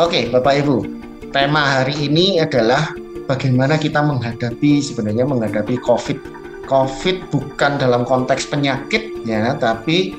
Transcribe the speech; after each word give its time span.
Oke, 0.00 0.32
Bapak 0.32 0.64
Ibu. 0.64 0.88
Tema 1.28 1.76
hari 1.76 2.08
ini 2.08 2.40
adalah 2.40 2.96
bagaimana 3.28 3.76
kita 3.76 4.00
menghadapi 4.00 4.80
sebenarnya 4.80 5.28
menghadapi 5.28 5.76
COVID. 5.76 6.16
COVID 6.64 7.28
bukan 7.28 7.76
dalam 7.76 8.08
konteks 8.08 8.48
penyakit 8.48 9.12
ya, 9.28 9.52
tapi 9.60 10.16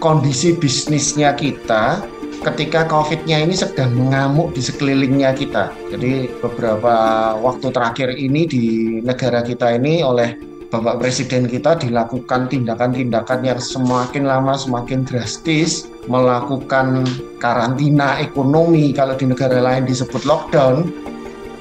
kondisi 0.00 0.56
bisnisnya 0.56 1.36
kita 1.36 2.00
ketika 2.48 2.88
COVID-nya 2.88 3.44
ini 3.44 3.52
sedang 3.52 3.92
mengamuk 3.92 4.56
di 4.56 4.64
sekelilingnya 4.64 5.36
kita. 5.36 5.68
Jadi 5.92 6.32
beberapa 6.40 7.36
waktu 7.36 7.68
terakhir 7.76 8.16
ini 8.16 8.48
di 8.48 8.64
negara 9.04 9.44
kita 9.44 9.76
ini 9.76 10.00
oleh 10.00 10.32
Bapak 10.72 10.96
Presiden 10.96 11.44
kita 11.44 11.76
dilakukan 11.76 12.48
tindakan-tindakan 12.48 13.44
yang 13.44 13.60
semakin 13.60 14.24
lama 14.24 14.56
semakin 14.56 15.04
drastis, 15.04 15.92
melakukan 16.10 17.06
karantina 17.38 18.18
ekonomi 18.18 18.90
kalau 18.90 19.14
di 19.14 19.30
negara 19.30 19.62
lain 19.62 19.86
disebut 19.86 20.26
lockdown, 20.26 20.90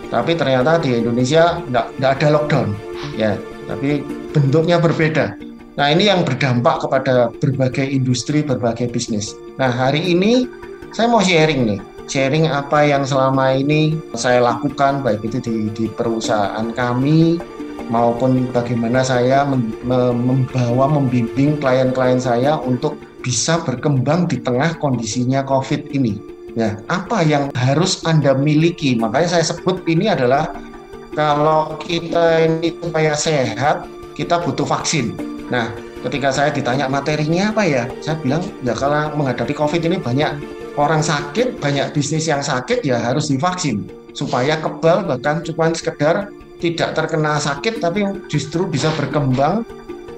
tapi 0.10 0.34
ternyata 0.34 0.82
di 0.82 0.98
Indonesia 0.98 1.62
nggak 1.70 2.18
ada 2.18 2.28
lockdown, 2.34 2.74
ya, 3.14 3.38
tapi 3.70 4.02
bentuknya 4.34 4.82
berbeda. 4.82 5.38
Nah 5.78 5.94
ini 5.94 6.10
yang 6.10 6.26
berdampak 6.26 6.82
kepada 6.82 7.30
berbagai 7.38 7.86
industri, 7.86 8.42
berbagai 8.42 8.90
bisnis. 8.90 9.38
Nah 9.62 9.70
hari 9.70 10.02
ini 10.02 10.50
saya 10.90 11.14
mau 11.14 11.22
sharing 11.22 11.70
nih, 11.70 11.80
sharing 12.10 12.50
apa 12.50 12.90
yang 12.90 13.06
selama 13.06 13.54
ini 13.54 13.94
saya 14.18 14.42
lakukan, 14.42 15.06
baik 15.06 15.30
itu 15.30 15.38
di, 15.46 15.70
di 15.78 15.86
perusahaan 15.94 16.74
kami, 16.74 17.38
maupun 17.94 18.50
bagaimana 18.50 19.06
saya 19.06 19.46
membawa 19.46 20.86
membimbing 20.90 21.62
klien-klien 21.62 22.18
saya 22.18 22.58
untuk 22.58 22.98
bisa 23.20 23.62
berkembang 23.64 24.28
di 24.28 24.40
tengah 24.40 24.78
kondisinya 24.80 25.44
COVID 25.46 25.92
ini. 25.96 26.20
Ya, 26.58 26.82
apa 26.90 27.22
yang 27.22 27.54
harus 27.54 28.02
Anda 28.04 28.34
miliki? 28.34 28.98
Makanya 28.98 29.40
saya 29.40 29.46
sebut 29.46 29.86
ini 29.86 30.10
adalah 30.10 30.50
kalau 31.14 31.78
kita 31.78 32.48
ini 32.48 32.74
supaya 32.82 33.14
sehat, 33.14 33.86
kita 34.18 34.42
butuh 34.42 34.66
vaksin. 34.66 35.14
Nah, 35.54 35.70
ketika 36.04 36.34
saya 36.34 36.50
ditanya 36.50 36.90
materinya 36.90 37.54
apa 37.54 37.64
ya, 37.64 37.84
saya 38.02 38.18
bilang 38.20 38.42
ya 38.66 38.74
kalau 38.74 39.14
menghadapi 39.14 39.54
COVID 39.54 39.82
ini 39.86 40.02
banyak 40.02 40.32
orang 40.76 41.06
sakit, 41.06 41.62
banyak 41.62 41.94
bisnis 41.94 42.26
yang 42.26 42.42
sakit 42.42 42.82
ya 42.82 42.98
harus 42.98 43.30
divaksin 43.30 44.00
supaya 44.14 44.58
kebal 44.60 45.06
bahkan 45.06 45.42
cuma 45.46 45.70
sekedar 45.74 46.28
tidak 46.60 46.92
terkena 46.92 47.40
sakit 47.40 47.80
tapi 47.80 48.04
justru 48.28 48.68
bisa 48.68 48.92
berkembang 49.00 49.64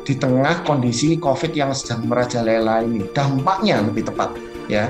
di 0.01 0.17
tengah 0.17 0.65
kondisi 0.65 1.17
COVID 1.17 1.53
yang 1.53 1.71
sedang 1.71 2.09
merajalela 2.09 2.81
ini. 2.85 3.05
Dampaknya 3.13 3.81
lebih 3.85 4.09
tepat 4.09 4.33
ya. 4.67 4.89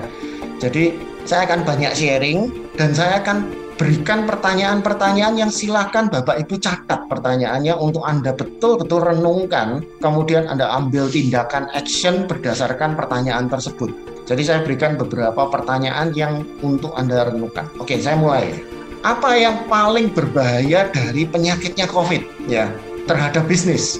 Jadi 0.61 0.93
saya 1.25 1.45
akan 1.49 1.65
banyak 1.65 1.93
sharing 1.93 2.49
dan 2.77 2.93
saya 2.93 3.21
akan 3.21 3.49
berikan 3.81 4.29
pertanyaan-pertanyaan 4.29 5.41
yang 5.41 5.49
silakan 5.49 6.05
Bapak 6.05 6.37
Ibu 6.45 6.61
catat 6.61 7.09
pertanyaannya 7.09 7.73
untuk 7.81 8.05
Anda 8.05 8.29
betul-betul 8.37 9.09
renungkan, 9.09 9.81
kemudian 9.97 10.45
Anda 10.45 10.69
ambil 10.69 11.09
tindakan 11.09 11.65
action 11.73 12.29
berdasarkan 12.29 12.93
pertanyaan 12.93 13.49
tersebut. 13.49 13.89
Jadi 14.29 14.41
saya 14.45 14.61
berikan 14.61 15.01
beberapa 15.01 15.49
pertanyaan 15.49 16.13
yang 16.13 16.45
untuk 16.61 16.93
Anda 16.93 17.33
renungkan. 17.33 17.73
Oke, 17.81 17.97
saya 17.97 18.21
mulai 18.21 18.53
apa 19.01 19.33
yang 19.33 19.65
paling 19.65 20.13
berbahaya 20.13 20.85
dari 20.93 21.25
penyakitnya 21.25 21.89
COVID 21.89 22.45
ya 22.45 22.69
terhadap 23.09 23.49
bisnis? 23.49 23.97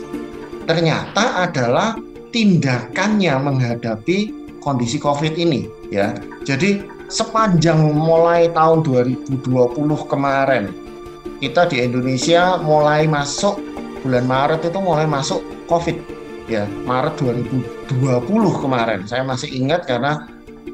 Ternyata 0.66 1.46
adalah 1.50 1.98
tindakannya 2.32 3.34
menghadapi 3.42 4.18
kondisi 4.62 5.02
COVID 5.02 5.36
ini 5.36 5.68
ya. 5.90 6.16
Jadi 6.48 6.82
sepanjang 7.12 7.92
mulai 7.92 8.48
tahun 8.56 8.88
2020 8.88 9.44
kemarin 10.08 10.72
kita 11.44 11.68
di 11.68 11.84
Indonesia 11.84 12.56
mulai 12.64 13.04
masuk 13.10 13.60
bulan 14.06 14.24
Maret 14.24 14.72
itu 14.72 14.80
mulai 14.80 15.04
masuk 15.04 15.44
COVID 15.68 15.98
ya 16.48 16.64
Maret 16.88 17.20
2020 17.20 17.92
kemarin 18.64 19.04
saya 19.04 19.28
masih 19.28 19.52
ingat 19.52 19.84
karena 19.84 20.24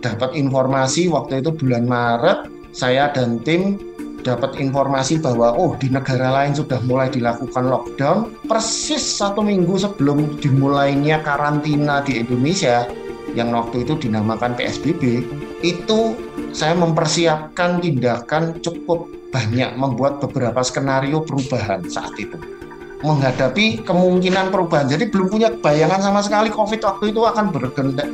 dapat 0.04 0.38
informasi 0.38 1.10
waktu 1.10 1.42
itu 1.42 1.50
bulan 1.58 1.90
Maret 1.90 2.52
saya 2.70 3.10
dan 3.10 3.42
tim 3.42 3.82
dapat 4.28 4.60
informasi 4.60 5.24
bahwa 5.24 5.56
oh 5.56 5.80
di 5.80 5.88
negara 5.88 6.28
lain 6.36 6.52
sudah 6.52 6.84
mulai 6.84 7.08
dilakukan 7.08 7.64
lockdown 7.64 8.36
persis 8.52 9.00
satu 9.00 9.40
minggu 9.40 9.80
sebelum 9.80 10.36
dimulainya 10.44 11.24
karantina 11.24 12.04
di 12.04 12.20
Indonesia 12.20 12.84
yang 13.32 13.56
waktu 13.56 13.88
itu 13.88 13.96
dinamakan 13.96 14.60
PSBB 14.60 15.24
itu 15.64 16.20
saya 16.52 16.76
mempersiapkan 16.76 17.80
tindakan 17.80 18.60
cukup 18.60 19.08
banyak 19.32 19.72
membuat 19.80 20.20
beberapa 20.20 20.60
skenario 20.64 21.24
perubahan 21.24 21.88
saat 21.88 22.16
itu 22.20 22.36
menghadapi 23.06 23.86
kemungkinan 23.86 24.50
perubahan. 24.50 24.90
Jadi 24.90 25.14
belum 25.14 25.30
punya 25.30 25.54
bayangan 25.54 26.02
sama 26.02 26.22
sekali 26.26 26.50
COVID 26.50 26.82
waktu 26.82 27.14
itu 27.14 27.22
akan 27.22 27.54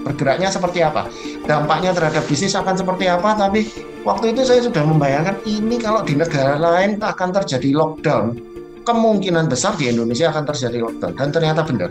bergeraknya 0.03 0.51
seperti 0.51 0.83
apa. 0.83 1.07
Dampaknya 1.47 1.95
terhadap 1.95 2.23
bisnis 2.27 2.55
akan 2.55 2.75
seperti 2.75 3.07
apa, 3.07 3.35
tapi 3.39 3.71
waktu 4.03 4.35
itu 4.35 4.43
saya 4.43 4.59
sudah 4.67 4.83
membayangkan 4.83 5.39
ini 5.47 5.79
kalau 5.79 6.03
di 6.03 6.19
negara 6.19 6.59
lain 6.59 6.99
akan 6.99 7.29
terjadi 7.31 7.71
lockdown. 7.71 8.35
Kemungkinan 8.83 9.47
besar 9.47 9.79
di 9.79 9.87
Indonesia 9.87 10.27
akan 10.27 10.43
terjadi 10.43 10.83
lockdown 10.83 11.15
dan 11.15 11.31
ternyata 11.31 11.63
benar. 11.63 11.89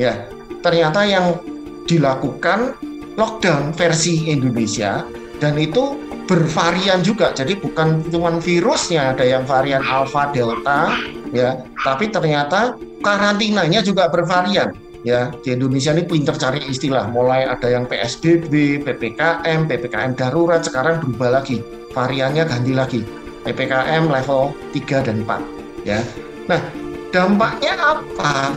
Ya, 0.00 0.24
ternyata 0.64 1.04
yang 1.04 1.36
dilakukan 1.84 2.72
lockdown 3.20 3.76
versi 3.76 4.32
Indonesia 4.32 5.04
dan 5.36 5.60
itu 5.60 6.00
bervarian 6.26 7.02
juga. 7.02 7.34
Jadi 7.34 7.58
bukan 7.58 8.02
cuma 8.08 8.34
virusnya 8.38 9.14
ada 9.16 9.24
yang 9.26 9.42
varian 9.46 9.82
alpha 9.82 10.30
delta 10.30 10.94
ya, 11.34 11.60
tapi 11.82 12.08
ternyata 12.12 12.78
karantinanya 13.02 13.82
juga 13.82 14.08
bervarian 14.08 14.72
ya. 15.02 15.34
Di 15.42 15.54
Indonesia 15.54 15.92
ini 15.92 16.06
pinter 16.06 16.34
cari 16.38 16.62
istilah, 16.66 17.10
mulai 17.10 17.46
ada 17.46 17.66
yang 17.68 17.84
PSBB, 17.86 18.82
PPKM, 18.86 19.66
PPKM 19.66 20.12
darurat, 20.14 20.62
sekarang 20.62 21.02
berubah 21.02 21.42
lagi. 21.42 21.60
Variannya 21.92 22.48
ganti 22.48 22.72
lagi. 22.72 23.00
PPKM 23.42 24.06
level 24.06 24.54
3 24.70 25.02
dan 25.02 25.26
4 25.26 25.42
ya. 25.82 25.98
Nah, 26.46 26.62
dampaknya 27.10 27.74
apa? 27.74 28.54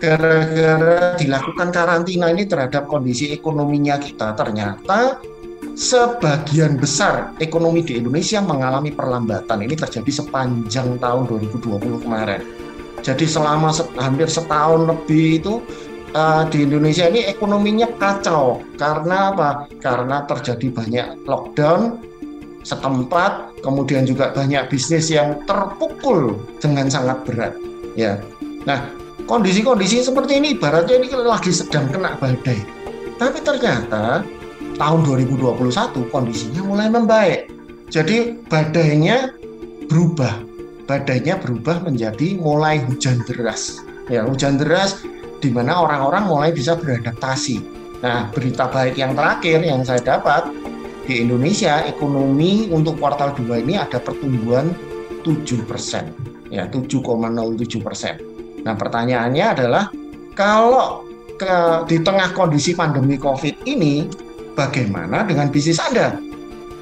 Gara-gara 0.00 1.12
dilakukan 1.20 1.68
karantina 1.74 2.32
ini 2.32 2.48
terhadap 2.48 2.88
kondisi 2.88 3.36
ekonominya 3.36 4.00
kita 4.00 4.32
ternyata 4.32 5.20
sebagian 5.80 6.76
besar 6.76 7.32
ekonomi 7.40 7.80
di 7.80 7.96
Indonesia 7.96 8.44
mengalami 8.44 8.92
perlambatan. 8.92 9.64
Ini 9.64 9.80
terjadi 9.80 10.12
sepanjang 10.12 11.00
tahun 11.00 11.24
2020 11.24 12.04
kemarin. 12.04 12.44
Jadi 13.00 13.24
selama 13.24 13.72
hampir 13.96 14.28
setahun 14.28 14.84
lebih 14.84 15.40
itu 15.40 15.64
uh, 16.12 16.44
di 16.52 16.68
Indonesia 16.68 17.08
ini 17.08 17.24
ekonominya 17.24 17.88
kacau. 17.96 18.60
Karena 18.76 19.32
apa? 19.32 19.72
Karena 19.80 20.28
terjadi 20.28 20.68
banyak 20.68 21.06
lockdown 21.24 21.96
setempat, 22.60 23.64
kemudian 23.64 24.04
juga 24.04 24.36
banyak 24.36 24.68
bisnis 24.68 25.08
yang 25.08 25.40
terpukul 25.48 26.36
dengan 26.60 26.92
sangat 26.92 27.24
berat. 27.24 27.56
Ya, 27.96 28.20
nah 28.68 28.84
kondisi-kondisi 29.24 30.04
seperti 30.04 30.44
ini 30.44 30.60
ibaratnya 30.60 31.00
ini 31.00 31.08
lagi 31.24 31.56
sedang 31.56 31.88
kena 31.88 32.20
badai. 32.20 32.60
Tapi 33.16 33.38
ternyata 33.40 34.20
tahun 34.80 35.04
2021 35.04 36.08
kondisinya 36.08 36.62
mulai 36.64 36.88
membaik. 36.88 37.52
Jadi 37.92 38.40
badainya 38.48 39.36
berubah. 39.92 40.40
Badainya 40.88 41.36
berubah 41.36 41.84
menjadi 41.84 42.40
mulai 42.40 42.80
hujan 42.88 43.20
deras. 43.28 43.84
Ya, 44.08 44.24
hujan 44.24 44.56
deras 44.56 45.04
di 45.38 45.52
mana 45.52 45.76
orang-orang 45.84 46.24
mulai 46.26 46.50
bisa 46.50 46.74
beradaptasi. 46.74 47.60
Nah, 48.00 48.32
berita 48.32 48.66
baik 48.72 48.96
yang 48.96 49.12
terakhir 49.12 49.60
yang 49.60 49.84
saya 49.84 50.00
dapat 50.00 50.48
di 51.04 51.20
Indonesia 51.26 51.84
ekonomi 51.84 52.70
untuk 52.72 52.96
kuartal 52.96 53.36
2 53.36 53.66
ini 53.66 53.76
ada 53.76 54.00
pertumbuhan 54.00 54.72
7 55.26 55.68
persen, 55.68 56.14
ya 56.48 56.70
7,07 56.70 57.82
persen. 57.82 58.14
Nah 58.64 58.74
pertanyaannya 58.76 59.46
adalah 59.58 59.84
kalau 60.36 61.04
ke, 61.34 61.52
di 61.88 61.98
tengah 62.04 62.30
kondisi 62.36 62.76
pandemi 62.76 63.16
COVID 63.16 63.64
ini 63.64 64.06
bagaimana 64.54 65.26
dengan 65.26 65.50
bisnis 65.52 65.78
Anda? 65.78 66.16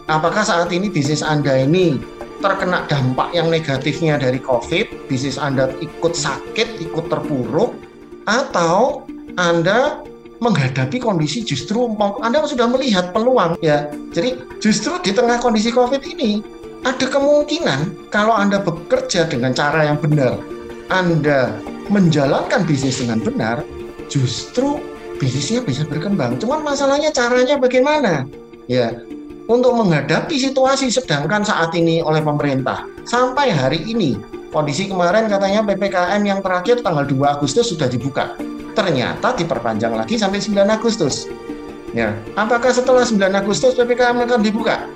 Apakah 0.08 0.40
saat 0.40 0.72
ini 0.72 0.88
bisnis 0.88 1.20
Anda 1.20 1.68
ini 1.68 2.00
terkena 2.38 2.86
dampak 2.86 3.34
yang 3.34 3.50
negatifnya 3.50 4.16
dari 4.16 4.38
COVID, 4.38 5.10
bisnis 5.10 5.36
Anda 5.36 5.74
ikut 5.82 6.14
sakit, 6.14 6.80
ikut 6.80 7.10
terpuruk, 7.10 7.74
atau 8.24 9.04
Anda 9.36 10.00
menghadapi 10.38 11.02
kondisi 11.02 11.42
justru 11.42 11.90
Anda 11.98 12.46
sudah 12.46 12.70
melihat 12.70 13.10
peluang 13.10 13.58
ya. 13.58 13.90
Jadi 14.14 14.38
justru 14.62 14.96
di 15.02 15.10
tengah 15.10 15.42
kondisi 15.42 15.74
COVID 15.74 16.02
ini 16.06 16.40
ada 16.86 17.06
kemungkinan 17.10 18.10
kalau 18.14 18.32
Anda 18.38 18.62
bekerja 18.62 19.26
dengan 19.26 19.50
cara 19.50 19.90
yang 19.90 19.98
benar, 19.98 20.38
Anda 20.94 21.58
menjalankan 21.90 22.68
bisnis 22.68 23.02
dengan 23.02 23.18
benar, 23.18 23.66
justru 24.06 24.78
bisnisnya 25.18 25.60
bisa 25.60 25.82
berkembang. 25.84 26.38
Cuman 26.38 26.62
masalahnya 26.62 27.10
caranya 27.10 27.58
bagaimana? 27.58 28.24
Ya, 28.70 29.02
untuk 29.50 29.74
menghadapi 29.74 30.38
situasi 30.38 30.88
sedangkan 30.88 31.42
saat 31.42 31.74
ini 31.74 32.00
oleh 32.00 32.22
pemerintah. 32.22 32.86
Sampai 33.04 33.50
hari 33.50 33.82
ini 33.84 34.16
kondisi 34.54 34.86
kemarin 34.86 35.26
katanya 35.26 35.66
PPKM 35.66 36.22
yang 36.22 36.40
terakhir 36.40 36.80
tanggal 36.80 37.04
2 37.04 37.34
Agustus 37.36 37.68
sudah 37.68 37.90
dibuka. 37.90 38.38
Ternyata 38.78 39.34
diperpanjang 39.34 39.92
lagi 39.96 40.14
sampai 40.20 40.38
9 40.38 40.54
Agustus. 40.70 41.26
Ya 41.96 42.14
apakah 42.38 42.70
setelah 42.70 43.02
9 43.02 43.18
Agustus 43.34 43.74
PPKM 43.74 44.22
akan 44.28 44.40
dibuka? 44.44 44.86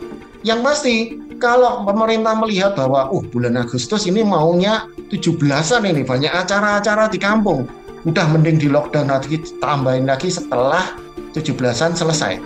Yang 0.45 0.61
pasti 0.63 0.97
kalau 1.41 1.83
pemerintah 1.83 2.37
melihat 2.39 2.79
bahwa 2.79 3.11
uh 3.11 3.25
bulan 3.33 3.59
Agustus 3.59 4.07
ini 4.07 4.23
maunya 4.23 4.87
17-an 5.11 5.83
ini 5.83 6.07
banyak 6.07 6.31
acara-acara 6.31 7.11
di 7.11 7.19
kampung 7.19 7.67
udah 8.09 8.27
mending 8.35 8.59
di 8.59 8.69
lockdown 8.71 9.11
lagi 9.11 9.39
tambahin 9.63 10.07
lagi 10.11 10.29
setelah 10.31 10.99
17-an 11.35 11.95
selesai. 11.95 12.39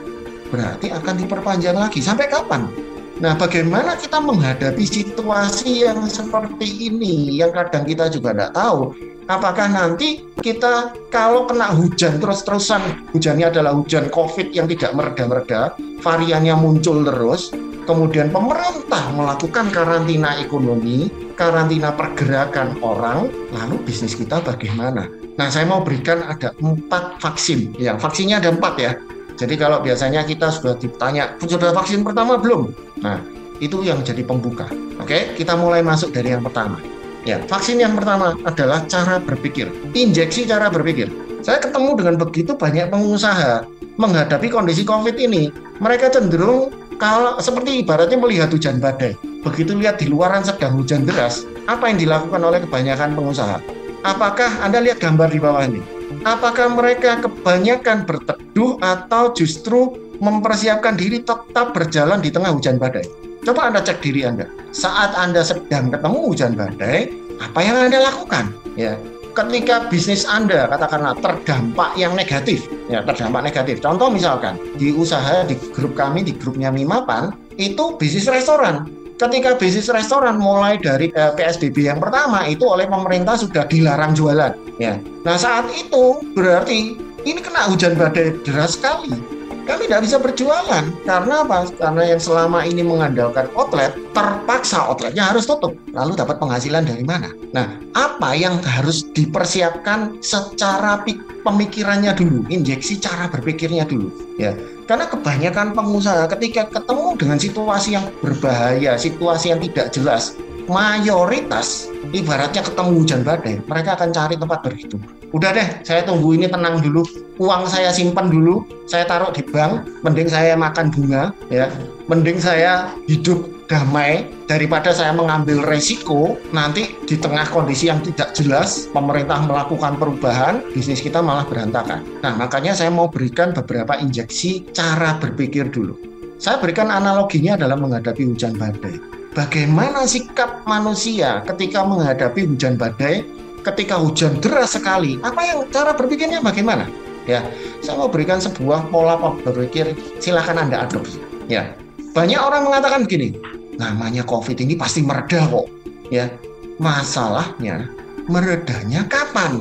Berarti 0.53 0.95
akan 0.95 1.15
diperpanjang 1.19 1.75
lagi. 1.75 1.99
Sampai 2.05 2.31
kapan? 2.31 2.71
Nah, 3.17 3.33
bagaimana 3.33 3.97
kita 3.97 4.21
menghadapi 4.21 4.85
situasi 4.85 5.89
yang 5.89 6.05
seperti 6.05 6.93
ini? 6.93 7.41
Yang 7.41 7.65
kadang 7.65 7.85
kita 7.89 8.05
juga 8.13 8.37
tidak 8.37 8.53
tahu? 8.53 8.93
Apakah 9.27 9.67
nanti 9.67 10.23
kita 10.39 10.95
kalau 11.11 11.51
kena 11.51 11.75
hujan 11.75 12.23
terus-terusan, 12.23 13.11
hujannya 13.11 13.51
adalah 13.51 13.75
hujan 13.75 14.07
COVID 14.13 14.55
yang 14.55 14.71
tidak 14.71 14.95
mereda-mereda, 14.95 15.75
variannya 15.99 16.55
muncul 16.55 17.03
terus, 17.03 17.51
kemudian 17.87 18.29
pemerintah 18.35 19.15
melakukan 19.15 19.71
karantina 19.71 20.37
ekonomi, 20.43 21.09
karantina 21.39 21.95
pergerakan 21.95 22.77
orang, 22.83 23.31
lalu 23.55 23.79
bisnis 23.87 24.19
kita 24.19 24.43
bagaimana? 24.43 25.07
Nah, 25.39 25.49
saya 25.49 25.65
mau 25.65 25.81
berikan 25.81 26.27
ada 26.27 26.51
empat 26.59 27.23
vaksin. 27.23 27.79
Ya, 27.79 27.95
vaksinnya 27.95 28.43
ada 28.43 28.51
empat 28.51 28.75
ya. 28.77 28.93
Jadi 29.37 29.55
kalau 29.55 29.81
biasanya 29.81 30.27
kita 30.27 30.51
sudah 30.51 30.75
ditanya, 30.77 31.33
sudah 31.45 31.71
vaksin 31.71 32.03
pertama 32.03 32.41
belum? 32.41 32.75
Nah, 33.05 33.23
itu 33.63 33.85
yang 33.87 34.03
jadi 34.03 34.27
pembuka. 34.27 34.67
Oke, 34.99 35.37
kita 35.39 35.55
mulai 35.55 35.85
masuk 35.85 36.11
dari 36.11 36.33
yang 36.35 36.43
pertama. 36.43 36.81
Ya, 37.27 37.43
vaksin 37.45 37.83
yang 37.83 37.95
pertama 37.99 38.39
adalah 38.47 38.87
cara 38.87 39.19
berpikir, 39.19 39.69
injeksi 39.93 40.47
cara 40.47 40.71
berpikir. 40.73 41.11
Saya 41.45 41.63
ketemu 41.63 41.99
dengan 41.99 42.17
begitu 42.19 42.55
banyak 42.57 42.89
pengusaha 42.89 43.67
menghadapi 44.01 44.49
kondisi 44.49 44.87
COVID 44.87 45.15
ini. 45.21 45.53
Mereka 45.79 46.11
cenderung 46.17 46.73
kalau 46.97 47.37
seperti 47.41 47.85
ibaratnya 47.85 48.17
melihat 48.17 48.49
hujan 48.53 48.81
badai. 48.81 49.17
Begitu 49.45 49.77
lihat 49.77 50.01
di 50.01 50.09
luaran 50.09 50.43
sedang 50.43 50.75
hujan 50.81 51.05
deras, 51.05 51.45
apa 51.69 51.93
yang 51.93 52.01
dilakukan 52.01 52.41
oleh 52.43 52.65
kebanyakan 52.65 53.15
pengusaha? 53.15 53.61
Apakah 54.03 54.49
Anda 54.65 54.83
lihat 54.83 54.99
gambar 54.99 55.29
di 55.31 55.41
bawah 55.41 55.63
ini? 55.69 55.83
Apakah 56.27 56.73
mereka 56.73 57.23
kebanyakan 57.23 58.09
berteduh 58.09 58.81
atau 58.83 59.31
justru 59.37 59.95
mempersiapkan 60.19 60.97
diri 60.97 61.23
tetap 61.23 61.77
berjalan 61.77 62.19
di 62.19 62.33
tengah 62.33 62.51
hujan 62.57 62.81
badai? 62.81 63.07
Coba 63.47 63.71
Anda 63.71 63.85
cek 63.85 64.03
diri 64.03 64.27
Anda. 64.27 64.51
Saat 64.75 65.15
Anda 65.15 65.47
sedang 65.47 65.95
ketemu 65.95 66.19
hujan 66.33 66.59
badai, 66.59 67.13
apa 67.39 67.61
yang 67.63 67.77
Anda 67.79 68.03
lakukan? 68.11 68.51
Ya, 68.75 68.99
ketika 69.37 69.87
bisnis 69.93 70.25
Anda 70.25 70.65
katakanlah 70.73 71.21
terdampak 71.21 71.93
yang 72.01 72.17
negatif, 72.17 72.65
ya 72.89 73.05
terdampak 73.05 73.45
negatif. 73.45 73.85
Contoh 73.85 74.09
misalkan 74.09 74.57
di 74.81 74.97
usaha 74.97 75.45
di 75.45 75.55
grup 75.77 75.93
kami 75.93 76.25
di 76.25 76.33
grupnya 76.33 76.73
Mimapan 76.73 77.37
itu 77.61 77.95
bisnis 78.01 78.25
restoran 78.27 78.89
ketika 79.17 79.57
bisnis 79.57 79.89
restoran 79.89 80.37
mulai 80.37 80.77
dari 80.77 81.09
eh, 81.13 81.33
PSBB 81.37 81.89
yang 81.89 82.01
pertama 82.01 82.45
itu 82.49 82.65
oleh 82.69 82.85
pemerintah 82.85 83.37
sudah 83.37 83.65
dilarang 83.69 84.13
jualan 84.13 84.53
ya. 84.77 85.01
Nah, 85.25 85.37
saat 85.37 85.69
itu 85.73 86.21
berarti 86.37 86.97
ini 87.25 87.41
kena 87.41 87.69
hujan 87.69 87.97
badai 87.97 88.37
deras 88.45 88.77
sekali 88.77 89.36
kami 89.67 89.91
tidak 89.91 90.03
bisa 90.07 90.17
berjualan 90.23 90.85
karena 91.05 91.35
apa? 91.43 91.67
Karena 91.75 92.03
yang 92.15 92.21
selama 92.23 92.63
ini 92.63 92.87
mengandalkan 92.87 93.51
outlet 93.59 93.93
terpaksa 94.15 94.87
outletnya 94.87 95.29
harus 95.29 95.45
tutup. 95.45 95.75
Lalu 95.91 96.15
dapat 96.15 96.39
penghasilan 96.39 96.87
dari 96.87 97.03
mana? 97.03 97.35
Nah, 97.51 97.77
apa 97.99 98.33
yang 98.39 98.63
harus 98.63 99.05
dipersiapkan 99.13 100.23
secara 100.23 101.03
pemikirannya 101.43 102.15
dulu, 102.15 102.47
injeksi 102.47 103.03
cara 103.03 103.27
berpikirnya 103.27 103.85
dulu, 103.85 104.09
ya. 104.39 104.55
Karena 104.87 105.11
kebanyakan 105.11 105.75
pengusaha 105.75 106.31
ketika 106.39 106.71
ketemu 106.71 107.19
dengan 107.19 107.39
situasi 107.43 107.99
yang 107.99 108.07
berbahaya, 108.23 108.95
situasi 108.95 109.51
yang 109.51 109.59
tidak 109.59 109.91
jelas, 109.91 110.39
mayoritas 110.67 111.91
ibaratnya 112.15 112.63
ketemu 112.63 113.03
hujan 113.03 113.21
badai, 113.27 113.59
mereka 113.67 113.99
akan 113.99 114.11
cari 114.15 114.35
tempat 114.39 114.63
berhitung. 114.63 115.03
Udah 115.35 115.51
deh, 115.51 115.69
saya 115.83 116.07
tunggu 116.07 116.39
ini 116.39 116.47
tenang 116.47 116.79
dulu, 116.79 117.03
uang 117.43 117.67
saya 117.67 117.91
simpan 117.91 118.31
dulu, 118.31 118.63
saya 118.87 119.05
taruh 119.05 119.35
di 119.35 119.43
bank, 119.43 119.87
mending 120.07 120.31
saya 120.31 120.55
makan 120.55 120.95
bunga, 120.95 121.35
ya, 121.51 121.67
mending 122.07 122.39
saya 122.39 122.95
hidup 123.11 123.43
damai 123.67 124.31
daripada 124.47 124.95
saya 124.95 125.11
mengambil 125.11 125.59
resiko 125.67 126.39
nanti 126.55 126.95
di 127.03 127.19
tengah 127.19 127.51
kondisi 127.51 127.91
yang 127.91 127.99
tidak 127.99 128.31
jelas 128.31 128.87
pemerintah 128.95 129.43
melakukan 129.43 129.99
perubahan 129.99 130.63
bisnis 130.71 131.03
kita 131.03 131.19
malah 131.19 131.43
berantakan. 131.43 132.07
Nah 132.23 132.39
makanya 132.39 132.79
saya 132.79 132.95
mau 132.95 133.11
berikan 133.11 133.51
beberapa 133.51 133.99
injeksi 133.99 134.71
cara 134.71 135.19
berpikir 135.19 135.67
dulu. 135.75 135.99
Saya 136.39 136.63
berikan 136.63 136.95
analoginya 136.95 137.59
dalam 137.59 137.83
menghadapi 137.83 138.23
hujan 138.23 138.55
badai 138.55 139.16
bagaimana 139.37 140.09
sikap 140.09 140.65
manusia 140.65 141.45
ketika 141.45 141.85
menghadapi 141.85 142.49
hujan 142.49 142.81
badai, 142.81 143.21
ketika 143.61 144.01
hujan 144.01 144.41
deras 144.41 144.73
sekali. 144.73 145.21
Apa 145.21 145.45
yang 145.45 145.59
cara 145.69 145.93
berpikirnya 145.93 146.41
bagaimana? 146.41 146.89
Ya, 147.29 147.45
saya 147.85 148.01
mau 148.01 148.09
berikan 148.09 148.41
sebuah 148.41 148.89
pola 148.89 149.21
berpikir, 149.45 149.93
silahkan 150.23 150.57
Anda 150.57 150.89
adopsi. 150.89 151.21
Ya, 151.53 151.77
banyak 152.17 152.41
orang 152.41 152.65
mengatakan 152.65 153.05
begini, 153.05 153.37
namanya 153.77 154.25
COVID 154.25 154.57
ini 154.65 154.79
pasti 154.79 155.05
mereda 155.05 155.45
kok. 155.45 155.69
Ya, 156.09 156.33
masalahnya 156.81 157.91
meredanya 158.31 159.05
kapan? 159.11 159.61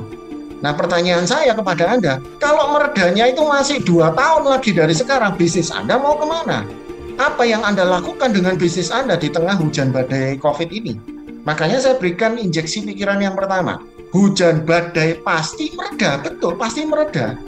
Nah 0.62 0.72
pertanyaan 0.78 1.28
saya 1.28 1.52
kepada 1.58 1.98
Anda, 1.98 2.22
kalau 2.38 2.74
meredanya 2.74 3.28
itu 3.28 3.44
masih 3.44 3.82
dua 3.82 4.14
tahun 4.14 4.46
lagi 4.46 4.72
dari 4.72 4.94
sekarang, 4.94 5.36
bisnis 5.36 5.74
Anda 5.74 5.98
mau 5.98 6.16
ke 6.16 6.26
mana? 6.26 6.64
Apa 7.16 7.48
yang 7.48 7.64
Anda 7.64 7.88
lakukan 7.88 8.36
dengan 8.36 8.60
bisnis 8.60 8.92
Anda 8.92 9.16
di 9.16 9.32
tengah 9.32 9.56
hujan 9.56 9.96
badai 9.96 10.36
COVID 10.40 10.70
ini? 10.72 11.00
Makanya 11.48 11.80
saya 11.80 11.96
berikan 11.96 12.36
injeksi 12.36 12.84
pikiran 12.84 13.24
yang 13.24 13.38
pertama. 13.38 13.80
Hujan 14.12 14.68
badai 14.68 15.20
pasti 15.24 15.72
mereda, 15.76 16.20
betul, 16.20 16.56
pasti 16.60 16.84
mereda. 16.84 17.40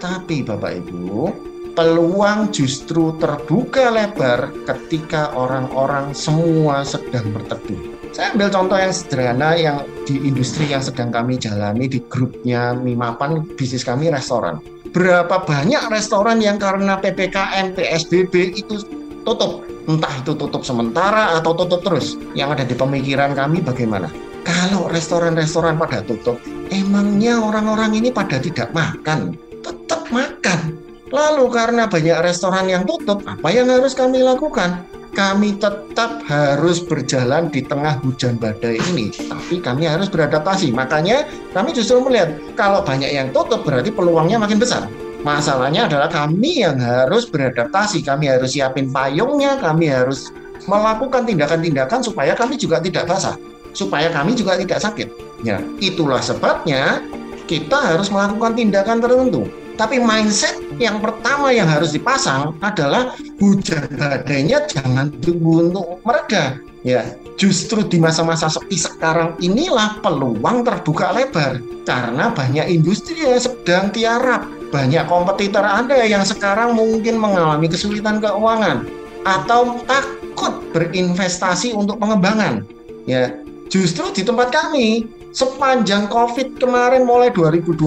Tapi 0.00 0.40
Bapak 0.40 0.72
Ibu, 0.84 1.28
peluang 1.76 2.48
justru 2.48 3.12
terbuka 3.20 3.92
lebar 3.92 4.48
ketika 4.64 5.32
orang-orang 5.36 6.16
semua 6.16 6.84
sedang 6.84 7.28
berteduh. 7.36 8.00
Saya 8.10 8.34
ambil 8.34 8.50
contoh 8.50 8.78
yang 8.80 8.90
sederhana 8.90 9.54
yang 9.54 9.86
di 10.02 10.18
industri 10.18 10.66
yang 10.66 10.82
sedang 10.82 11.14
kami 11.14 11.38
jalani 11.38 11.86
di 11.86 12.02
grupnya 12.10 12.74
Mimapan, 12.74 13.46
bisnis 13.54 13.86
kami 13.86 14.10
restoran. 14.10 14.58
Berapa 14.90 15.46
banyak 15.46 15.86
restoran 15.92 16.42
yang 16.42 16.58
karena 16.58 16.98
PPKM, 16.98 17.78
PSBB 17.78 18.58
itu 18.58 18.82
tutup. 19.30 19.62
Entah 19.86 20.10
itu 20.18 20.34
tutup 20.34 20.62
sementara 20.66 21.38
atau 21.38 21.54
tutup 21.54 21.80
terus. 21.86 22.18
Yang 22.34 22.48
ada 22.58 22.64
di 22.66 22.74
pemikiran 22.74 23.30
kami 23.38 23.62
bagaimana? 23.62 24.10
Kalau 24.42 24.88
restoran-restoran 24.90 25.78
pada 25.78 26.02
tutup 26.02 26.40
emangnya 26.72 27.38
orang-orang 27.38 27.94
ini 27.98 28.10
pada 28.10 28.42
tidak 28.42 28.74
makan? 28.74 29.36
Tetap 29.60 30.08
makan. 30.10 30.78
Lalu 31.10 31.44
karena 31.50 31.90
banyak 31.90 32.18
restoran 32.22 32.70
yang 32.70 32.86
tutup 32.86 33.22
apa 33.26 33.48
yang 33.50 33.66
harus 33.66 33.92
kami 33.98 34.22
lakukan? 34.22 34.86
Kami 35.10 35.58
tetap 35.58 36.22
harus 36.30 36.78
berjalan 36.86 37.50
di 37.50 37.66
tengah 37.66 37.98
hujan 37.98 38.38
badai 38.38 38.78
ini, 38.94 39.10
tapi 39.26 39.58
kami 39.58 39.90
harus 39.90 40.06
beradaptasi. 40.06 40.70
Makanya, 40.70 41.26
kami 41.50 41.74
justru 41.74 41.98
melihat 41.98 42.30
kalau 42.54 42.86
banyak 42.86 43.10
yang 43.10 43.26
tutup, 43.34 43.66
berarti 43.66 43.90
peluangnya 43.90 44.38
makin 44.38 44.62
besar. 44.62 44.86
Masalahnya 45.20 45.84
adalah 45.84 46.08
kami 46.08 46.64
yang 46.64 46.80
harus 46.80 47.28
beradaptasi, 47.28 48.00
kami 48.00 48.32
harus 48.32 48.56
siapin 48.56 48.88
payungnya, 48.88 49.60
kami 49.60 49.92
harus 49.92 50.32
melakukan 50.64 51.28
tindakan-tindakan 51.28 52.00
supaya 52.00 52.32
kami 52.32 52.56
juga 52.56 52.80
tidak 52.80 53.04
basah, 53.04 53.36
supaya 53.76 54.08
kami 54.08 54.32
juga 54.32 54.56
tidak 54.56 54.80
sakit. 54.80 55.08
Ya, 55.44 55.60
itulah 55.76 56.24
sebabnya 56.24 57.04
kita 57.44 57.76
harus 57.76 58.08
melakukan 58.08 58.56
tindakan 58.56 59.04
tertentu. 59.04 59.44
Tapi 59.76 59.96
mindset 59.96 60.60
yang 60.76 61.00
pertama 61.00 61.52
yang 61.56 61.64
harus 61.64 61.96
dipasang 61.96 62.52
adalah 62.60 63.16
hujan 63.40 63.88
badainya 63.96 64.68
jangan 64.68 65.08
tunggu 65.24 65.72
untuk 65.72 66.04
mereda. 66.04 66.60
Ya, 66.80 67.16
justru 67.36 67.84
di 67.84 68.00
masa-masa 68.00 68.48
sepi 68.48 68.76
sekarang 68.76 69.36
inilah 69.40 70.00
peluang 70.00 70.64
terbuka 70.64 71.12
lebar 71.12 71.60
karena 71.84 72.32
banyak 72.32 72.72
industri 72.72 73.24
yang 73.24 73.40
sedang 73.40 73.92
tiarap 73.92 74.59
banyak 74.70 75.04
kompetitor 75.10 75.66
Anda 75.66 76.06
yang 76.06 76.22
sekarang 76.22 76.78
mungkin 76.78 77.18
mengalami 77.18 77.66
kesulitan 77.66 78.22
keuangan 78.22 78.86
atau 79.26 79.82
takut 79.84 80.62
berinvestasi 80.72 81.74
untuk 81.74 81.98
pengembangan. 81.98 82.64
Ya, 83.04 83.34
justru 83.68 84.08
di 84.14 84.22
tempat 84.22 84.54
kami 84.54 85.10
sepanjang 85.34 86.06
Covid 86.06 86.56
kemarin 86.62 87.04
mulai 87.04 87.34
2020 87.34 87.82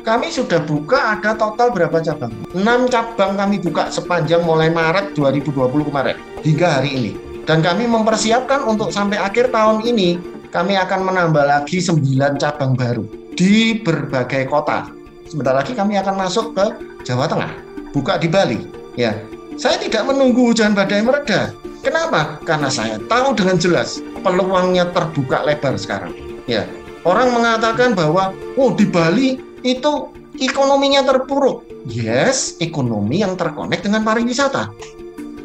kami 0.00 0.32
sudah 0.32 0.64
buka 0.64 1.16
ada 1.16 1.36
total 1.36 1.72
berapa 1.72 2.00
cabang? 2.00 2.32
6 2.56 2.64
cabang 2.88 3.36
kami 3.36 3.60
buka 3.60 3.92
sepanjang 3.92 4.40
mulai 4.44 4.72
Maret 4.72 5.12
2020 5.12 5.88
kemarin 5.88 6.16
hingga 6.40 6.80
hari 6.80 6.90
ini. 6.96 7.12
Dan 7.44 7.60
kami 7.64 7.88
mempersiapkan 7.88 8.64
untuk 8.64 8.94
sampai 8.94 9.20
akhir 9.20 9.50
tahun 9.50 9.84
ini 9.84 10.20
kami 10.48 10.76
akan 10.76 11.00
menambah 11.08 11.44
lagi 11.44 11.82
9 11.82 12.40
cabang 12.40 12.72
baru 12.76 13.04
di 13.36 13.80
berbagai 13.80 14.48
kota. 14.48 14.99
Sebentar 15.30 15.54
lagi 15.54 15.78
kami 15.78 15.94
akan 15.94 16.18
masuk 16.18 16.58
ke 16.58 16.66
Jawa 17.06 17.30
Tengah, 17.30 17.54
buka 17.94 18.18
di 18.18 18.26
Bali. 18.26 18.66
Ya, 18.98 19.14
saya 19.54 19.78
tidak 19.78 20.10
menunggu 20.10 20.50
hujan 20.50 20.74
badai 20.74 21.06
mereda. 21.06 21.54
Kenapa? 21.86 22.42
Karena 22.42 22.66
saya 22.66 22.98
tahu 23.06 23.38
dengan 23.38 23.54
jelas 23.54 24.02
peluangnya 24.26 24.90
terbuka 24.90 25.46
lebar 25.46 25.78
sekarang. 25.78 26.10
Ya, 26.50 26.66
orang 27.06 27.30
mengatakan 27.30 27.94
bahwa 27.94 28.34
oh 28.58 28.74
di 28.74 28.90
Bali 28.90 29.38
itu 29.62 30.10
ekonominya 30.42 31.06
terpuruk. 31.06 31.62
Yes, 31.86 32.58
ekonomi 32.58 33.22
yang 33.22 33.38
terkonek 33.38 33.86
dengan 33.86 34.02
pariwisata. 34.02 34.66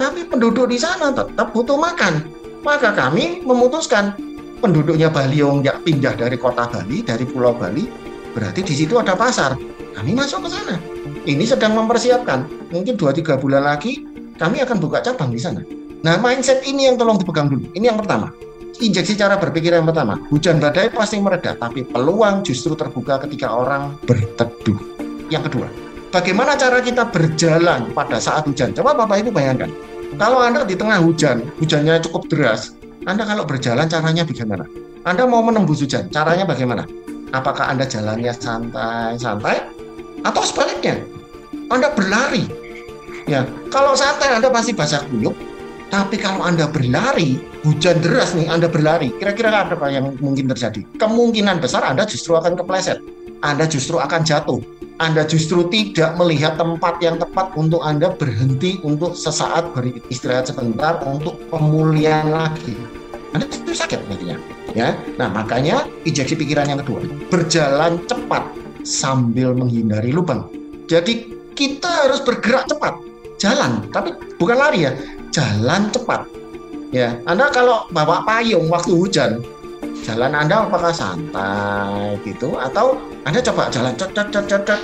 Tapi 0.02 0.26
penduduk 0.26 0.66
di 0.66 0.82
sana 0.82 1.14
tetap 1.14 1.54
butuh 1.54 1.78
makan. 1.78 2.26
Maka 2.66 2.90
kami 2.90 3.46
memutuskan 3.46 4.18
penduduknya 4.66 5.14
Bali 5.14 5.46
yang 5.46 5.62
pindah 5.62 6.18
dari 6.18 6.42
kota 6.42 6.66
Bali, 6.74 7.06
dari 7.06 7.22
Pulau 7.22 7.54
Bali, 7.54 7.86
berarti 8.34 8.66
di 8.66 8.74
situ 8.74 8.98
ada 8.98 9.14
pasar. 9.14 9.75
Kami 9.96 10.12
masuk 10.12 10.44
ke 10.44 10.50
sana. 10.52 10.76
Ini 11.24 11.44
sedang 11.48 11.74
mempersiapkan. 11.80 12.44
Mungkin 12.70 13.00
2-3 13.00 13.40
bulan 13.40 13.64
lagi 13.64 14.04
kami 14.36 14.60
akan 14.60 14.78
buka 14.84 15.00
cabang 15.00 15.32
di 15.32 15.40
sana. 15.40 15.64
Nah, 16.04 16.20
mindset 16.20 16.62
ini 16.68 16.92
yang 16.92 17.00
tolong 17.00 17.16
dipegang 17.16 17.48
dulu. 17.48 17.66
Ini 17.72 17.90
yang 17.90 17.98
pertama. 17.98 18.30
Injeksi 18.76 19.16
cara 19.16 19.40
berpikir 19.40 19.72
yang 19.72 19.88
pertama. 19.88 20.20
Hujan 20.28 20.60
badai 20.60 20.92
pasti 20.92 21.16
mereda, 21.18 21.56
tapi 21.56 21.88
peluang 21.88 22.44
justru 22.44 22.76
terbuka 22.76 23.24
ketika 23.24 23.56
orang 23.56 23.96
berteduh. 24.04 24.76
Yang 25.32 25.50
kedua, 25.50 25.68
bagaimana 26.12 26.60
cara 26.60 26.84
kita 26.84 27.08
berjalan 27.08 27.90
pada 27.96 28.20
saat 28.20 28.44
hujan? 28.44 28.76
Coba 28.76 28.92
Bapak 28.94 29.24
Ibu 29.24 29.32
bayangkan. 29.32 29.72
Kalau 30.20 30.44
Anda 30.44 30.68
di 30.68 30.76
tengah 30.76 31.00
hujan, 31.00 31.48
hujannya 31.58 32.04
cukup 32.04 32.28
deras, 32.28 32.76
Anda 33.08 33.24
kalau 33.24 33.48
berjalan 33.48 33.88
caranya 33.88 34.28
bagaimana? 34.28 34.68
Anda 35.08 35.24
mau 35.24 35.40
menembus 35.40 35.80
hujan, 35.80 36.12
caranya 36.12 36.44
bagaimana? 36.44 36.84
Apakah 37.32 37.72
Anda 37.72 37.88
jalannya 37.88 38.36
santai-santai 38.36 39.75
atau 40.26 40.42
sebaliknya? 40.42 41.06
Anda 41.70 41.94
berlari. 41.94 42.50
Ya, 43.26 43.46
kalau 43.74 43.98
santai 43.98 44.38
Anda 44.38 44.54
pasti 44.54 44.74
basah 44.74 45.02
kuyup, 45.10 45.34
tapi 45.90 46.18
kalau 46.18 46.46
Anda 46.46 46.70
berlari, 46.70 47.42
hujan 47.66 48.02
deras 48.02 48.34
nih 48.38 48.50
Anda 48.50 48.70
berlari, 48.70 49.14
kira-kira 49.18 49.66
apa 49.66 49.90
yang 49.90 50.18
mungkin 50.22 50.50
terjadi? 50.50 50.86
Kemungkinan 50.98 51.62
besar 51.62 51.86
Anda 51.86 52.06
justru 52.06 52.38
akan 52.38 52.58
kepleset. 52.58 53.02
Anda 53.42 53.70
justru 53.70 54.02
akan 54.02 54.22
jatuh. 54.26 54.62
Anda 54.96 55.28
justru 55.28 55.68
tidak 55.68 56.16
melihat 56.16 56.56
tempat 56.56 57.04
yang 57.04 57.20
tepat 57.20 57.52
untuk 57.60 57.84
Anda 57.84 58.16
berhenti 58.16 58.80
untuk 58.82 59.14
sesaat 59.18 59.76
beristirahat 59.76 60.48
sebentar 60.50 61.04
untuk 61.04 61.36
pemulihan 61.52 62.32
lagi. 62.32 62.78
Anda 63.36 63.46
justru 63.50 63.76
sakit 63.76 64.08
nantinya. 64.08 64.38
Ya, 64.76 64.92
nah 65.16 65.32
makanya 65.32 65.88
injeksi 66.04 66.36
pikiran 66.36 66.68
yang 66.68 66.80
kedua, 66.84 67.08
berjalan 67.32 68.04
cepat 68.08 68.65
sambil 68.86 69.52
menghindari 69.58 70.14
lubang. 70.14 70.48
Jadi 70.86 71.34
kita 71.58 72.06
harus 72.06 72.22
bergerak 72.22 72.70
cepat, 72.70 72.94
jalan, 73.42 73.82
tapi 73.90 74.14
bukan 74.38 74.56
lari 74.56 74.86
ya, 74.86 74.94
jalan 75.34 75.90
cepat. 75.90 76.30
Ya, 76.94 77.18
Anda 77.26 77.50
kalau 77.50 77.90
bawa 77.92 78.24
payung 78.24 78.70
waktu 78.70 78.94
hujan, 78.94 79.42
jalan 80.06 80.32
Anda 80.38 80.70
apakah 80.70 80.94
santai 80.94 82.22
gitu 82.24 82.56
atau 82.56 83.02
Anda 83.26 83.42
coba 83.42 83.74
jalan 83.74 83.98
cepat 83.98 84.30
cepat 84.32 84.46
cepat 84.48 84.80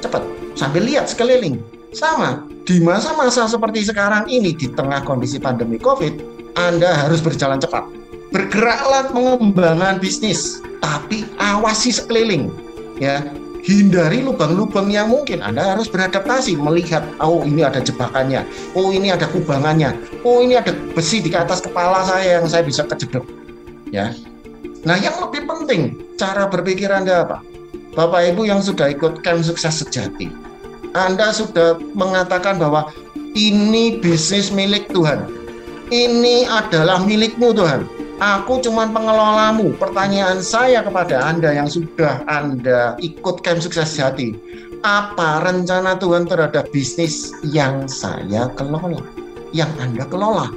cepat 0.00 0.22
sambil 0.56 0.82
lihat 0.88 1.06
sekeliling. 1.06 1.60
Sama, 1.94 2.42
di 2.66 2.82
masa-masa 2.82 3.46
seperti 3.46 3.86
sekarang 3.86 4.26
ini 4.26 4.50
di 4.50 4.66
tengah 4.66 5.06
kondisi 5.06 5.38
pandemi 5.38 5.78
Covid, 5.78 6.18
Anda 6.58 6.90
harus 6.90 7.22
berjalan 7.22 7.62
cepat. 7.62 7.86
Bergeraklah 8.34 9.14
pengembangan 9.14 10.02
bisnis, 10.02 10.58
tapi 10.82 11.22
awasi 11.38 11.94
sekeliling. 11.94 12.50
Ya, 12.94 13.26
hindari 13.64 14.20
lubang-lubang 14.20 14.92
yang 14.92 15.08
mungkin 15.08 15.40
Anda 15.40 15.74
harus 15.74 15.88
beradaptasi 15.88 16.60
melihat 16.60 17.02
oh 17.18 17.40
ini 17.42 17.64
ada 17.64 17.80
jebakannya 17.80 18.44
oh 18.76 18.92
ini 18.92 19.08
ada 19.08 19.24
kubangannya 19.24 19.96
oh 20.22 20.44
ini 20.44 20.60
ada 20.60 20.76
besi 20.92 21.24
di 21.24 21.32
atas 21.32 21.64
kepala 21.64 22.04
saya 22.04 22.38
yang 22.38 22.46
saya 22.46 22.62
bisa 22.62 22.84
kejedok 22.84 23.24
ya. 23.88 24.12
Nah 24.84 25.00
yang 25.00 25.16
lebih 25.16 25.48
penting 25.48 25.96
cara 26.20 26.44
berpikir 26.44 26.92
Anda 26.92 27.24
apa? 27.24 27.40
Bapak 27.96 28.36
Ibu 28.36 28.44
yang 28.44 28.60
sudah 28.60 28.92
ikut 28.92 29.24
camp 29.24 29.40
sukses 29.40 29.80
sejati 29.80 30.28
Anda 30.92 31.32
sudah 31.32 31.80
mengatakan 31.96 32.60
bahwa 32.60 32.92
ini 33.34 33.98
bisnis 33.98 34.54
milik 34.54 34.92
Tuhan. 34.94 35.26
Ini 35.90 36.46
adalah 36.48 37.02
milikmu 37.02 37.52
Tuhan 37.56 37.84
Aku 38.24 38.56
cuma 38.64 38.88
pengelolamu. 38.88 39.76
Pertanyaan 39.76 40.40
saya 40.40 40.80
kepada 40.80 41.28
Anda 41.28 41.60
yang 41.60 41.68
sudah 41.68 42.24
Anda 42.24 42.96
ikut 43.04 43.44
camp 43.44 43.60
sukses 43.60 44.00
jati. 44.00 44.32
Apa 44.80 45.44
rencana 45.44 46.00
Tuhan 46.00 46.24
terhadap 46.24 46.72
bisnis 46.72 47.36
yang 47.44 47.84
saya 47.84 48.48
kelola? 48.56 49.04
Yang 49.52 49.76
Anda 49.76 50.08
kelola? 50.08 50.48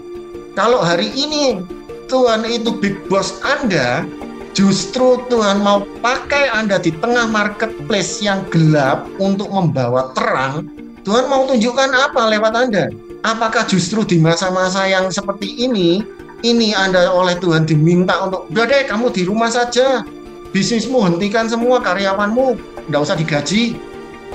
Kalau 0.55 0.79
hari 0.79 1.11
ini 1.11 1.59
Tuhan 2.07 2.47
itu 2.47 2.71
big 2.71 2.95
boss 3.11 3.35
Anda, 3.43 4.07
justru 4.55 5.19
Tuhan 5.27 5.59
mau 5.59 5.83
pakai 5.99 6.47
Anda 6.47 6.79
di 6.79 6.95
tengah 6.95 7.27
marketplace 7.27 8.23
yang 8.23 8.47
gelap 8.47 9.11
untuk 9.19 9.51
membawa 9.51 10.15
terang. 10.15 10.71
Tuhan 11.03 11.27
mau 11.27 11.43
tunjukkan 11.43 11.91
apa 11.91 12.31
lewat 12.31 12.53
Anda? 12.55 12.87
Apakah 13.27 13.67
justru 13.67 14.07
di 14.07 14.23
masa-masa 14.23 14.87
yang 14.87 15.11
seperti 15.11 15.67
ini 15.67 15.99
ini 16.45 16.73
Anda 16.77 17.09
oleh 17.09 17.33
Tuhan 17.41 17.65
diminta 17.65 18.13
untuk 18.21 18.45
udah 18.53 18.65
deh 18.69 18.85
kamu 18.85 19.09
di 19.09 19.25
rumah 19.25 19.49
saja. 19.49 20.05
Bisnismu 20.53 21.01
hentikan 21.01 21.49
semua 21.49 21.81
karyawanmu. 21.81 22.57
Nggak 22.89 23.01
usah 23.01 23.17
digaji 23.17 23.77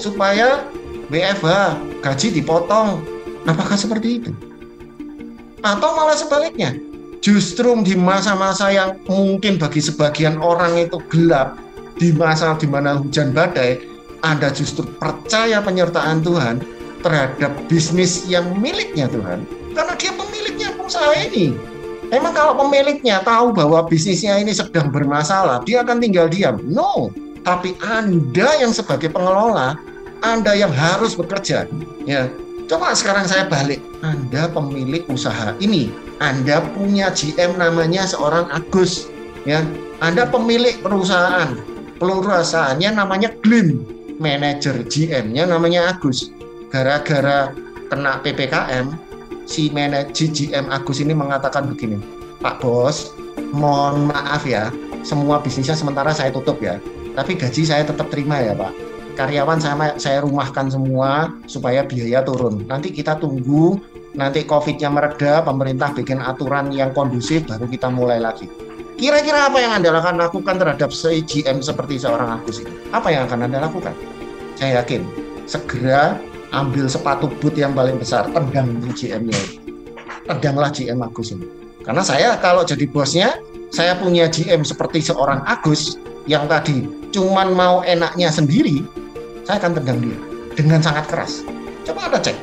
supaya 0.02 0.66
WFH 1.12 1.78
gaji 2.02 2.28
dipotong. 2.42 3.02
Apakah 3.46 3.78
seperti 3.78 4.22
itu? 4.22 4.30
Atau 5.62 5.94
malah 5.94 6.18
sebaliknya 6.18 6.74
justru 7.22 7.70
di 7.86 7.94
masa-masa 7.94 8.70
yang 8.74 8.98
mungkin 9.06 9.54
bagi 9.58 9.78
sebagian 9.78 10.42
orang 10.42 10.74
itu 10.74 10.98
gelap 11.06 11.54
di 12.02 12.10
masa 12.10 12.58
di 12.58 12.66
mana 12.66 12.98
hujan 12.98 13.30
badai 13.30 13.78
Anda 14.26 14.50
justru 14.50 14.86
percaya 14.98 15.62
penyertaan 15.62 16.22
Tuhan 16.22 16.66
terhadap 17.02 17.50
bisnis 17.70 18.26
yang 18.26 18.58
miliknya 18.58 19.06
Tuhan. 19.06 19.46
Karena 19.74 19.94
dia 19.98 20.12
pemiliknya 20.14 20.68
usaha 20.82 21.14
ini 21.14 21.71
Emang 22.12 22.36
kalau 22.36 22.52
pemiliknya 22.60 23.24
tahu 23.24 23.56
bahwa 23.56 23.88
bisnisnya 23.88 24.36
ini 24.36 24.52
sedang 24.52 24.92
bermasalah, 24.92 25.64
dia 25.64 25.80
akan 25.80 25.96
tinggal 25.96 26.28
diam? 26.28 26.60
No. 26.68 27.08
Tapi 27.40 27.72
Anda 27.80 28.60
yang 28.60 28.76
sebagai 28.76 29.08
pengelola, 29.08 29.80
Anda 30.20 30.52
yang 30.52 30.70
harus 30.70 31.16
bekerja. 31.16 31.64
Ya. 32.04 32.28
Coba 32.68 32.92
sekarang 32.92 33.24
saya 33.24 33.48
balik. 33.48 33.80
Anda 34.04 34.46
pemilik 34.52 35.08
usaha 35.08 35.56
ini. 35.58 35.88
Anda 36.20 36.60
punya 36.76 37.08
GM 37.10 37.56
namanya 37.56 38.04
seorang 38.04 38.46
Agus. 38.52 39.08
Ya. 39.48 39.64
Anda 40.04 40.28
pemilik 40.28 40.84
perusahaan. 40.84 41.56
Perusahaannya 41.96 42.92
namanya 42.92 43.32
Glim. 43.40 43.88
Manager 44.20 44.84
GM-nya 44.86 45.48
namanya 45.48 45.96
Agus. 45.96 46.30
Gara-gara 46.70 47.50
kena 47.90 48.22
PPKM, 48.22 48.94
si 49.46 49.68
manajer 49.70 50.30
GM 50.30 50.70
Agus 50.70 51.02
ini 51.02 51.12
mengatakan 51.12 51.68
begini, 51.70 51.98
Pak 52.42 52.62
Bos, 52.62 53.14
mohon 53.54 54.10
maaf 54.10 54.42
ya, 54.46 54.70
semua 55.02 55.42
bisnisnya 55.42 55.74
sementara 55.78 56.10
saya 56.14 56.30
tutup 56.34 56.58
ya, 56.62 56.78
tapi 57.14 57.36
gaji 57.36 57.62
saya 57.62 57.82
tetap 57.86 58.08
terima 58.08 58.40
ya 58.40 58.54
Pak. 58.56 58.72
Karyawan 59.12 59.60
saya 59.60 59.76
saya 60.00 60.24
rumahkan 60.24 60.72
semua 60.72 61.28
supaya 61.44 61.84
biaya 61.84 62.24
turun. 62.24 62.64
Nanti 62.64 62.88
kita 62.88 63.20
tunggu 63.20 63.76
nanti 64.16 64.44
COVID-nya 64.48 64.88
mereda, 64.88 65.44
pemerintah 65.44 65.92
bikin 65.92 66.16
aturan 66.16 66.72
yang 66.72 66.96
kondusif, 66.96 67.44
baru 67.44 67.68
kita 67.68 67.92
mulai 67.92 68.20
lagi. 68.20 68.48
Kira-kira 68.96 69.50
apa 69.50 69.58
yang 69.58 69.72
Anda 69.82 69.92
akan 69.98 70.16
lakukan 70.20 70.56
terhadap 70.62 70.90
GM 70.94 71.58
seperti 71.58 72.00
seorang 72.00 72.40
Agus 72.40 72.62
ini? 72.62 72.72
Apa 72.94 73.10
yang 73.10 73.26
akan 73.26 73.50
Anda 73.50 73.66
lakukan? 73.66 73.92
Saya 74.56 74.84
yakin 74.84 75.02
segera 75.48 76.16
ambil 76.52 76.86
sepatu 76.86 77.32
boot 77.40 77.56
yang 77.56 77.72
paling 77.72 77.96
besar, 77.96 78.28
tendang 78.30 78.78
GM-nya. 78.92 79.40
Tendanglah 80.28 80.70
GM 80.70 81.02
Agus 81.02 81.34
ini. 81.34 81.48
Karena 81.82 82.04
saya 82.06 82.38
kalau 82.38 82.62
jadi 82.62 82.86
bosnya, 82.86 83.42
saya 83.74 83.98
punya 83.98 84.30
GM 84.30 84.62
seperti 84.62 85.02
seorang 85.02 85.42
Agus 85.48 85.98
yang 86.30 86.46
tadi 86.46 86.86
cuman 87.10 87.52
mau 87.52 87.82
enaknya 87.82 88.30
sendiri, 88.30 88.86
saya 89.42 89.58
akan 89.58 89.82
tendang 89.82 89.98
dia 89.98 90.18
dengan 90.54 90.78
sangat 90.78 91.10
keras. 91.10 91.42
Coba 91.82 92.06
Anda 92.06 92.22
cek, 92.22 92.36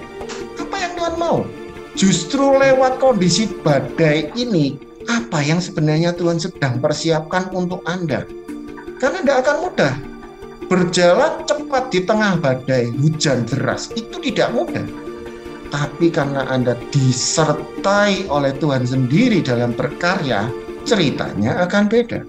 apa 0.60 0.76
yang 0.76 0.94
Tuhan 1.00 1.16
mau? 1.16 1.48
Justru 1.96 2.60
lewat 2.60 3.00
kondisi 3.00 3.48
badai 3.64 4.30
ini, 4.36 4.76
apa 5.08 5.40
yang 5.40 5.64
sebenarnya 5.64 6.12
Tuhan 6.14 6.38
sedang 6.38 6.84
persiapkan 6.84 7.50
untuk 7.56 7.82
Anda? 7.88 8.28
Karena 9.00 9.24
tidak 9.24 9.38
akan 9.48 9.56
mudah. 9.64 9.94
Berjalan 10.70 11.42
cepat 11.50 11.90
di 11.90 12.06
tengah 12.06 12.38
badai 12.38 12.94
hujan 13.02 13.44
deras 13.50 13.90
itu 13.98 14.22
tidak 14.22 14.54
mudah. 14.54 14.86
Tapi 15.74 16.14
karena 16.14 16.46
Anda 16.50 16.78
disertai 16.94 18.30
oleh 18.30 18.54
Tuhan 18.58 18.86
sendiri 18.86 19.42
dalam 19.42 19.74
berkarya, 19.74 20.50
ceritanya 20.86 21.66
akan 21.66 21.84
beda. 21.90 22.22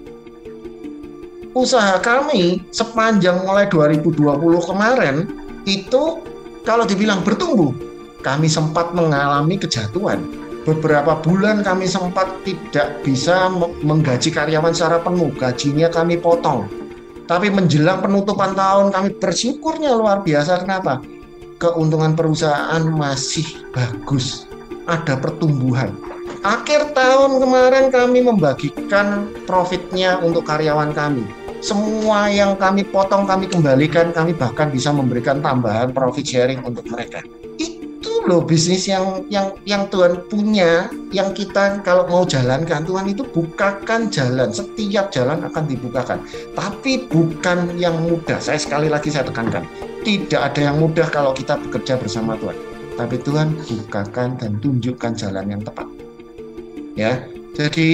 Usaha 1.53 2.01
kami 2.01 2.65
sepanjang 2.73 3.45
mulai 3.45 3.69
2020 3.69 4.17
kemarin 4.69 5.25
itu 5.65 6.21
kalau 6.65 6.85
dibilang 6.85 7.25
bertumbuh, 7.25 7.73
kami 8.21 8.45
sempat 8.49 8.93
mengalami 8.93 9.57
kejatuhan. 9.57 10.21
Beberapa 10.61 11.17
bulan 11.25 11.65
kami 11.65 11.89
sempat 11.89 12.29
tidak 12.45 13.01
bisa 13.01 13.49
menggaji 13.81 14.29
karyawan 14.29 14.69
secara 14.69 15.01
penuh, 15.01 15.33
gajinya 15.33 15.89
kami 15.89 16.21
potong 16.21 16.80
tapi 17.31 17.47
menjelang 17.47 18.03
penutupan 18.03 18.51
tahun 18.51 18.91
kami 18.91 19.15
bersyukurnya 19.15 19.95
luar 19.95 20.19
biasa. 20.19 20.67
Kenapa? 20.67 20.99
Keuntungan 21.63 22.11
perusahaan 22.11 22.83
masih 22.91 23.47
bagus. 23.71 24.43
Ada 24.83 25.15
pertumbuhan. 25.15 25.95
Akhir 26.43 26.91
tahun 26.91 27.39
kemarin 27.39 27.87
kami 27.87 28.19
membagikan 28.27 29.31
profitnya 29.47 30.19
untuk 30.19 30.43
karyawan 30.43 30.91
kami. 30.91 31.23
Semua 31.63 32.27
yang 32.27 32.59
kami 32.59 32.83
potong 32.83 33.23
kami 33.23 33.47
kembalikan, 33.47 34.11
kami 34.11 34.35
bahkan 34.35 34.67
bisa 34.67 34.91
memberikan 34.91 35.39
tambahan 35.39 35.95
profit 35.95 36.27
sharing 36.27 36.59
untuk 36.67 36.83
mereka 36.91 37.23
loh 38.25 38.45
bisnis 38.45 38.85
yang 38.85 39.25
yang 39.33 39.53
yang 39.65 39.89
Tuhan 39.89 40.25
punya 40.29 40.89
yang 41.09 41.33
kita 41.33 41.81
kalau 41.81 42.05
mau 42.05 42.23
jalankan 42.23 42.85
Tuhan 42.85 43.09
itu 43.09 43.25
bukakan 43.29 44.13
jalan. 44.13 44.49
Setiap 44.53 45.09
jalan 45.09 45.41
akan 45.45 45.63
dibukakan. 45.65 46.21
Tapi 46.53 47.09
bukan 47.09 47.75
yang 47.77 47.97
mudah. 48.05 48.37
Saya 48.37 48.61
sekali 48.61 48.87
lagi 48.87 49.09
saya 49.09 49.25
tekankan 49.25 49.65
tidak 50.01 50.41
ada 50.53 50.71
yang 50.73 50.77
mudah 50.81 51.07
kalau 51.09 51.33
kita 51.33 51.57
bekerja 51.57 51.97
bersama 51.97 52.37
Tuhan. 52.37 52.57
Tapi 52.97 53.15
Tuhan 53.21 53.57
bukakan 53.57 54.37
dan 54.37 54.51
tunjukkan 54.61 55.11
jalan 55.17 55.45
yang 55.49 55.61
tepat. 55.65 55.87
Ya 56.93 57.23
jadi 57.51 57.89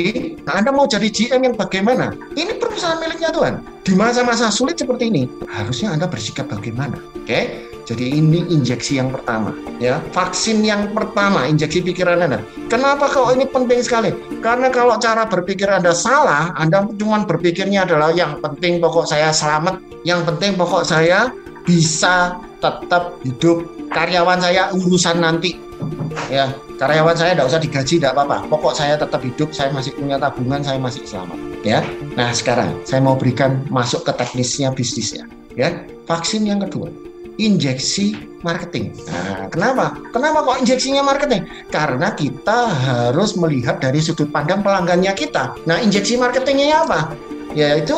Anda 0.46 0.70
mau 0.70 0.86
jadi 0.86 1.10
GM 1.10 1.42
yang 1.42 1.56
bagaimana? 1.58 2.14
Ini 2.38 2.62
perusahaan 2.62 3.02
miliknya 3.02 3.34
Tuhan. 3.34 3.56
Di 3.82 3.98
masa-masa 3.98 4.54
sulit 4.54 4.78
seperti 4.78 5.10
ini 5.10 5.24
harusnya 5.50 5.98
Anda 5.98 6.06
bersikap 6.06 6.46
bagaimana? 6.52 7.02
Oke? 7.18 7.26
okay? 7.26 7.44
Jadi 7.88 8.20
ini 8.20 8.44
injeksi 8.52 9.00
yang 9.00 9.16
pertama, 9.16 9.56
ya. 9.80 10.04
Vaksin 10.12 10.60
yang 10.60 10.92
pertama, 10.92 11.48
injeksi 11.48 11.80
pikiran 11.80 12.20
Anda. 12.20 12.44
Kenapa 12.68 13.08
kalau 13.08 13.32
ini 13.32 13.48
penting 13.48 13.80
sekali? 13.80 14.12
Karena 14.44 14.68
kalau 14.68 15.00
cara 15.00 15.24
berpikir 15.24 15.72
Anda 15.72 15.96
salah, 15.96 16.52
Anda 16.60 16.84
cuma 17.00 17.24
berpikirnya 17.24 17.88
adalah 17.88 18.12
yang 18.12 18.44
penting 18.44 18.84
pokok 18.84 19.08
saya 19.08 19.32
selamat, 19.32 19.80
yang 20.04 20.28
penting 20.28 20.60
pokok 20.60 20.84
saya 20.84 21.32
bisa 21.64 22.36
tetap 22.60 23.16
hidup. 23.24 23.64
Karyawan 23.88 24.44
saya 24.44 24.68
urusan 24.76 25.24
nanti. 25.24 25.56
Ya, 26.28 26.52
karyawan 26.76 27.16
saya 27.16 27.40
tidak 27.40 27.56
usah 27.56 27.62
digaji, 27.64 28.04
tidak 28.04 28.20
apa-apa. 28.20 28.52
Pokok 28.52 28.76
saya 28.76 29.00
tetap 29.00 29.24
hidup, 29.24 29.56
saya 29.56 29.72
masih 29.72 29.96
punya 29.96 30.20
tabungan, 30.20 30.60
saya 30.60 30.76
masih 30.76 31.08
selamat. 31.08 31.40
Ya, 31.64 31.88
nah 32.20 32.36
sekarang 32.36 32.84
saya 32.84 33.00
mau 33.00 33.16
berikan 33.16 33.64
masuk 33.72 34.04
ke 34.04 34.12
teknisnya 34.12 34.76
bisnisnya. 34.76 35.24
Ya, 35.56 35.88
vaksin 36.04 36.44
yang 36.44 36.60
kedua 36.68 37.07
injeksi 37.38 38.18
marketing. 38.42 38.94
Nah, 39.10 39.50
kenapa? 39.50 39.98
Kenapa 40.14 40.46
kok 40.46 40.58
injeksinya 40.62 41.02
marketing? 41.06 41.46
Karena 41.70 42.14
kita 42.14 42.70
harus 42.70 43.38
melihat 43.38 43.82
dari 43.82 44.02
sudut 44.02 44.30
pandang 44.30 44.62
pelanggannya 44.62 45.14
kita. 45.14 45.58
Nah, 45.66 45.82
injeksi 45.82 46.18
marketingnya 46.18 46.86
apa? 46.86 47.14
Yaitu 47.54 47.96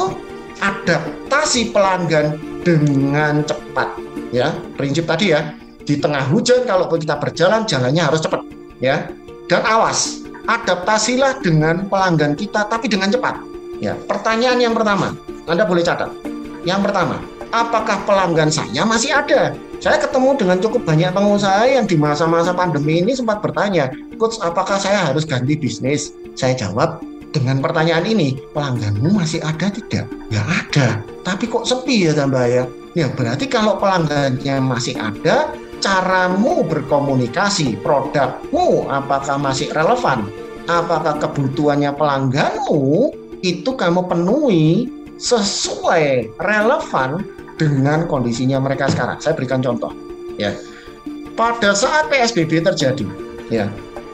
adaptasi 0.60 1.72
pelanggan 1.72 2.40
dengan 2.64 3.44
cepat. 3.44 3.96
Ya, 4.30 4.54
prinsip 4.76 5.08
tadi 5.08 5.34
ya. 5.34 5.56
Di 5.84 5.98
tengah 5.98 6.22
hujan, 6.30 6.70
kalaupun 6.70 7.02
kita 7.02 7.18
berjalan, 7.18 7.66
jalannya 7.66 8.04
harus 8.06 8.22
cepat. 8.22 8.46
Ya, 8.80 9.10
dan 9.50 9.66
awas, 9.66 10.22
adaptasilah 10.46 11.42
dengan 11.42 11.90
pelanggan 11.90 12.38
kita, 12.38 12.70
tapi 12.70 12.86
dengan 12.88 13.10
cepat. 13.10 13.42
Ya, 13.82 13.98
pertanyaan 14.08 14.60
yang 14.62 14.78
pertama, 14.78 15.18
Anda 15.50 15.66
boleh 15.66 15.82
catat. 15.82 16.14
Yang 16.68 16.92
pertama, 16.92 17.24
apakah 17.52 18.02
pelanggan 18.06 18.50
saya 18.54 18.86
masih 18.86 19.14
ada? 19.14 19.54
Saya 19.80 19.96
ketemu 19.96 20.36
dengan 20.36 20.58
cukup 20.60 20.84
banyak 20.84 21.16
pengusaha 21.16 21.64
yang 21.64 21.88
di 21.88 21.96
masa-masa 21.96 22.52
pandemi 22.52 23.00
ini 23.00 23.16
sempat 23.16 23.40
bertanya, 23.40 23.88
Coach, 24.20 24.36
apakah 24.44 24.76
saya 24.76 25.08
harus 25.08 25.24
ganti 25.24 25.56
bisnis? 25.56 26.12
Saya 26.36 26.52
jawab 26.56 27.00
dengan 27.32 27.64
pertanyaan 27.64 28.04
ini, 28.04 28.36
pelangganmu 28.52 29.16
masih 29.16 29.40
ada 29.40 29.72
tidak? 29.72 30.06
Ya 30.28 30.44
ada, 30.44 31.00
tapi 31.24 31.48
kok 31.48 31.64
sepi 31.64 32.10
ya 32.10 32.14
tambah 32.18 32.44
ya? 32.44 32.64
Ya 32.98 33.08
berarti 33.14 33.48
kalau 33.48 33.80
pelanggannya 33.80 34.60
masih 34.60 35.00
ada, 35.00 35.54
caramu 35.80 36.68
berkomunikasi, 36.68 37.80
produkmu 37.80 38.92
apakah 38.92 39.40
masih 39.40 39.72
relevan? 39.72 40.28
Apakah 40.68 41.18
kebutuhannya 41.24 41.96
pelangganmu 41.96 43.16
itu 43.40 43.72
kamu 43.72 44.06
penuhi 44.12 44.92
sesuai 45.20 46.34
relevan 46.40 47.28
dengan 47.60 48.08
kondisinya 48.08 48.58
mereka 48.64 48.88
sekarang. 48.88 49.20
Saya 49.20 49.36
berikan 49.36 49.60
contoh, 49.60 49.92
ya. 50.40 50.56
Pada 51.36 51.76
saat 51.76 52.08
PSBB 52.08 52.64
terjadi, 52.64 53.08
ya, 53.52 53.68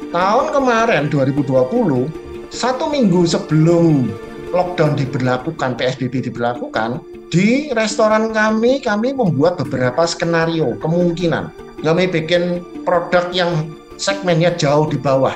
tahun 0.09 0.53
kemarin 0.53 1.09
2020, 1.09 2.09
satu 2.49 2.85
minggu 2.89 3.25
sebelum 3.25 4.09
lockdown 4.53 4.97
diberlakukan, 4.97 5.77
PSBB 5.77 6.29
diberlakukan, 6.29 7.01
di 7.33 7.73
restoran 7.73 8.29
kami, 8.33 8.81
kami 8.81 9.13
membuat 9.13 9.57
beberapa 9.57 10.05
skenario 10.05 10.77
kemungkinan. 10.77 11.49
Kami 11.81 12.09
bikin 12.09 12.61
produk 12.85 13.29
yang 13.33 13.73
segmennya 13.97 14.53
jauh 14.55 14.85
di 14.89 14.97
bawah, 14.97 15.33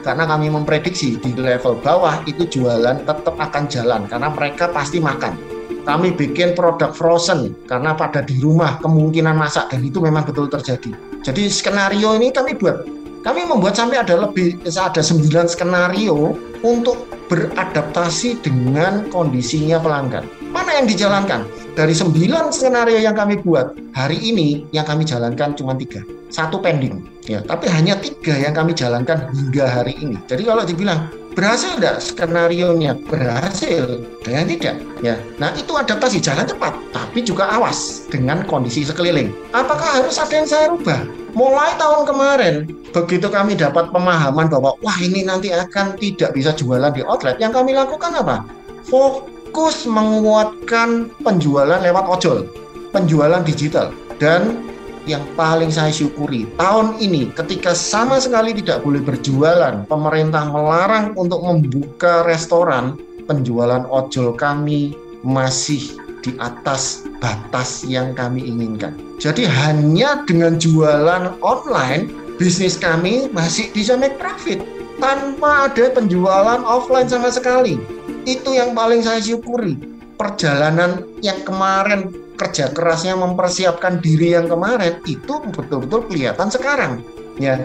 karena 0.00 0.24
kami 0.28 0.48
memprediksi 0.48 1.20
di 1.20 1.32
level 1.36 1.78
bawah 1.80 2.24
itu 2.24 2.48
jualan 2.48 3.04
tetap 3.04 3.36
akan 3.36 3.64
jalan 3.68 4.04
karena 4.08 4.28
mereka 4.32 4.68
pasti 4.72 4.98
makan. 4.98 5.36
Kami 5.80 6.12
bikin 6.12 6.52
produk 6.52 6.92
frozen 6.92 7.56
karena 7.64 7.96
pada 7.96 8.20
di 8.20 8.36
rumah 8.38 8.76
kemungkinan 8.84 9.32
masak 9.32 9.72
dan 9.72 9.80
itu 9.80 9.98
memang 9.98 10.28
betul 10.28 10.46
terjadi. 10.46 10.92
Jadi 11.24 11.48
skenario 11.48 12.16
ini 12.16 12.28
kami 12.32 12.56
buat 12.56 12.84
kami 13.20 13.44
membuat 13.44 13.76
sampai 13.76 14.00
ada 14.00 14.16
lebih 14.16 14.56
ada 14.64 15.04
9 15.04 15.28
skenario 15.44 16.36
untuk 16.64 17.04
beradaptasi 17.28 18.40
dengan 18.40 19.08
kondisinya 19.12 19.76
pelanggan. 19.76 20.24
Mana 20.50 20.80
yang 20.80 20.88
dijalankan? 20.88 21.44
Dari 21.76 21.92
9 21.94 22.16
skenario 22.50 22.98
yang 22.98 23.14
kami 23.14 23.38
buat, 23.38 23.76
hari 23.94 24.18
ini 24.18 24.66
yang 24.74 24.88
kami 24.88 25.06
jalankan 25.06 25.54
cuma 25.54 25.76
tiga. 25.76 26.02
Satu 26.30 26.62
pending. 26.62 27.04
Ya, 27.26 27.42
tapi 27.44 27.66
hanya 27.66 27.98
tiga 27.98 28.38
yang 28.38 28.54
kami 28.54 28.72
jalankan 28.72 29.30
hingga 29.34 29.66
hari 29.66 29.98
ini. 29.98 30.16
Jadi 30.30 30.46
kalau 30.46 30.62
dibilang 30.62 31.10
berhasil 31.34 31.78
tidak 31.78 32.02
skenario 32.02 32.74
nya 32.74 32.94
berhasil 32.94 34.02
dengan 34.22 34.44
tidak. 34.50 34.76
Ya 35.00 35.18
nah 35.38 35.54
itu 35.54 35.72
adaptasi 35.74 36.18
jalan 36.18 36.46
cepat 36.46 36.74
tapi 36.90 37.22
juga 37.22 37.50
awas 37.50 38.06
dengan 38.10 38.42
kondisi 38.46 38.82
sekeliling. 38.82 39.30
Apakah 39.54 40.02
harus 40.02 40.18
ada 40.18 40.34
yang 40.34 40.48
saya 40.48 40.64
rubah? 40.74 41.06
Mulai 41.34 41.78
tahun 41.78 42.02
kemarin 42.10 42.54
begitu 42.90 43.30
kami 43.30 43.54
dapat 43.54 43.94
pemahaman 43.94 44.50
bahwa 44.50 44.74
wah 44.82 44.98
ini 44.98 45.22
nanti 45.22 45.54
akan 45.54 45.94
tidak 46.02 46.34
bisa 46.34 46.50
jualan 46.58 46.90
di 46.90 47.06
outlet 47.06 47.38
yang 47.38 47.54
kami 47.54 47.74
lakukan 47.74 48.10
apa? 48.18 48.42
Fokus 48.90 49.86
menguatkan 49.86 51.14
penjualan 51.22 51.78
lewat 51.78 52.04
ojol 52.10 52.50
penjualan 52.90 53.42
digital 53.46 53.94
dan 54.18 54.66
yang 55.08 55.24
paling 55.38 55.72
saya 55.72 55.88
syukuri 55.88 56.44
tahun 56.60 57.00
ini 57.00 57.32
ketika 57.32 57.72
sama 57.72 58.20
sekali 58.20 58.52
tidak 58.52 58.84
boleh 58.84 59.00
berjualan 59.00 59.84
pemerintah 59.88 60.44
melarang 60.48 61.16
untuk 61.16 61.40
membuka 61.40 62.24
restoran 62.28 63.00
penjualan 63.24 63.86
ojol 63.88 64.36
kami 64.36 64.92
masih 65.24 66.00
di 66.20 66.36
atas 66.36 67.04
batas 67.20 67.84
yang 67.84 68.12
kami 68.12 68.44
inginkan. 68.44 68.96
Jadi 69.20 69.48
hanya 69.48 70.24
dengan 70.28 70.60
jualan 70.60 71.36
online 71.40 72.08
bisnis 72.36 72.76
kami 72.76 73.28
masih 73.32 73.68
bisa 73.72 73.96
make 73.96 74.16
profit 74.20 74.60
tanpa 75.00 75.68
ada 75.68 75.92
penjualan 75.92 76.60
offline 76.64 77.08
sama 77.08 77.32
sekali. 77.32 77.80
Itu 78.28 78.52
yang 78.52 78.76
paling 78.76 79.04
saya 79.04 79.20
syukuri. 79.20 79.76
Perjalanan 80.20 81.08
yang 81.24 81.40
kemarin 81.48 82.12
kerja 82.40 82.72
kerasnya 82.72 83.12
mempersiapkan 83.20 84.00
diri 84.00 84.32
yang 84.32 84.48
kemarin 84.48 84.96
itu 85.04 85.44
betul-betul 85.52 86.08
kelihatan 86.08 86.48
sekarang. 86.48 87.04
Ya, 87.36 87.60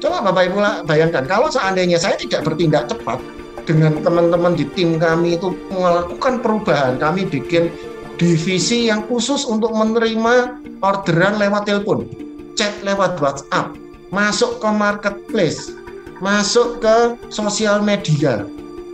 coba 0.00 0.24
Bapak 0.24 0.48
Ibu 0.48 0.58
bayangkan 0.88 1.28
kalau 1.28 1.52
seandainya 1.52 2.00
saya 2.00 2.16
tidak 2.16 2.48
bertindak 2.48 2.88
cepat, 2.88 3.20
dengan 3.66 3.98
teman-teman 4.00 4.54
di 4.54 4.64
tim 4.72 4.96
kami 4.96 5.36
itu 5.36 5.52
melakukan 5.68 6.40
perubahan. 6.40 6.96
Kami 6.96 7.26
bikin 7.26 7.68
divisi 8.16 8.88
yang 8.88 9.04
khusus 9.10 9.44
untuk 9.44 9.74
menerima 9.74 10.62
orderan 10.80 11.36
lewat 11.36 11.68
telepon, 11.68 12.06
chat 12.54 12.72
lewat 12.86 13.18
WhatsApp, 13.20 13.74
masuk 14.14 14.62
ke 14.62 14.68
marketplace, 14.70 15.74
masuk 16.22 16.80
ke 16.80 17.18
sosial 17.28 17.82
media. 17.82 18.46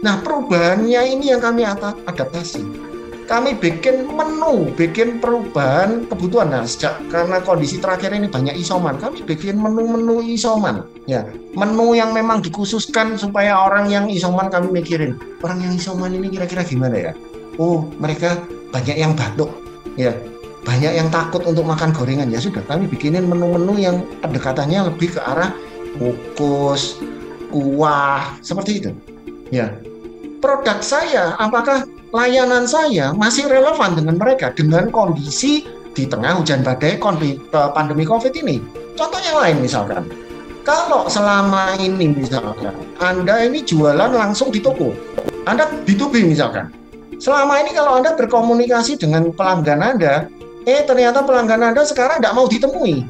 Nah, 0.03 0.19
perubahannya 0.19 1.15
ini 1.15 1.31
yang 1.31 1.39
kami 1.39 1.63
adaptasi. 1.63 2.91
Kami 3.27 3.55
bikin 3.57 4.09
menu, 4.11 4.71
bikin 4.75 5.23
perubahan 5.23 6.05
kebutuhan. 6.11 6.53
Nah, 6.53 6.65
sejak 6.67 6.99
karena 7.09 7.39
kondisi 7.41 7.79
terakhir 7.79 8.13
ini 8.13 8.27
banyak 8.29 8.59
isoman, 8.59 8.99
kami 8.99 9.23
bikin 9.23 9.59
menu-menu 9.59 10.23
isoman. 10.35 10.87
Ya, 11.07 11.27
menu 11.55 11.95
yang 11.95 12.15
memang 12.15 12.43
dikhususkan 12.43 13.19
supaya 13.19 13.59
orang 13.59 13.91
yang 13.91 14.07
isoman 14.11 14.51
kami 14.51 14.83
mikirin, 14.83 15.19
orang 15.43 15.63
yang 15.63 15.73
isoman 15.75 16.15
ini 16.15 16.31
kira-kira 16.31 16.63
gimana 16.67 17.11
ya? 17.11 17.13
Oh, 17.57 17.89
mereka 17.99 18.39
banyak 18.73 18.97
yang 18.97 19.13
batuk. 19.15 19.51
Ya, 19.95 20.17
banyak 20.65 20.93
yang 20.95 21.09
takut 21.13 21.45
untuk 21.45 21.67
makan 21.67 21.93
gorengan. 21.93 22.31
Ya 22.33 22.41
sudah, 22.41 22.63
kami 22.65 22.89
bikinin 22.89 23.27
menu-menu 23.29 23.77
yang 23.79 23.97
pendekatannya 24.25 24.89
lebih 24.89 25.15
ke 25.15 25.21
arah 25.21 25.53
kukus, 26.01 26.99
kuah, 27.53 28.35
seperti 28.41 28.81
itu. 28.81 28.91
Ya, 29.53 29.77
produk 30.41 30.81
saya, 30.81 31.37
apakah 31.37 31.85
layanan 32.13 32.69
saya 32.69 33.17
masih 33.17 33.49
relevan 33.49 33.97
dengan 33.97 34.21
mereka 34.21 34.53
dengan 34.53 34.93
kondisi 34.93 35.65
di 35.97 36.05
tengah 36.05 36.41
hujan 36.41 36.61
badai 36.61 37.01
pandemi 37.51 38.05
COVID 38.05 38.33
ini. 38.45 38.61
Contoh 38.93 39.21
yang 39.25 39.41
lain 39.41 39.57
misalkan, 39.65 40.05
kalau 40.65 41.09
selama 41.09 41.75
ini 41.81 42.13
misalkan 42.13 42.77
Anda 43.01 43.49
ini 43.49 43.65
jualan 43.65 44.13
langsung 44.13 44.53
di 44.53 44.61
toko, 44.61 44.93
Anda 45.49 45.69
B2B 45.89 46.29
misalkan. 46.29 46.69
Selama 47.17 47.65
ini 47.65 47.73
kalau 47.73 47.97
Anda 47.97 48.13
berkomunikasi 48.13 49.01
dengan 49.01 49.33
pelanggan 49.33 49.81
Anda, 49.81 50.29
eh 50.69 50.85
ternyata 50.85 51.25
pelanggan 51.25 51.73
Anda 51.73 51.83
sekarang 51.89 52.21
tidak 52.21 52.37
mau 52.37 52.45
ditemui. 52.45 53.09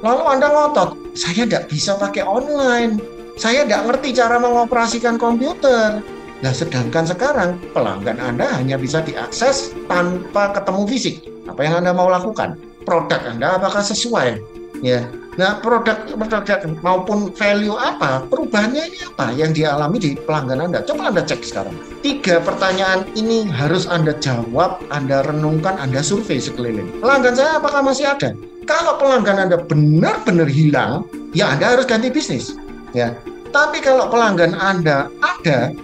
Lalu 0.00 0.22
Anda 0.26 0.48
ngotot, 0.48 1.14
saya 1.14 1.44
tidak 1.46 1.68
bisa 1.68 1.94
pakai 2.00 2.24
online, 2.24 2.98
saya 3.36 3.68
tidak 3.68 3.84
ngerti 3.84 4.16
cara 4.16 4.40
mengoperasikan 4.40 5.20
komputer, 5.20 6.00
Nah, 6.40 6.52
sedangkan 6.56 7.04
sekarang 7.04 7.60
pelanggan 7.76 8.16
Anda 8.16 8.48
hanya 8.56 8.80
bisa 8.80 9.04
diakses 9.04 9.76
tanpa 9.92 10.56
ketemu 10.56 10.82
fisik. 10.88 11.16
Apa 11.44 11.60
yang 11.68 11.84
Anda 11.84 11.92
mau 11.92 12.08
lakukan? 12.08 12.56
Produk 12.88 13.20
Anda 13.28 13.60
apakah 13.60 13.84
sesuai? 13.84 14.40
Ya. 14.80 15.04
Nah, 15.36 15.60
produk 15.60 15.94
produk 16.16 16.64
maupun 16.80 17.30
value 17.36 17.76
apa? 17.76 18.24
Perubahannya 18.26 18.88
ini 18.88 18.98
apa 19.04 19.30
yang 19.36 19.52
dialami 19.52 20.00
di 20.00 20.10
pelanggan 20.16 20.64
Anda? 20.64 20.80
Coba 20.82 21.12
Anda 21.12 21.22
cek 21.22 21.44
sekarang. 21.44 21.76
Tiga 22.00 22.40
pertanyaan 22.40 23.04
ini 23.14 23.44
harus 23.46 23.84
Anda 23.84 24.16
jawab, 24.16 24.80
Anda 24.88 25.22
renungkan, 25.28 25.76
Anda 25.76 26.00
survei 26.00 26.40
sekeliling. 26.40 27.04
Pelanggan 27.04 27.36
saya 27.36 27.60
apakah 27.60 27.84
masih 27.84 28.08
ada? 28.08 28.32
Kalau 28.64 28.96
pelanggan 28.96 29.48
Anda 29.48 29.60
benar-benar 29.60 30.48
hilang, 30.48 31.04
ya 31.36 31.52
Anda 31.52 31.76
harus 31.76 31.84
ganti 31.84 32.08
bisnis. 32.08 32.56
Ya. 32.96 33.14
Tapi 33.50 33.82
kalau 33.84 34.08
pelanggan 34.08 34.56
Anda 34.56 35.12
ada, 35.20 35.74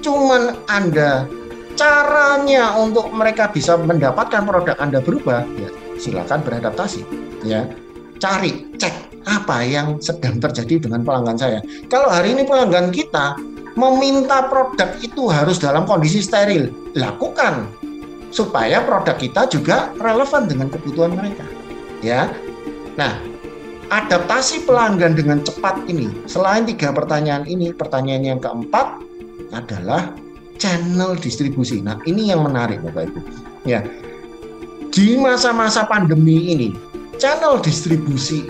cuman 0.00 0.56
Anda 0.66 1.28
caranya 1.76 2.76
untuk 2.76 3.08
mereka 3.14 3.48
bisa 3.48 3.76
mendapatkan 3.80 4.44
produk 4.44 4.76
Anda 4.76 5.00
berubah, 5.00 5.44
ya 5.56 5.70
silakan 6.00 6.44
beradaptasi. 6.44 7.04
Ya, 7.44 7.64
cari, 8.20 8.68
cek 8.76 9.24
apa 9.24 9.64
yang 9.64 10.00
sedang 10.00 10.40
terjadi 10.40 10.88
dengan 10.88 11.04
pelanggan 11.04 11.36
saya. 11.36 11.60
Kalau 11.88 12.08
hari 12.08 12.36
ini 12.36 12.44
pelanggan 12.44 12.92
kita 12.92 13.36
meminta 13.76 14.48
produk 14.48 14.92
itu 15.00 15.28
harus 15.32 15.56
dalam 15.56 15.88
kondisi 15.88 16.20
steril, 16.20 16.68
lakukan 16.96 17.68
supaya 18.28 18.84
produk 18.84 19.16
kita 19.16 19.48
juga 19.48 19.88
relevan 19.96 20.48
dengan 20.48 20.68
kebutuhan 20.68 21.16
mereka. 21.16 21.44
Ya, 22.00 22.32
nah 22.96 23.16
adaptasi 23.92 24.64
pelanggan 24.64 25.16
dengan 25.16 25.40
cepat 25.44 25.84
ini, 25.88 26.08
selain 26.28 26.64
tiga 26.68 26.92
pertanyaan 26.92 27.44
ini, 27.44 27.72
pertanyaan 27.72 28.36
yang 28.36 28.40
keempat 28.40 29.09
adalah 29.52 30.14
channel 30.60 31.16
distribusi. 31.16 31.80
Nah, 31.80 31.98
ini 32.04 32.30
yang 32.30 32.44
menarik 32.44 32.84
Bapak 32.84 33.10
Ibu. 33.10 33.20
Ya. 33.64 33.80
Di 34.90 35.14
masa-masa 35.16 35.86
pandemi 35.86 36.50
ini, 36.50 36.68
channel 37.16 37.62
distribusi 37.62 38.42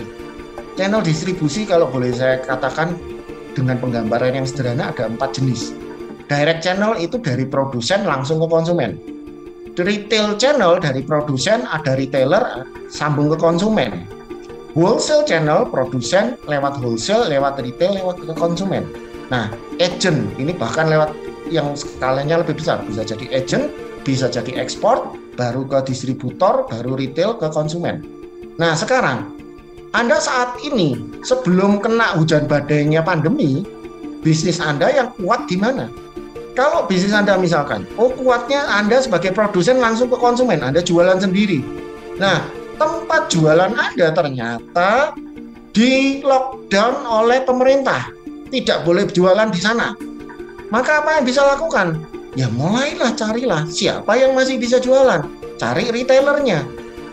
channel 0.79 1.03
distribusi 1.03 1.67
kalau 1.67 1.87
boleh 1.91 2.09
saya 2.15 2.39
katakan 2.43 2.95
dengan 3.53 3.77
penggambaran 3.77 4.33
yang 4.33 4.47
sederhana 4.47 4.89
ada 4.89 5.05
empat 5.11 5.35
jenis. 5.37 5.75
Direct 6.31 6.63
channel 6.63 6.95
itu 6.95 7.19
dari 7.19 7.43
produsen 7.43 8.07
langsung 8.07 8.39
ke 8.39 8.47
konsumen. 8.47 8.95
Retail 9.75 10.37
channel 10.37 10.77
dari 10.77 11.01
produsen 11.01 11.65
ada 11.67 11.97
retailer 11.97 12.65
sambung 12.87 13.33
ke 13.33 13.37
konsumen. 13.39 14.07
Wholesale 14.71 15.27
channel 15.27 15.67
produsen 15.67 16.39
lewat 16.47 16.79
wholesale, 16.79 17.27
lewat 17.27 17.59
retail, 17.59 17.99
lewat 17.99 18.23
ke 18.23 18.33
konsumen 18.37 18.87
Nah, 19.31 19.47
agent 19.79 20.35
ini 20.35 20.51
bahkan 20.51 20.91
lewat 20.91 21.15
yang 21.47 21.71
skalanya 21.71 22.43
lebih 22.43 22.59
besar, 22.59 22.83
bisa 22.83 23.07
jadi 23.07 23.31
agent, 23.31 23.71
bisa 24.03 24.27
jadi 24.27 24.59
ekspor, 24.59 25.15
baru 25.39 25.63
ke 25.63 25.87
distributor, 25.87 26.67
baru 26.67 26.99
retail 26.99 27.39
ke 27.39 27.47
konsumen. 27.47 28.03
Nah, 28.59 28.75
sekarang 28.75 29.31
Anda 29.95 30.19
saat 30.19 30.59
ini 30.67 30.99
sebelum 31.23 31.79
kena 31.79 32.19
hujan 32.19 32.43
badainya 32.43 32.99
pandemi, 32.99 33.63
bisnis 34.19 34.59
Anda 34.59 34.91
yang 34.91 35.15
kuat 35.15 35.47
di 35.47 35.55
mana? 35.55 35.87
Kalau 36.51 36.83
bisnis 36.83 37.15
Anda 37.15 37.39
misalkan, 37.39 37.87
oh 37.95 38.11
kuatnya 38.11 38.67
Anda 38.67 38.99
sebagai 38.99 39.31
produsen 39.31 39.79
langsung 39.79 40.11
ke 40.11 40.19
konsumen, 40.19 40.59
Anda 40.59 40.83
jualan 40.83 41.23
sendiri. 41.23 41.63
Nah, 42.19 42.43
tempat 42.75 43.31
jualan 43.31 43.71
Anda 43.71 44.11
ternyata 44.11 45.15
di 45.71 46.19
lockdown 46.19 47.07
oleh 47.07 47.47
pemerintah 47.47 48.20
tidak 48.51 48.83
boleh 48.83 49.07
jualan 49.07 49.49
di 49.49 49.59
sana. 49.63 49.95
Maka 50.69 51.03
apa 51.03 51.19
yang 51.19 51.25
bisa 51.25 51.41
lakukan? 51.43 51.99
Ya 52.35 52.47
mulailah 52.51 53.11
carilah 53.15 53.67
siapa 53.67 54.15
yang 54.15 54.35
masih 54.35 54.59
bisa 54.59 54.79
jualan. 54.79 55.23
Cari 55.59 55.91
retailernya. 55.91 56.63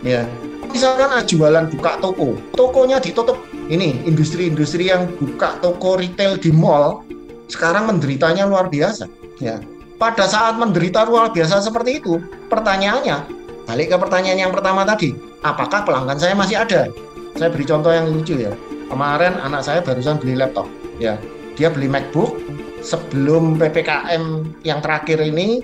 Ya. 0.03 0.23
Misalkan 0.69 1.09
ada 1.09 1.25
jualan 1.25 1.65
buka 1.73 1.97
toko, 1.97 2.37
tokonya 2.53 3.01
ditutup. 3.01 3.41
Ini 3.67 4.05
industri-industri 4.05 4.87
yang 4.93 5.09
buka 5.17 5.57
toko 5.59 5.97
retail 5.97 6.37
di 6.37 6.53
mall 6.53 7.03
sekarang 7.49 7.89
menderitanya 7.89 8.45
luar 8.45 8.69
biasa. 8.69 9.09
Ya. 9.41 9.59
Pada 9.99 10.29
saat 10.29 10.55
menderita 10.55 11.03
luar 11.03 11.35
biasa 11.35 11.59
seperti 11.59 11.99
itu, 11.99 12.21
pertanyaannya 12.47 13.27
balik 13.67 13.91
ke 13.91 13.97
pertanyaan 13.99 14.47
yang 14.47 14.53
pertama 14.55 14.87
tadi, 14.87 15.11
apakah 15.43 15.83
pelanggan 15.83 16.15
saya 16.15 16.37
masih 16.37 16.63
ada? 16.63 16.87
Saya 17.35 17.51
beri 17.51 17.65
contoh 17.67 17.91
yang 17.91 18.07
lucu 18.07 18.39
ya. 18.39 18.55
Kemarin 18.87 19.35
anak 19.43 19.67
saya 19.67 19.83
barusan 19.83 20.17
beli 20.17 20.39
laptop 20.39 20.78
ya 20.99 21.17
dia 21.55 21.67
beli 21.67 21.91
MacBook 21.91 22.39
sebelum 22.79 23.59
ppkm 23.59 24.47
yang 24.63 24.79
terakhir 24.79 25.19
ini. 25.19 25.63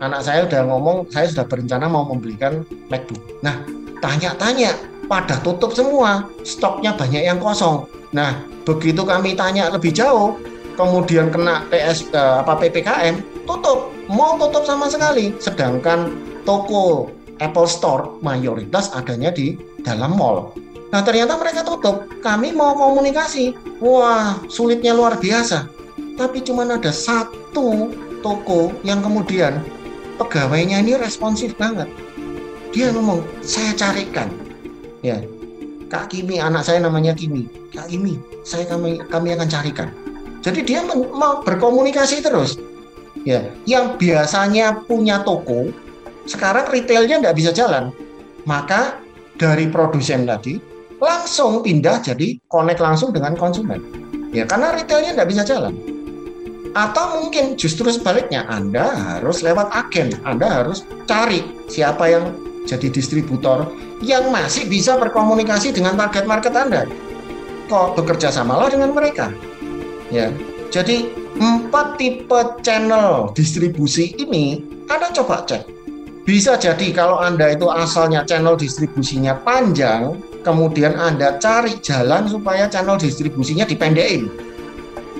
Anak 0.00 0.24
saya 0.24 0.48
udah 0.48 0.64
ngomong 0.64 1.12
saya 1.12 1.28
sudah 1.28 1.44
berencana 1.44 1.84
mau 1.84 2.08
membelikan 2.08 2.64
MacBook. 2.88 3.20
Nah 3.44 3.60
tanya-tanya 4.00 4.72
pada 5.04 5.36
tutup 5.44 5.76
semua 5.76 6.24
stoknya 6.40 6.96
banyak 6.96 7.28
yang 7.28 7.36
kosong. 7.36 7.84
Nah 8.16 8.40
begitu 8.64 9.04
kami 9.04 9.36
tanya 9.36 9.68
lebih 9.68 9.92
jauh 9.92 10.40
kemudian 10.80 11.28
kena 11.28 11.68
PS 11.68 12.08
eh, 12.16 12.40
apa 12.40 12.56
ppkm 12.56 13.44
tutup 13.44 13.92
mau 14.08 14.40
tutup 14.40 14.64
sama 14.64 14.88
sekali. 14.88 15.36
Sedangkan 15.36 16.16
toko 16.48 17.12
Apple 17.40 17.68
Store 17.68 18.16
mayoritas 18.24 18.88
adanya 18.96 19.28
di 19.28 19.56
dalam 19.84 20.16
mall 20.16 20.52
Nah 20.90 21.00
ternyata 21.06 21.38
mereka 21.38 21.62
tutup. 21.62 22.10
Kami 22.20 22.50
mau 22.50 22.74
komunikasi. 22.74 23.54
Wah 23.78 24.42
sulitnya 24.50 24.94
luar 24.94 25.18
biasa. 25.18 25.70
Tapi 26.18 26.42
cuma 26.44 26.66
ada 26.66 26.92
satu 26.92 27.88
toko 28.20 28.74
yang 28.84 29.00
kemudian 29.00 29.64
pegawainya 30.20 30.84
ini 30.84 31.00
responsif 31.00 31.56
banget. 31.56 31.88
Dia 32.70 32.92
ngomong, 32.94 33.24
saya 33.42 33.74
carikan. 33.74 34.30
Ya, 35.00 35.18
Kak 35.90 36.12
Kimi, 36.12 36.38
anak 36.38 36.68
saya 36.68 36.84
namanya 36.84 37.16
Kimi. 37.16 37.48
Kak 37.72 37.90
Kimi, 37.90 38.20
saya 38.44 38.68
kami 38.68 39.00
kami 39.10 39.34
akan 39.34 39.48
carikan. 39.48 39.88
Jadi 40.44 40.62
dia 40.62 40.84
mau 40.84 41.42
berkomunikasi 41.42 42.22
terus. 42.22 42.60
Ya, 43.26 43.42
yang 43.66 43.98
biasanya 43.98 44.86
punya 44.86 45.20
toko, 45.26 45.72
sekarang 46.30 46.70
retailnya 46.70 47.18
nggak 47.20 47.36
bisa 47.36 47.50
jalan. 47.50 47.90
Maka 48.46 49.02
dari 49.36 49.66
produsen 49.68 50.24
tadi 50.28 50.69
langsung 51.00 51.64
pindah 51.64 52.04
jadi 52.04 52.36
connect 52.52 52.78
langsung 52.78 53.10
dengan 53.10 53.34
konsumen. 53.34 53.80
Ya 54.30 54.46
karena 54.46 54.76
retailnya 54.76 55.16
nggak 55.16 55.30
bisa 55.32 55.42
jalan. 55.42 55.74
Atau 56.70 57.18
mungkin 57.18 57.58
justru 57.58 57.90
sebaliknya, 57.90 58.46
Anda 58.46 58.94
harus 58.94 59.42
lewat 59.42 59.74
agen, 59.74 60.14
Anda 60.22 60.62
harus 60.62 60.86
cari 61.10 61.42
siapa 61.66 62.06
yang 62.06 62.30
jadi 62.62 62.86
distributor 62.94 63.66
yang 64.06 64.30
masih 64.30 64.70
bisa 64.70 64.94
berkomunikasi 64.94 65.74
dengan 65.74 65.98
target 65.98 66.30
market 66.30 66.54
Anda. 66.54 66.86
Kok 67.66 67.98
bekerja 67.98 68.30
samalah 68.30 68.70
dengan 68.70 68.94
mereka. 68.94 69.34
Ya, 70.14 70.30
jadi 70.70 71.10
empat 71.42 71.98
tipe 71.98 72.40
channel 72.62 73.34
distribusi 73.34 74.14
ini 74.22 74.62
Anda 74.86 75.10
coba 75.10 75.42
cek. 75.50 75.66
Bisa 76.22 76.54
jadi 76.54 76.94
kalau 76.94 77.18
Anda 77.18 77.58
itu 77.58 77.66
asalnya 77.66 78.22
channel 78.22 78.54
distribusinya 78.54 79.34
panjang, 79.42 80.14
kemudian 80.42 80.96
Anda 80.96 81.36
cari 81.36 81.76
jalan 81.80 82.28
supaya 82.28 82.66
channel 82.68 82.96
distribusinya 82.96 83.64
dipendekin. 83.68 84.28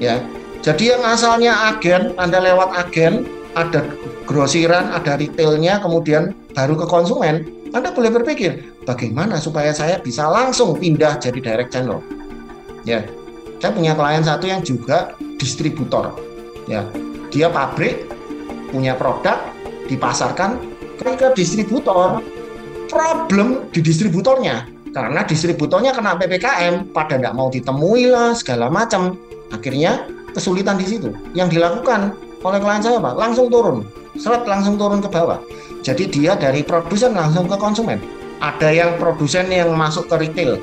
Ya. 0.01 0.21
Jadi 0.61 0.93
yang 0.93 1.01
asalnya 1.05 1.73
agen, 1.73 2.13
Anda 2.21 2.41
lewat 2.41 2.77
agen, 2.77 3.25
ada 3.57 3.81
grosiran, 4.29 4.93
ada 4.93 5.17
retailnya, 5.17 5.81
kemudian 5.81 6.37
baru 6.53 6.77
ke 6.77 6.87
konsumen, 6.89 7.49
Anda 7.73 7.97
boleh 7.97 8.13
berpikir 8.13 8.61
bagaimana 8.85 9.41
supaya 9.41 9.73
saya 9.73 9.97
bisa 10.05 10.29
langsung 10.29 10.77
pindah 10.77 11.17
jadi 11.17 11.41
direct 11.41 11.73
channel. 11.73 12.05
Ya, 12.85 13.09
saya 13.61 13.73
punya 13.73 13.97
klien 13.97 14.21
satu 14.21 14.49
yang 14.49 14.61
juga 14.61 15.17
distributor. 15.41 16.13
Ya, 16.69 16.85
dia 17.33 17.49
pabrik 17.49 18.05
punya 18.69 18.93
produk 19.01 19.41
dipasarkan 19.89 20.61
ke 21.01 21.29
distributor. 21.33 22.21
Problem 22.91 23.71
di 23.71 23.81
distributornya 23.81 24.67
karena 24.91 25.23
distributornya 25.23 25.95
kena 25.95 26.19
ppkm, 26.19 26.91
pada 26.91 27.19
tidak 27.19 27.35
mau 27.35 27.49
ditemui 27.49 28.11
lah 28.11 28.35
segala 28.35 28.67
macam. 28.67 29.15
Akhirnya 29.51 30.07
kesulitan 30.35 30.79
di 30.79 30.87
situ. 30.87 31.11
Yang 31.35 31.59
dilakukan 31.59 32.15
oleh 32.41 32.59
klien 32.59 32.81
saya 32.81 32.97
pak 32.97 33.15
langsung 33.21 33.53
turun 33.53 33.85
seret 34.19 34.43
langsung 34.49 34.75
turun 34.81 34.99
ke 34.99 35.09
bawah. 35.11 35.39
Jadi 35.87 36.11
dia 36.11 36.35
dari 36.35 36.67
produsen 36.67 37.15
langsung 37.15 37.47
ke 37.47 37.55
konsumen. 37.55 38.01
Ada 38.41 38.73
yang 38.73 38.91
produsen 38.97 39.53
yang 39.53 39.77
masuk 39.77 40.09
ke 40.09 40.17
retail, 40.17 40.57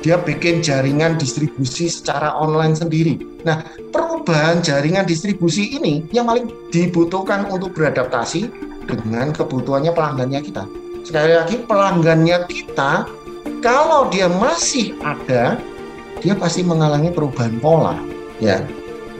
dia 0.00 0.16
bikin 0.16 0.64
jaringan 0.64 1.20
distribusi 1.20 1.92
secara 1.92 2.32
online 2.32 2.72
sendiri. 2.72 3.20
Nah, 3.44 3.60
perubahan 3.92 4.64
jaringan 4.64 5.04
distribusi 5.04 5.76
ini 5.76 6.08
yang 6.16 6.24
paling 6.24 6.48
dibutuhkan 6.72 7.44
untuk 7.52 7.76
beradaptasi 7.76 8.48
dengan 8.88 9.36
kebutuhannya 9.36 9.92
pelanggannya 9.92 10.40
kita. 10.40 10.64
Sekali 11.04 11.32
lagi, 11.36 11.60
pelanggannya 11.64 12.48
kita, 12.48 13.04
kalau 13.60 14.08
dia 14.08 14.26
masih 14.26 14.96
ada, 15.04 15.60
dia 16.20 16.34
pasti 16.36 16.64
mengalami 16.64 17.12
perubahan 17.12 17.60
pola. 17.60 17.96
Ya, 18.40 18.64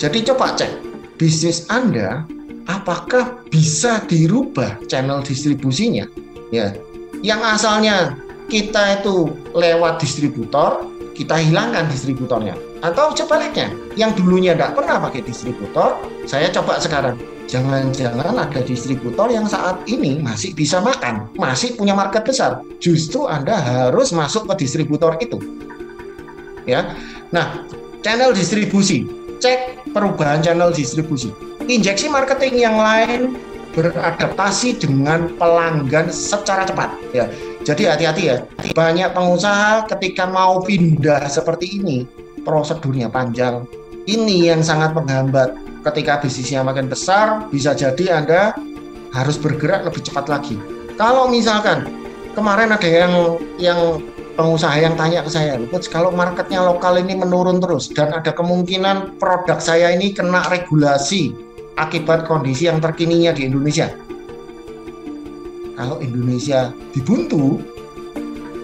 jadi 0.01 0.33
coba 0.33 0.57
cek 0.57 0.73
bisnis 1.21 1.69
Anda 1.69 2.25
apakah 2.65 3.45
bisa 3.53 4.01
dirubah 4.09 4.81
channel 4.89 5.21
distribusinya? 5.21 6.09
Ya, 6.49 6.73
yang 7.21 7.45
asalnya 7.45 8.17
kita 8.49 9.05
itu 9.05 9.37
lewat 9.53 10.01
distributor, 10.01 10.89
kita 11.13 11.37
hilangkan 11.37 11.87
distributornya. 11.93 12.57
Atau 12.81 13.13
sebaliknya, 13.13 13.73
yang 13.97 14.17
dulunya 14.17 14.57
tidak 14.57 14.81
pernah 14.81 14.97
pakai 15.01 15.21
distributor, 15.25 16.01
saya 16.25 16.49
coba 16.49 16.81
sekarang. 16.81 17.17
Jangan-jangan 17.51 18.39
ada 18.39 18.61
distributor 18.63 19.27
yang 19.27 19.45
saat 19.45 19.83
ini 19.91 20.23
masih 20.23 20.55
bisa 20.55 20.79
makan, 20.79 21.27
masih 21.35 21.75
punya 21.75 21.99
market 21.99 22.23
besar. 22.23 22.63
Justru 22.79 23.27
Anda 23.27 23.59
harus 23.59 24.15
masuk 24.15 24.47
ke 24.55 24.65
distributor 24.65 25.19
itu. 25.19 25.43
Ya. 26.65 26.95
Nah, 27.35 27.67
channel 28.07 28.31
distribusi, 28.31 29.03
cek 29.43 29.91
perubahan 29.91 30.41
channel 30.47 30.71
distribusi 30.71 31.35
injeksi 31.71 32.11
marketing 32.11 32.67
yang 32.67 32.77
lain 32.77 33.39
beradaptasi 33.71 34.83
dengan 34.83 35.31
pelanggan 35.39 36.11
secara 36.11 36.67
cepat 36.67 36.91
ya. 37.15 37.31
Jadi 37.63 37.87
hati-hati 37.87 38.23
ya. 38.27 38.37
Banyak 38.75 39.15
pengusaha 39.15 39.87
ketika 39.95 40.27
mau 40.27 40.59
pindah 40.59 41.31
seperti 41.31 41.79
ini 41.79 42.03
prosedurnya 42.43 43.13
panjang. 43.13 43.65
Ini 44.09 44.55
yang 44.55 44.61
sangat 44.65 44.97
menghambat. 44.97 45.55
Ketika 45.81 46.21
bisnisnya 46.21 46.61
makin 46.61 46.93
besar, 46.93 47.49
bisa 47.49 47.73
jadi 47.73 48.21
Anda 48.21 48.53
harus 49.17 49.41
bergerak 49.41 49.89
lebih 49.89 50.05
cepat 50.05 50.29
lagi. 50.29 50.61
Kalau 51.01 51.33
misalkan 51.33 51.89
kemarin 52.37 52.77
ada 52.77 52.85
yang 52.85 53.41
yang 53.57 53.81
pengusaha 54.37 54.77
yang 54.77 54.93
tanya 54.97 55.25
ke 55.25 55.31
saya, 55.33 55.57
kalau 55.89 56.13
marketnya 56.13 56.61
lokal 56.61 57.01
ini 57.01 57.17
menurun 57.17 57.61
terus 57.61 57.89
dan 57.93 58.13
ada 58.13 58.33
kemungkinan 58.33 59.17
produk 59.17 59.57
saya 59.57 59.93
ini 59.97 60.13
kena 60.13 60.45
regulasi 60.53 61.33
akibat 61.81 62.29
kondisi 62.29 62.69
yang 62.69 62.81
terkininya 62.81 63.33
di 63.33 63.49
Indonesia. 63.49 63.89
Kalau 65.81 65.97
Indonesia 66.05 66.77
dibuntu, 66.93 67.57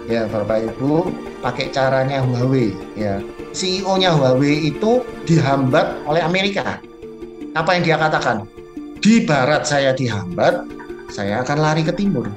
ya 0.05 0.29
Bapak 0.29 0.69
Ibu 0.69 1.09
pakai 1.41 1.73
caranya 1.73 2.21
Huawei 2.21 2.77
ya. 2.93 3.25
CEO-nya 3.57 4.13
Huawei 4.13 4.69
itu 4.69 5.01
dihambat 5.25 6.05
oleh 6.05 6.21
Amerika. 6.21 6.77
Apa 7.57 7.81
yang 7.81 7.83
dia 7.89 7.97
katakan? 7.97 8.45
Di 9.01 9.25
barat 9.25 9.65
saya 9.65 9.97
dihambat, 9.97 10.69
saya 11.09 11.41
akan 11.41 11.57
lari 11.65 11.81
ke 11.81 11.97
timur. 11.97 12.29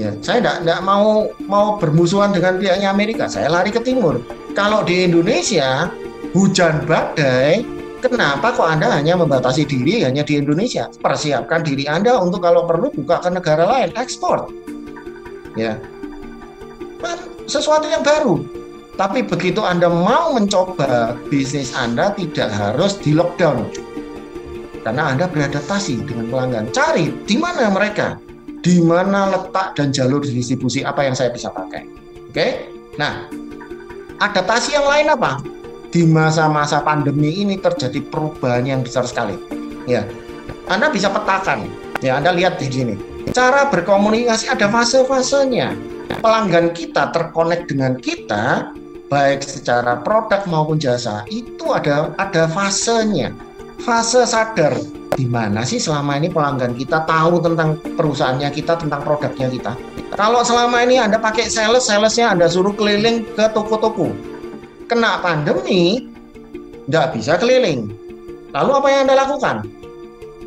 Ya, 0.00 0.16
saya 0.24 0.40
tidak 0.40 0.80
mau 0.80 1.28
mau 1.44 1.76
bermusuhan 1.76 2.32
dengan 2.32 2.56
pihaknya 2.56 2.88
Amerika. 2.88 3.28
Saya 3.28 3.52
lari 3.52 3.68
ke 3.68 3.84
timur. 3.84 4.24
Kalau 4.56 4.80
di 4.80 5.04
Indonesia 5.04 5.92
hujan 6.32 6.88
badai, 6.88 7.60
Kenapa 8.00 8.56
kok 8.56 8.64
Anda 8.64 8.96
hanya 8.96 9.12
membatasi 9.12 9.68
diri 9.68 10.00
hanya 10.00 10.24
di 10.24 10.40
Indonesia? 10.40 10.88
Persiapkan 11.04 11.60
diri 11.60 11.84
Anda 11.84 12.16
untuk 12.16 12.40
kalau 12.40 12.64
perlu 12.64 12.88
buka 12.88 13.20
ke 13.20 13.28
negara 13.28 13.68
lain, 13.68 13.92
ekspor. 13.92 14.48
Ya. 15.52 15.76
Kan 17.04 17.28
sesuatu 17.44 17.84
yang 17.92 18.00
baru. 18.00 18.59
Tapi 19.00 19.24
begitu 19.24 19.64
Anda 19.64 19.88
mau 19.88 20.36
mencoba 20.36 21.16
bisnis 21.32 21.72
Anda 21.72 22.12
tidak 22.12 22.52
harus 22.52 23.00
di 23.00 23.16
lockdown. 23.16 23.72
Karena 24.84 25.16
Anda 25.16 25.24
beradaptasi 25.24 26.04
dengan 26.04 26.28
pelanggan. 26.28 26.68
Cari 26.76 27.08
di 27.24 27.40
mana 27.40 27.72
mereka, 27.72 28.20
di 28.60 28.76
mana 28.84 29.32
letak 29.32 29.72
dan 29.80 29.88
jalur 29.88 30.20
distribusi 30.20 30.84
apa 30.84 31.08
yang 31.08 31.16
saya 31.16 31.32
bisa 31.32 31.48
pakai. 31.48 31.88
Oke? 32.28 32.68
Nah, 33.00 33.24
adaptasi 34.20 34.76
yang 34.76 34.84
lain 34.84 35.08
apa? 35.16 35.40
di 35.90 36.06
masa-masa 36.06 36.78
pandemi 36.80 37.42
ini 37.42 37.58
terjadi 37.58 37.98
perubahan 38.08 38.62
yang 38.62 38.80
besar 38.86 39.04
sekali. 39.06 39.34
Ya, 39.90 40.06
Anda 40.70 40.88
bisa 40.88 41.10
petakan. 41.10 41.66
Ya, 42.00 42.16
Anda 42.16 42.30
lihat 42.30 42.62
di 42.62 42.70
sini. 42.70 42.94
Cara 43.34 43.66
berkomunikasi 43.68 44.50
ada 44.50 44.70
fase-fasenya. 44.70 45.74
Pelanggan 46.22 46.74
kita 46.74 47.10
terkonek 47.14 47.70
dengan 47.70 47.98
kita, 47.98 48.74
baik 49.10 49.42
secara 49.42 49.98
produk 50.00 50.46
maupun 50.46 50.78
jasa, 50.78 51.26
itu 51.26 51.66
ada 51.74 52.14
ada 52.16 52.46
fasenya. 52.46 53.34
Fase 53.82 54.22
sadar 54.28 54.76
di 55.18 55.26
mana 55.26 55.66
sih 55.66 55.82
selama 55.82 56.16
ini 56.16 56.30
pelanggan 56.30 56.78
kita 56.78 57.04
tahu 57.04 57.42
tentang 57.42 57.76
perusahaannya 57.98 58.48
kita, 58.54 58.78
tentang 58.78 59.02
produknya 59.02 59.50
kita. 59.50 59.72
Kalau 60.14 60.46
selama 60.46 60.86
ini 60.86 61.02
Anda 61.02 61.18
pakai 61.18 61.50
sales, 61.50 61.90
salesnya 61.90 62.30
Anda 62.30 62.46
suruh 62.46 62.72
keliling 62.72 63.26
ke 63.34 63.50
toko-toko 63.50 64.14
kena 64.86 65.22
pandemi 65.22 66.10
nggak 66.90 67.14
bisa 67.14 67.38
keliling. 67.38 67.90
Lalu 68.50 68.70
apa 68.74 68.88
yang 68.90 69.00
Anda 69.06 69.16
lakukan? 69.26 69.56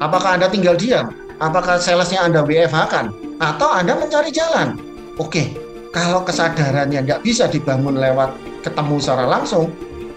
Apakah 0.03 0.35
Anda 0.35 0.47
tinggal 0.51 0.75
diam? 0.75 1.15
Apakah 1.39 1.79
salesnya 1.79 2.27
Anda 2.27 2.43
WFH 2.43 2.79
kan? 2.91 3.05
Atau 3.39 3.71
Anda 3.71 3.95
mencari 3.95 4.35
jalan? 4.35 4.75
Oke, 5.15 5.55
kalau 5.95 6.27
kesadarannya 6.27 7.07
nggak 7.07 7.23
bisa 7.23 7.47
dibangun 7.47 7.95
lewat 7.95 8.52
ketemu 8.63 8.95
secara 9.03 9.27
langsung, 9.27 9.69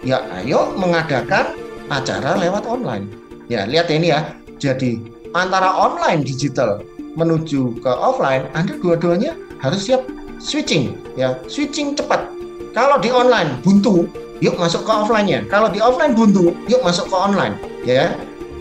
ya 0.07 0.23
ayo 0.41 0.73
mengadakan 0.79 1.59
acara 1.91 2.39
lewat 2.39 2.65
online. 2.65 3.11
Ya, 3.51 3.67
lihat 3.67 3.91
ini 3.91 4.15
ya. 4.15 4.33
Jadi 4.57 5.03
antara 5.35 5.75
online 5.75 6.25
digital 6.25 6.81
menuju 7.19 7.83
ke 7.83 7.93
offline, 7.93 8.49
Anda 8.57 8.79
dua-duanya 8.79 9.37
harus 9.61 9.85
siap 9.85 10.07
switching, 10.39 10.97
ya, 11.19 11.37
switching 11.51 11.99
cepat 11.99 12.37
kalau 12.77 13.01
di 13.01 13.09
online 13.09 13.57
buntu, 13.65 14.05
yuk 14.45 14.61
masuk 14.61 14.85
ke 14.85 14.93
offline-nya. 14.93 15.49
Kalau 15.49 15.73
di 15.73 15.81
offline 15.81 16.13
buntu, 16.13 16.53
yuk 16.69 16.85
masuk 16.85 17.09
ke 17.09 17.17
online, 17.17 17.57
ya. 17.89 18.13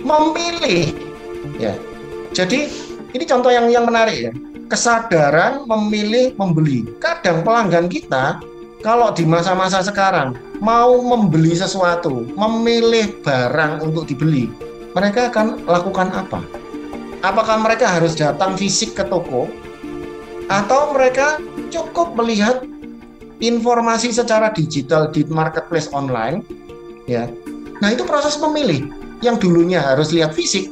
Memilih, 0.08 0.96
ya. 1.60 1.76
Jadi 2.32 2.72
ini 3.12 3.24
contoh 3.28 3.52
yang 3.52 3.68
yang 3.68 3.84
menarik 3.84 4.16
ya. 4.16 4.32
Kesadaran 4.72 5.68
memilih 5.68 6.32
membeli. 6.40 6.88
Kadang 7.04 7.44
pelanggan 7.44 7.92
kita 7.92 8.40
kalau 8.82 9.14
di 9.16 9.24
masa-masa 9.24 9.80
sekarang 9.86 10.36
mau 10.60 11.00
membeli 11.00 11.56
sesuatu, 11.56 12.28
memilih 12.36 13.22
barang 13.24 13.86
untuk 13.86 14.10
dibeli, 14.10 14.52
mereka 14.96 15.32
akan 15.32 15.64
lakukan 15.68 16.12
apa? 16.12 16.42
Apakah 17.24 17.62
mereka 17.64 17.90
harus 17.90 18.14
datang 18.14 18.60
fisik 18.60 18.96
ke 18.96 19.04
toko? 19.08 19.50
Atau 20.46 20.94
mereka 20.94 21.42
cukup 21.74 22.14
melihat 22.14 22.62
informasi 23.42 24.14
secara 24.14 24.54
digital 24.54 25.10
di 25.10 25.26
marketplace 25.26 25.90
online 25.90 26.46
ya? 27.10 27.26
Nah 27.82 27.90
itu 27.92 28.06
proses 28.06 28.38
memilih. 28.38 28.88
Yang 29.24 29.48
dulunya 29.48 29.82
harus 29.82 30.14
lihat 30.14 30.38
fisik 30.38 30.70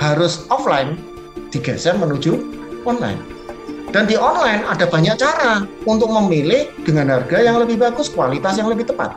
harus 0.00 0.42
offline 0.50 0.98
digeser 1.54 1.94
menuju 1.94 2.40
online 2.88 3.31
dan 3.92 4.08
di 4.08 4.16
online 4.16 4.64
ada 4.66 4.88
banyak 4.88 5.14
cara 5.20 5.68
untuk 5.84 6.08
memilih 6.08 6.68
dengan 6.82 7.12
harga 7.12 7.38
yang 7.44 7.60
lebih 7.60 7.78
bagus 7.78 8.08
kualitas 8.08 8.58
yang 8.58 8.72
lebih 8.72 8.88
tepat 8.88 9.16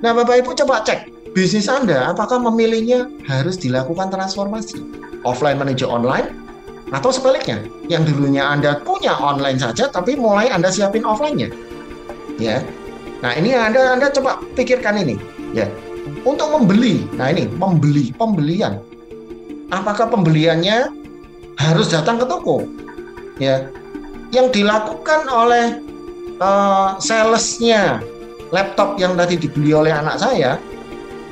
nah 0.00 0.14
Bapak 0.14 0.42
Ibu 0.42 0.54
coba 0.64 0.86
cek 0.86 1.34
bisnis 1.34 1.68
Anda 1.68 2.14
apakah 2.14 2.38
memilihnya 2.38 3.10
harus 3.26 3.58
dilakukan 3.58 4.14
transformasi 4.14 4.80
offline 5.26 5.58
menuju 5.58 5.84
online 5.84 6.30
atau 6.92 7.08
sebaliknya 7.10 7.60
yang 7.90 8.06
dulunya 8.06 8.46
Anda 8.46 8.78
punya 8.80 9.18
online 9.18 9.58
saja 9.58 9.90
tapi 9.90 10.14
mulai 10.14 10.48
Anda 10.52 10.68
siapin 10.70 11.02
offline-nya 11.04 11.72
ya. 12.42 12.58
Nah, 13.22 13.32
ini 13.38 13.54
Anda 13.54 13.94
Anda 13.94 14.10
coba 14.10 14.42
pikirkan 14.58 14.98
ini, 14.98 15.14
ya. 15.54 15.70
Untuk 16.26 16.50
membeli. 16.50 17.06
Nah, 17.14 17.30
ini 17.30 17.46
membeli, 17.46 18.10
pembelian. 18.14 18.82
apakah 19.72 20.04
pembeliannya 20.12 20.92
harus 21.56 21.88
datang 21.88 22.20
ke 22.20 22.28
toko? 22.28 22.68
Ya, 23.40 23.68
yang 24.32 24.52
dilakukan 24.52 25.28
oleh 25.28 25.80
uh, 26.40 26.96
salesnya 27.00 28.00
laptop 28.52 29.00
yang 29.00 29.16
tadi 29.16 29.40
dibeli 29.40 29.72
oleh 29.72 29.92
anak 29.92 30.20
saya, 30.20 30.60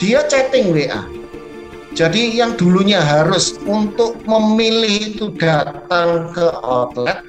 dia 0.00 0.24
chatting 0.28 0.72
WA. 0.72 1.04
Jadi 1.90 2.38
yang 2.38 2.54
dulunya 2.54 3.02
harus 3.02 3.58
untuk 3.66 4.16
memilih 4.24 5.10
itu 5.12 5.26
datang 5.36 6.30
ke 6.32 6.46
outlet, 6.62 7.26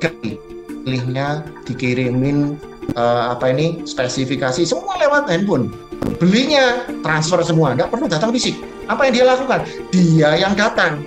pilihnya 0.00 1.42
dikirimin 1.66 2.54
uh, 2.94 3.34
apa 3.34 3.50
ini 3.50 3.82
spesifikasi 3.84 4.62
semua 4.64 5.00
lewat 5.00 5.28
handphone. 5.28 5.72
Belinya 6.20 6.84
transfer 7.02 7.40
semua, 7.42 7.74
tidak 7.74 7.90
perlu 7.90 8.06
datang 8.06 8.30
fisik. 8.30 8.54
Apa 8.86 9.08
yang 9.08 9.12
dia 9.16 9.24
lakukan? 9.26 9.60
Dia 9.90 10.30
yang 10.36 10.54
datang. 10.54 11.02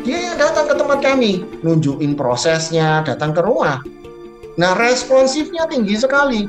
Dia 0.00 0.32
yang 0.32 0.36
datang 0.40 0.64
ke 0.64 0.74
tempat 0.76 0.98
kami, 1.04 1.44
nunjukin 1.60 2.16
prosesnya, 2.16 3.04
datang 3.04 3.36
ke 3.36 3.44
rumah. 3.44 3.84
Nah 4.56 4.72
responsifnya 4.76 5.68
tinggi 5.68 5.96
sekali. 5.96 6.48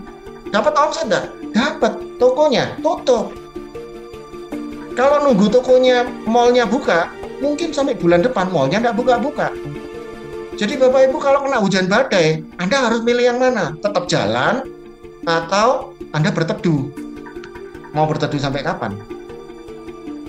Dapat 0.51 0.73
omset 0.75 1.07
enggak? 1.07 1.25
Dapat. 1.55 1.93
Tokonya 2.21 2.77
tutup. 2.85 3.33
Kalau 4.93 5.25
nunggu 5.25 5.49
tokonya, 5.49 6.05
mallnya 6.29 6.69
buka, 6.69 7.09
mungkin 7.41 7.73
sampai 7.73 7.97
bulan 7.97 8.21
depan 8.21 8.45
mallnya 8.53 8.77
enggak 8.77 8.97
buka-buka. 8.99 9.49
Jadi 10.59 10.77
Bapak 10.77 11.09
Ibu 11.09 11.17
kalau 11.17 11.41
kena 11.41 11.57
hujan 11.57 11.89
badai, 11.89 12.45
Anda 12.61 12.85
harus 12.85 13.01
milih 13.01 13.33
yang 13.33 13.39
mana? 13.41 13.73
Tetap 13.81 14.05
jalan 14.05 14.61
atau 15.25 15.97
Anda 16.13 16.29
berteduh? 16.29 16.91
Mau 17.97 18.05
berteduh 18.05 18.37
sampai 18.37 18.61
kapan? 18.61 18.93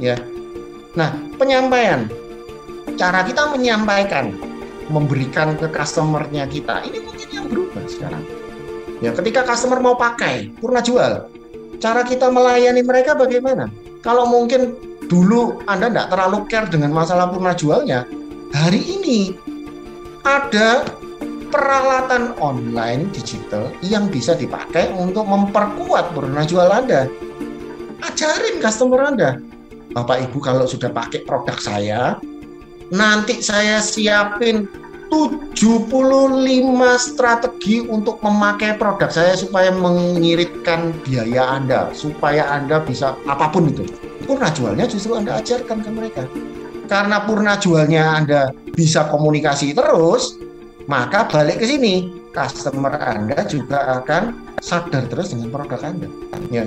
Ya. 0.01 0.17
Nah, 0.97 1.13
penyampaian. 1.37 2.09
Cara 3.03 3.27
kita 3.27 3.51
menyampaikan, 3.51 4.31
memberikan 4.87 5.59
ke 5.59 5.67
customernya 5.75 6.47
kita, 6.47 6.87
ini 6.87 7.03
mungkin 7.03 7.29
yang 7.35 7.51
berubah 7.51 7.83
sekarang 7.91 8.23
Ya, 9.03 9.11
ketika 9.11 9.43
customer 9.43 9.83
mau 9.83 9.99
pakai 9.99 10.55
purna 10.63 10.79
jual, 10.79 11.27
cara 11.83 12.07
kita 12.07 12.31
melayani 12.31 12.87
mereka 12.87 13.19
bagaimana? 13.19 13.67
Kalau 14.07 14.31
mungkin 14.31 14.79
dulu 15.11 15.59
Anda 15.67 15.91
tidak 15.91 16.15
terlalu 16.15 16.39
care 16.47 16.71
dengan 16.71 16.95
masalah 16.95 17.27
purna 17.27 17.51
jualnya, 17.59 18.07
hari 18.55 18.79
ini 18.79 19.35
ada 20.23 20.87
peralatan 21.51 22.39
online 22.39 23.11
digital 23.11 23.75
yang 23.83 24.07
bisa 24.07 24.39
dipakai 24.39 24.95
untuk 24.95 25.27
memperkuat 25.27 26.15
purna 26.15 26.47
jual 26.47 26.71
Anda. 26.71 27.11
Ajarin 28.07 28.63
customer 28.63 29.03
Anda. 29.03 29.43
Bapak 29.91 30.31
Ibu 30.31 30.39
kalau 30.39 30.71
sudah 30.71 30.95
pakai 30.95 31.27
produk 31.27 31.59
saya, 31.59 32.23
nanti 32.93 33.41
saya 33.41 33.81
siapin 33.81 34.69
75 35.09 35.57
strategi 36.97 37.85
untuk 37.85 38.21
memakai 38.25 38.81
produk 38.81 39.13
saya 39.13 39.37
supaya 39.37 39.69
mengiritkan 39.73 40.93
biaya 41.05 41.61
Anda, 41.61 41.93
supaya 41.93 42.49
Anda 42.49 42.81
bisa 42.81 43.17
apa 43.29 43.53
pun 43.53 43.69
itu. 43.69 43.85
Purna 44.25 44.49
jualnya 44.53 44.89
justru 44.89 45.17
Anda 45.17 45.41
ajarkan 45.41 45.85
ke 45.85 45.91
mereka. 45.93 46.25
Karena 46.89 47.25
purna 47.25 47.61
jualnya 47.61 48.17
Anda 48.17 48.41
bisa 48.73 49.09
komunikasi 49.13 49.77
terus, 49.77 50.37
maka 50.89 51.29
balik 51.29 51.61
ke 51.61 51.69
sini, 51.69 52.09
customer 52.33 52.97
Anda 52.97 53.45
juga 53.45 54.01
akan 54.01 54.57
sadar 54.65 55.13
terus 55.13 55.37
dengan 55.37 55.53
produk 55.53 55.81
Anda. 55.85 56.09
Ya. 56.49 56.65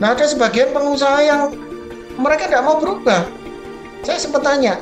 Nah, 0.00 0.16
ada 0.16 0.24
sebagian 0.24 0.72
pengusaha 0.72 1.20
yang 1.20 1.52
mereka 2.16 2.48
tidak 2.48 2.64
mau 2.64 2.80
berubah. 2.80 3.28
Saya 4.02 4.18
sempat 4.18 4.42
tanya, 4.42 4.80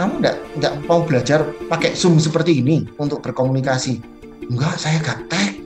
kamu 0.00 0.24
enggak 0.24 0.36
enggak 0.56 0.74
mau 0.88 1.04
belajar 1.04 1.44
pakai 1.68 1.92
Zoom 1.92 2.16
seperti 2.16 2.64
ini 2.64 2.88
untuk 2.96 3.20
berkomunikasi? 3.20 4.00
Enggak, 4.48 4.80
saya 4.80 4.96
gaptek. 5.04 5.60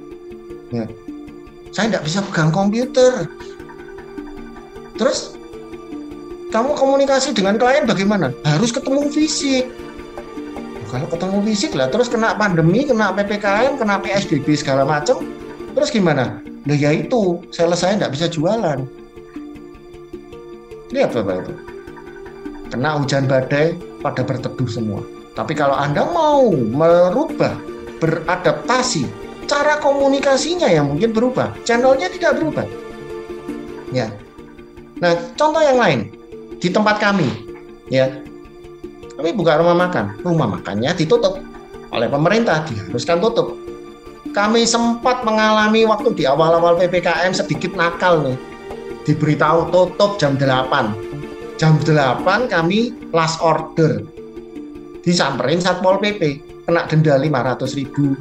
Ya. 0.74 0.90
Saya 1.70 1.94
enggak 1.94 2.02
bisa 2.02 2.18
pegang 2.26 2.50
komputer. 2.50 3.30
Terus 4.98 5.38
kamu 6.50 6.74
komunikasi 6.74 7.30
dengan 7.30 7.62
klien 7.62 7.86
bagaimana? 7.86 8.34
Harus 8.42 8.74
ketemu 8.74 9.06
fisik. 9.14 9.70
Kalau 10.90 11.06
ketemu 11.10 11.38
fisik 11.46 11.72
lah, 11.78 11.86
terus 11.90 12.10
kena 12.10 12.34
pandemi, 12.34 12.86
kena 12.86 13.14
PPKM, 13.14 13.78
kena 13.78 14.02
PSBB 14.02 14.46
segala 14.54 14.82
macam, 14.82 15.26
terus 15.78 15.90
gimana? 15.94 16.42
Nah 16.66 16.74
ya 16.74 16.90
itu, 16.90 17.38
selesai 17.54 18.02
enggak 18.02 18.14
bisa 18.14 18.26
jualan. 18.26 18.82
Lihat 20.90 21.10
Bapak 21.14 21.46
itu. 21.46 21.54
Kena 22.70 22.98
hujan 22.98 23.26
badai, 23.26 23.74
pada 24.04 24.20
berteduh 24.20 24.68
semua. 24.68 25.00
Tapi 25.32 25.56
kalau 25.56 25.72
Anda 25.72 26.04
mau 26.04 26.52
merubah, 26.52 27.56
beradaptasi, 28.04 29.08
cara 29.48 29.80
komunikasinya 29.80 30.68
yang 30.68 30.92
mungkin 30.92 31.16
berubah, 31.16 31.56
channelnya 31.64 32.12
tidak 32.12 32.36
berubah. 32.36 32.68
Ya. 33.96 34.12
Nah, 35.00 35.16
contoh 35.34 35.64
yang 35.64 35.80
lain 35.80 36.12
di 36.60 36.68
tempat 36.68 37.00
kami, 37.00 37.26
ya, 37.88 38.12
kami 39.16 39.32
buka 39.32 39.56
rumah 39.58 39.74
makan, 39.88 40.20
rumah 40.20 40.60
makannya 40.60 40.92
ditutup 40.94 41.40
oleh 41.90 42.06
pemerintah, 42.06 42.62
diharuskan 42.68 43.24
tutup. 43.24 43.56
Kami 44.34 44.66
sempat 44.66 45.22
mengalami 45.22 45.86
waktu 45.86 46.10
di 46.18 46.26
awal-awal 46.26 46.74
PPKM 46.74 47.30
sedikit 47.30 47.70
nakal 47.78 48.20
nih. 48.26 48.38
Diberitahu 49.06 49.70
tutup 49.70 50.18
jam 50.18 50.34
8 50.34 51.13
jam 51.56 51.78
8 51.78 52.24
kami 52.50 52.94
last 53.14 53.38
order. 53.38 54.02
Disamperin 55.04 55.60
Satpol 55.60 56.00
PP 56.00 56.40
kena 56.64 56.88
denda 56.88 57.14
500 57.20 57.78
ribu. 57.78 58.16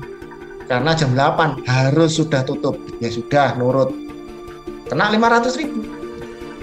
Karena 0.67 0.95
jam 0.95 1.15
8 1.15 1.63
harus 1.67 2.19
sudah 2.19 2.43
tutup. 2.43 2.75
Ya 2.99 3.09
sudah 3.11 3.55
nurut. 3.55 3.91
Kena 4.87 5.11
500 5.11 5.59
ribu. 5.59 5.81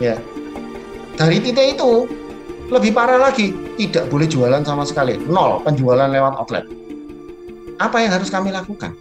Ya. 0.00 0.16
Dari 1.16 1.36
titik 1.42 1.76
itu 1.76 2.08
lebih 2.70 2.94
parah 2.94 3.18
lagi 3.18 3.52
tidak 3.76 4.08
boleh 4.08 4.28
jualan 4.30 4.62
sama 4.62 4.86
sekali. 4.86 5.18
Nol 5.18 5.60
penjualan 5.66 6.08
lewat 6.08 6.38
outlet. 6.38 6.64
Apa 7.80 8.04
yang 8.04 8.12
harus 8.12 8.28
kami 8.28 8.52
lakukan? 8.52 8.92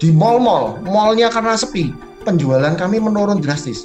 Di 0.00 0.12
mall-mall 0.12 0.80
mallnya 0.86 1.28
karena 1.28 1.58
sepi 1.58 1.92
penjualan 2.24 2.74
kami 2.76 3.00
menurun 3.00 3.40
drastis. 3.40 3.84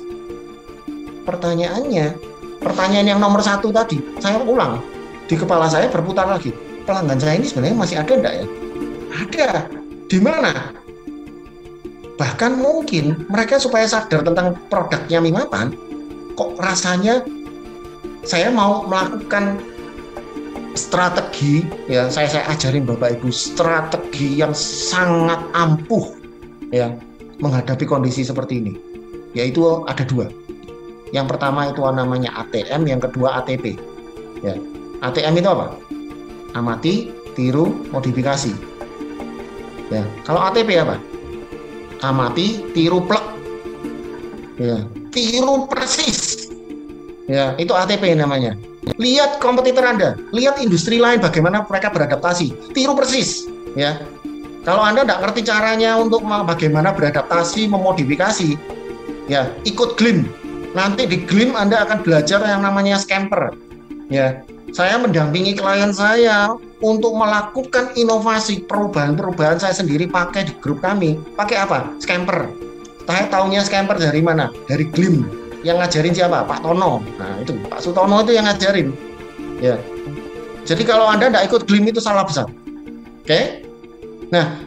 Pertanyaannya 1.24 2.33
pertanyaan 2.64 3.08
yang 3.16 3.20
nomor 3.20 3.44
satu 3.44 3.70
tadi 3.70 4.00
saya 4.24 4.40
ulang. 4.42 4.80
Di 5.28 5.36
kepala 5.36 5.68
saya 5.68 5.92
berputar 5.92 6.28
lagi. 6.28 6.56
Pelanggan 6.84 7.20
saya 7.20 7.40
ini 7.40 7.48
sebenarnya 7.48 7.78
masih 7.80 7.96
ada 8.00 8.12
enggak 8.12 8.34
ya? 8.40 8.46
Ada. 9.14 9.50
Di 10.08 10.20
mana? 10.20 10.52
Bahkan 12.20 12.52
mungkin 12.60 13.28
mereka 13.28 13.60
supaya 13.60 13.88
sadar 13.88 14.24
tentang 14.24 14.56
produknya 14.68 15.20
Mimapan 15.24 15.74
kok 16.34 16.58
rasanya 16.58 17.22
saya 18.26 18.50
mau 18.50 18.86
melakukan 18.86 19.62
strategi 20.74 21.62
ya 21.86 22.10
saya 22.10 22.26
saya 22.30 22.46
ajarin 22.50 22.86
Bapak 22.90 23.22
Ibu 23.22 23.30
strategi 23.30 24.42
yang 24.42 24.54
sangat 24.58 25.42
ampuh 25.54 26.14
ya 26.74 26.94
menghadapi 27.42 27.86
kondisi 27.86 28.26
seperti 28.26 28.62
ini. 28.62 28.74
Yaitu 29.34 29.66
ada 29.90 30.06
dua 30.06 30.30
yang 31.14 31.30
pertama 31.30 31.70
itu 31.70 31.86
namanya 31.86 32.34
ATM, 32.42 32.90
yang 32.90 32.98
kedua 32.98 33.46
ATP. 33.46 33.78
Ya. 34.42 34.58
ATM 35.06 35.38
itu 35.38 35.50
apa? 35.54 35.78
Amati, 36.58 37.14
tiru, 37.38 37.86
modifikasi. 37.94 38.52
Ya. 39.94 40.04
Kalau 40.26 40.42
ATP 40.50 40.74
apa? 40.82 40.98
Amati, 42.02 42.66
tiru, 42.74 43.06
plek. 43.06 43.22
Ya. 44.58 44.82
Tiru 45.14 45.70
persis. 45.70 46.50
Ya, 47.30 47.56
itu 47.56 47.72
ATP 47.72 48.20
namanya. 48.20 48.58
Lihat 49.00 49.40
kompetitor 49.40 49.86
Anda, 49.86 50.20
lihat 50.36 50.60
industri 50.60 51.00
lain 51.00 51.24
bagaimana 51.24 51.64
mereka 51.64 51.88
beradaptasi. 51.88 52.76
Tiru 52.76 53.00
persis, 53.00 53.48
ya. 53.80 53.96
Kalau 54.68 54.84
Anda 54.84 55.08
tidak 55.08 55.20
ngerti 55.24 55.42
caranya 55.48 55.96
untuk 55.96 56.24
bagaimana 56.28 56.92
beradaptasi, 56.92 57.72
memodifikasi, 57.72 58.60
ya 59.32 59.48
ikut 59.64 59.96
GLIM, 59.96 60.28
nanti 60.74 61.06
di 61.06 61.24
Glim 61.24 61.54
Anda 61.54 61.86
akan 61.86 62.06
belajar 62.06 62.42
yang 62.46 62.66
namanya 62.66 62.98
scamper. 63.00 63.54
Ya, 64.12 64.44
saya 64.74 64.98
mendampingi 64.98 65.54
klien 65.58 65.94
saya 65.94 66.54
untuk 66.82 67.14
melakukan 67.14 67.94
inovasi 67.94 68.66
perubahan-perubahan 68.66 69.62
saya 69.62 69.74
sendiri 69.74 70.10
pakai 70.10 70.50
di 70.50 70.54
grup 70.60 70.82
kami. 70.82 71.18
Pakai 71.38 71.62
apa? 71.62 71.94
Scamper. 72.02 72.50
Saya 73.06 73.30
tahunya 73.30 73.62
scamper 73.64 74.02
dari 74.02 74.20
mana? 74.20 74.50
Dari 74.66 74.90
Glim. 74.90 75.24
Yang 75.64 75.78
ngajarin 75.80 76.14
siapa? 76.18 76.44
Pak 76.44 76.60
Tono. 76.66 77.00
Nah, 77.22 77.34
itu 77.40 77.56
Pak 77.72 77.80
Sutono 77.80 78.20
itu 78.26 78.36
yang 78.36 78.50
ngajarin. 78.50 78.92
Ya. 79.64 79.80
Jadi 80.68 80.84
kalau 80.84 81.08
Anda 81.08 81.32
tidak 81.32 81.54
ikut 81.54 81.62
Glim 81.70 81.88
itu 81.88 82.04
salah 82.04 82.28
besar. 82.28 82.52
Oke? 83.24 83.64
Nah, 84.34 84.60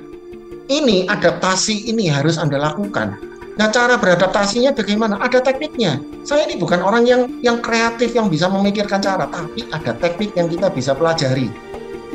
ini 0.70 1.04
adaptasi 1.10 1.90
ini 1.90 2.08
harus 2.08 2.40
Anda 2.40 2.62
lakukan 2.62 3.35
Nah, 3.56 3.72
cara 3.72 3.96
beradaptasinya 3.96 4.76
bagaimana? 4.76 5.16
Ada 5.16 5.40
tekniknya. 5.40 5.96
Saya 6.28 6.44
ini 6.44 6.60
bukan 6.60 6.84
orang 6.84 7.08
yang 7.08 7.40
yang 7.40 7.64
kreatif 7.64 8.12
yang 8.12 8.28
bisa 8.28 8.52
memikirkan 8.52 9.00
cara, 9.00 9.24
tapi 9.32 9.64
ada 9.72 9.96
teknik 9.96 10.36
yang 10.36 10.52
kita 10.52 10.68
bisa 10.68 10.92
pelajari. 10.92 11.48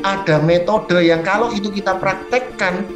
Ada 0.06 0.38
metode 0.38 1.02
yang 1.02 1.26
kalau 1.26 1.50
itu 1.50 1.66
kita 1.74 1.98
praktekkan, 1.98 2.86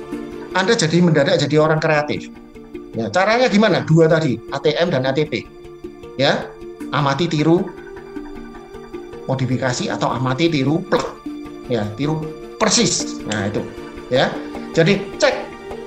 Anda 0.54 0.78
jadi 0.78 1.02
mendadak 1.02 1.42
jadi 1.42 1.58
orang 1.58 1.82
kreatif. 1.82 2.30
Ya, 2.94 3.10
caranya 3.10 3.50
gimana? 3.50 3.82
Dua 3.82 4.06
tadi, 4.06 4.38
ATM 4.54 4.94
dan 4.94 5.02
ATP. 5.10 5.42
Ya, 6.14 6.46
amati 6.94 7.26
tiru 7.26 7.66
modifikasi 9.26 9.90
atau 9.90 10.06
amati 10.06 10.46
tiru 10.48 10.80
plek. 10.86 11.04
Ya, 11.66 11.82
tiru 11.98 12.22
persis. 12.62 13.18
Nah, 13.26 13.50
itu. 13.50 13.58
Ya. 14.06 14.30
Jadi 14.70 15.02
cek 15.18 15.45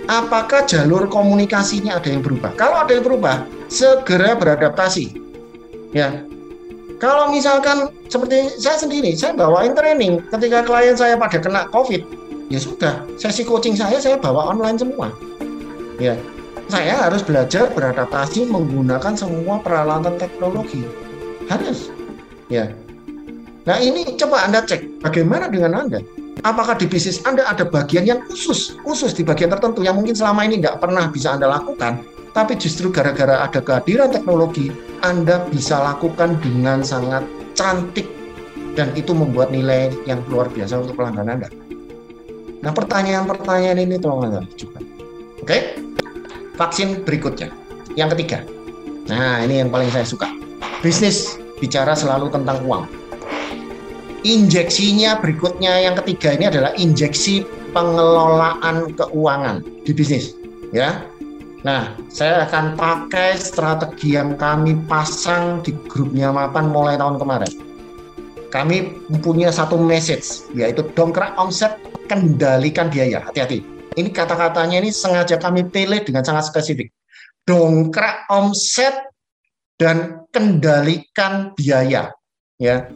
apakah 0.09 0.65
jalur 0.65 1.05
komunikasinya 1.05 2.01
ada 2.01 2.09
yang 2.09 2.25
berubah. 2.25 2.57
Kalau 2.57 2.81
ada 2.81 2.97
yang 2.97 3.05
berubah, 3.05 3.45
segera 3.69 4.33
beradaptasi. 4.33 5.13
Ya. 5.93 6.25
Kalau 6.99 7.31
misalkan 7.31 7.93
seperti 8.11 8.59
saya 8.59 8.75
sendiri, 8.75 9.15
saya 9.15 9.31
bawain 9.31 9.71
training 9.71 10.19
ketika 10.33 10.65
klien 10.67 10.97
saya 10.97 11.15
pada 11.15 11.39
kena 11.39 11.69
COVID, 11.71 12.03
ya 12.51 12.59
sudah, 12.59 13.07
sesi 13.15 13.47
coaching 13.47 13.77
saya 13.77 14.01
saya 14.01 14.19
bawa 14.19 14.51
online 14.51 14.75
semua. 14.75 15.13
Ya. 16.01 16.17
Saya 16.69 17.07
harus 17.07 17.23
belajar 17.25 17.71
beradaptasi 17.71 18.45
menggunakan 18.45 19.15
semua 19.15 19.57
peralatan 19.63 20.19
teknologi. 20.19 20.83
Harus. 21.47 21.89
Ya. 22.51 22.69
Nah, 23.65 23.77
ini 23.81 24.17
coba 24.17 24.45
Anda 24.45 24.61
cek 24.65 25.01
bagaimana 25.01 25.49
dengan 25.49 25.85
Anda? 25.85 26.01
Apakah 26.43 26.75
di 26.75 26.87
bisnis 26.87 27.23
Anda 27.27 27.47
ada 27.47 27.67
bagian 27.67 28.07
yang 28.07 28.23
khusus, 28.27 28.77
khusus 28.83 29.11
di 29.15 29.23
bagian 29.25 29.51
tertentu 29.51 29.83
yang 29.83 29.97
mungkin 29.97 30.15
selama 30.15 30.45
ini 30.47 30.61
nggak 30.63 30.79
pernah 30.79 31.07
bisa 31.11 31.35
Anda 31.35 31.51
lakukan, 31.51 32.03
tapi 32.31 32.55
justru 32.55 32.93
gara-gara 32.93 33.43
ada 33.43 33.59
kehadiran 33.59 34.13
teknologi, 34.13 34.71
Anda 35.03 35.43
bisa 35.49 35.79
lakukan 35.81 36.39
dengan 36.39 36.85
sangat 36.85 37.25
cantik 37.57 38.07
dan 38.77 38.93
itu 38.95 39.11
membuat 39.11 39.51
nilai 39.51 39.91
yang 40.07 40.23
luar 40.31 40.47
biasa 40.47 40.79
untuk 40.79 40.95
pelanggan 40.95 41.27
Anda. 41.27 41.49
Nah, 42.59 42.71
pertanyaan-pertanyaan 42.75 43.79
ini 43.79 43.95
tolong 43.99 44.27
Anda 44.31 44.41
juga. 44.59 44.83
Oke? 45.39 45.79
Vaksin 46.59 47.07
berikutnya. 47.07 47.47
Yang 47.95 48.19
ketiga. 48.19 48.43
Nah, 49.07 49.39
ini 49.43 49.63
yang 49.63 49.71
paling 49.71 49.87
saya 49.91 50.03
suka. 50.03 50.27
Bisnis 50.83 51.39
bicara 51.59 51.95
selalu 51.95 52.31
tentang 52.31 52.63
uang 52.67 52.87
injeksinya 54.23 55.19
berikutnya 55.19 55.83
yang 55.83 55.95
ketiga 56.03 56.35
ini 56.35 56.45
adalah 56.51 56.71
injeksi 56.75 57.45
pengelolaan 57.71 58.91
keuangan 58.95 59.63
di 59.85 59.91
bisnis 59.93 60.35
ya. 60.73 61.03
Nah 61.63 61.91
saya 62.07 62.47
akan 62.47 62.79
pakai 62.79 63.35
strategi 63.35 64.15
yang 64.15 64.39
kami 64.39 64.79
pasang 64.87 65.59
di 65.59 65.75
grupnya 65.91 66.31
mapan 66.31 66.71
mulai 66.71 66.95
tahun 66.95 67.19
kemarin. 67.19 67.51
Kami 68.49 69.05
mempunyai 69.11 69.53
satu 69.53 69.77
message 69.77 70.49
yaitu 70.57 70.81
dongkrak 70.97 71.37
omset 71.37 71.77
kendalikan 72.09 72.89
biaya. 72.89 73.21
Hati-hati. 73.21 73.61
Ini 73.93 74.09
kata-katanya 74.09 74.81
ini 74.81 74.89
sengaja 74.89 75.37
kami 75.37 75.67
pilih 75.67 76.01
dengan 76.01 76.23
sangat 76.25 76.49
spesifik. 76.49 76.89
Dongkrak 77.45 78.25
omset 78.31 79.11
dan 79.77 80.25
kendalikan 80.33 81.53
biaya 81.53 82.09
ya. 82.57 82.87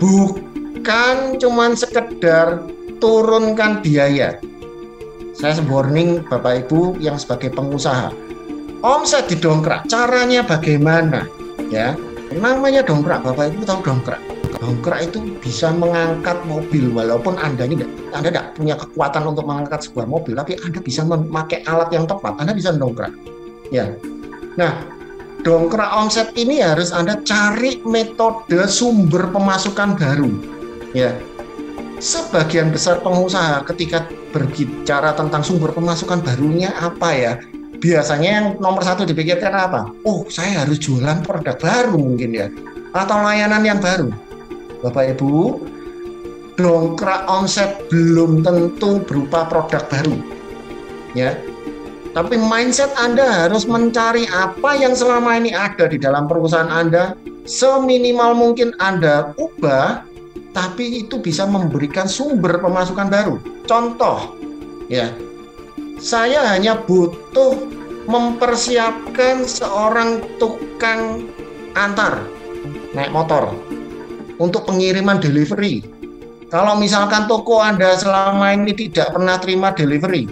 Bukan 0.00 0.49
bukan 0.70 1.36
cuman 1.42 1.74
sekedar 1.74 2.62
turunkan 3.02 3.82
biaya. 3.82 4.38
Saya 5.34 5.56
warning 5.66 6.22
Bapak 6.28 6.68
Ibu 6.68 7.00
yang 7.00 7.16
sebagai 7.16 7.50
pengusaha. 7.50 8.12
Omset 8.80 9.28
didongkrak, 9.28 9.88
caranya 9.88 10.44
bagaimana? 10.44 11.28
Ya, 11.68 11.96
namanya 12.32 12.84
dongkrak, 12.84 13.24
Bapak 13.24 13.52
Ibu 13.52 13.64
tahu 13.64 13.80
dongkrak. 13.84 14.20
Dongkrak 14.60 15.08
itu 15.08 15.36
bisa 15.40 15.72
mengangkat 15.72 16.36
mobil 16.44 16.92
walaupun 16.92 17.40
Anda 17.40 17.64
ini 17.64 17.80
Anda 18.12 18.28
tidak 18.28 18.46
punya 18.60 18.76
kekuatan 18.76 19.32
untuk 19.32 19.48
mengangkat 19.48 19.88
sebuah 19.88 20.04
mobil, 20.08 20.36
tapi 20.36 20.60
Anda 20.60 20.80
bisa 20.84 21.04
memakai 21.04 21.64
alat 21.64 21.88
yang 21.92 22.04
tepat, 22.04 22.36
Anda 22.36 22.52
bisa 22.52 22.76
dongkrak. 22.76 23.12
Ya. 23.72 23.96
Nah, 24.60 24.84
dongkrak 25.40 25.88
omset 25.96 26.36
ini 26.36 26.60
harus 26.60 26.92
Anda 26.92 27.20
cari 27.24 27.80
metode 27.88 28.68
sumber 28.68 29.32
pemasukan 29.32 29.96
baru 29.96 30.59
Ya, 30.90 31.14
sebagian 32.02 32.74
besar 32.74 32.98
pengusaha 32.98 33.62
ketika 33.70 34.10
berbicara 34.34 35.14
tentang 35.14 35.46
sumber 35.46 35.70
pemasukan 35.70 36.18
barunya 36.18 36.74
apa 36.74 37.10
ya? 37.14 37.32
Biasanya 37.80 38.30
yang 38.30 38.46
nomor 38.58 38.82
satu 38.82 39.06
dipikirkan 39.06 39.54
apa? 39.54 39.88
Oh, 40.02 40.26
saya 40.26 40.66
harus 40.66 40.82
jualan 40.82 41.22
produk 41.22 41.56
baru 41.56 41.94
mungkin 41.96 42.34
ya, 42.34 42.46
atau 42.92 43.22
layanan 43.22 43.62
yang 43.62 43.78
baru. 43.78 44.10
Bapak 44.82 45.16
Ibu, 45.16 45.62
dongkrak 46.58 47.24
omset 47.30 47.86
belum 47.88 48.42
tentu 48.42 49.00
berupa 49.06 49.46
produk 49.46 49.86
baru. 49.88 50.16
Ya, 51.14 51.38
tapi 52.10 52.34
mindset 52.34 52.90
Anda 52.98 53.46
harus 53.46 53.62
mencari 53.70 54.26
apa 54.34 54.74
yang 54.74 54.98
selama 54.98 55.38
ini 55.38 55.54
ada 55.54 55.86
di 55.86 55.94
dalam 55.94 56.26
perusahaan 56.26 56.66
Anda, 56.66 57.14
seminimal 57.46 58.34
mungkin 58.34 58.74
Anda 58.82 59.30
ubah 59.38 60.09
tapi 60.50 61.06
itu 61.06 61.22
bisa 61.22 61.46
memberikan 61.46 62.10
sumber 62.10 62.58
pemasukan 62.58 63.06
baru. 63.06 63.36
Contoh, 63.66 64.34
ya, 64.90 65.14
saya 66.02 66.42
hanya 66.54 66.82
butuh 66.82 67.54
mempersiapkan 68.10 69.46
seorang 69.46 70.24
tukang 70.42 71.30
antar 71.78 72.26
naik 72.90 73.14
motor 73.14 73.54
untuk 74.42 74.66
pengiriman 74.66 75.22
delivery. 75.22 75.86
Kalau 76.50 76.74
misalkan 76.74 77.30
toko 77.30 77.62
Anda 77.62 77.94
selama 77.94 78.50
ini 78.50 78.74
tidak 78.74 79.14
pernah 79.14 79.38
terima 79.38 79.70
delivery, 79.70 80.26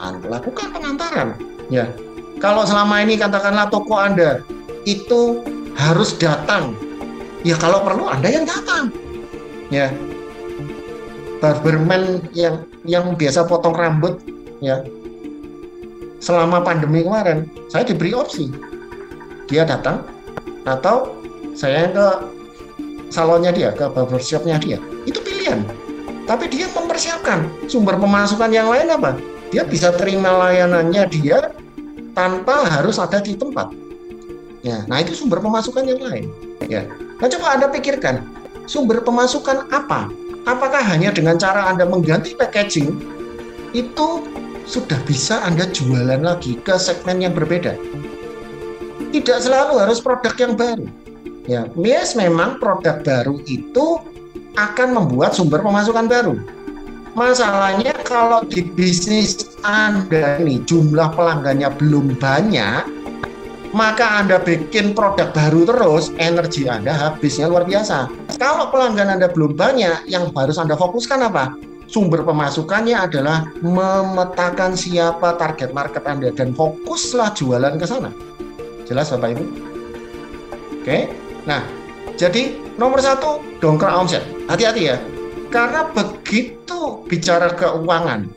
Anda 0.00 0.40
lakukan 0.40 0.72
pengantaran. 0.72 1.36
Ya, 1.68 1.92
kalau 2.40 2.64
selama 2.64 3.04
ini 3.04 3.20
katakanlah 3.20 3.68
toko 3.68 4.00
Anda 4.00 4.40
itu 4.88 5.44
harus 5.76 6.16
datang, 6.16 6.72
ya 7.44 7.60
kalau 7.60 7.84
perlu 7.84 8.08
Anda 8.08 8.32
yang 8.32 8.48
datang 8.48 8.88
ya. 9.72 9.92
Barberman 11.38 12.26
yang 12.34 12.66
yang 12.82 13.14
biasa 13.14 13.46
potong 13.46 13.76
rambut 13.76 14.18
ya. 14.58 14.82
Selama 16.18 16.66
pandemi 16.66 17.06
kemarin 17.06 17.46
saya 17.70 17.86
diberi 17.86 18.10
opsi. 18.10 18.50
Dia 19.46 19.64
datang 19.64 20.04
atau 20.66 21.14
saya 21.54 21.88
ke 21.88 22.06
salonnya 23.08 23.54
dia 23.54 23.70
ke 23.72 23.86
barbershopnya 23.86 24.58
dia. 24.58 24.82
Itu 25.06 25.22
pilihan. 25.22 25.62
Tapi 26.28 26.50
dia 26.52 26.68
mempersiapkan 26.74 27.48
sumber 27.70 27.96
pemasukan 27.96 28.52
yang 28.52 28.68
lain 28.68 28.92
apa? 28.92 29.16
Dia 29.48 29.64
bisa 29.64 29.94
terima 29.96 30.28
layanannya 30.36 31.08
dia 31.08 31.54
tanpa 32.12 32.68
harus 32.68 33.00
ada 33.00 33.22
di 33.22 33.38
tempat. 33.38 33.72
Ya 34.66 34.82
nah 34.90 35.00
itu 35.00 35.14
sumber 35.14 35.38
pemasukan 35.38 35.86
yang 35.86 36.02
lain. 36.02 36.26
Ya. 36.66 36.84
Nah 37.22 37.30
coba 37.30 37.56
anda 37.56 37.70
pikirkan 37.70 38.37
sumber 38.68 39.00
pemasukan 39.00 39.66
apa? 39.72 40.12
Apakah 40.44 40.84
hanya 40.84 41.10
dengan 41.10 41.40
cara 41.40 41.72
Anda 41.72 41.88
mengganti 41.88 42.36
packaging 42.36 43.00
itu 43.72 44.08
sudah 44.68 45.00
bisa 45.08 45.40
Anda 45.42 45.64
jualan 45.72 46.20
lagi 46.20 46.60
ke 46.60 46.76
segmen 46.76 47.24
yang 47.24 47.32
berbeda? 47.32 47.74
Tidak 49.08 49.38
selalu 49.40 49.80
harus 49.80 50.04
produk 50.04 50.36
yang 50.36 50.52
baru. 50.54 50.86
Ya, 51.48 51.64
yes 51.80 52.12
memang 52.12 52.60
produk 52.60 53.00
baru 53.00 53.40
itu 53.48 54.04
akan 54.60 54.88
membuat 54.92 55.32
sumber 55.32 55.64
pemasukan 55.64 56.04
baru. 56.04 56.36
Masalahnya 57.16 57.96
kalau 58.04 58.44
di 58.44 58.62
bisnis 58.62 59.48
Anda 59.64 60.38
ini 60.44 60.60
jumlah 60.68 61.16
pelanggannya 61.16 61.72
belum 61.80 62.20
banyak, 62.20 62.84
maka 63.72 64.20
Anda 64.20 64.40
bikin 64.40 64.96
produk 64.96 65.32
baru 65.32 65.68
terus, 65.68 66.12
energi 66.16 66.68
Anda 66.68 66.94
habisnya 66.94 67.50
luar 67.50 67.68
biasa. 67.68 68.08
Kalau 68.40 68.72
pelanggan 68.72 69.12
Anda 69.18 69.28
belum 69.28 69.58
banyak, 69.58 70.08
yang 70.08 70.30
harus 70.32 70.56
Anda 70.56 70.78
fokuskan 70.78 71.28
apa? 71.28 71.56
Sumber 71.88 72.20
pemasukannya 72.20 72.96
adalah 72.96 73.48
memetakan 73.64 74.76
siapa 74.76 75.40
target 75.40 75.72
market 75.72 76.04
Anda 76.04 76.28
dan 76.32 76.52
fokuslah 76.52 77.32
jualan 77.32 77.80
ke 77.80 77.86
sana. 77.88 78.12
Jelas 78.84 79.08
Bapak 79.12 79.36
Ibu? 79.36 79.44
Oke, 80.84 81.08
nah 81.48 81.64
jadi 82.16 82.56
nomor 82.76 83.00
satu 83.00 83.40
dongkrak 83.60 83.92
omset. 83.92 84.24
Hati-hati 84.48 84.82
ya, 84.88 84.96
karena 85.48 85.88
begitu 85.92 87.04
bicara 87.08 87.52
keuangan, 87.56 88.28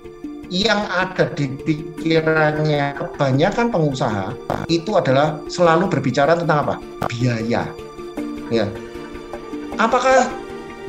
yang 0.52 0.84
ada 0.92 1.32
di 1.32 1.48
pikirannya 1.48 3.00
kebanyakan 3.00 3.72
pengusaha 3.72 4.36
itu 4.68 5.00
adalah 5.00 5.40
selalu 5.48 5.88
berbicara 5.88 6.36
tentang 6.36 6.68
apa? 6.68 6.76
Biaya. 7.08 7.64
Ya. 8.52 8.68
Apakah 9.80 10.28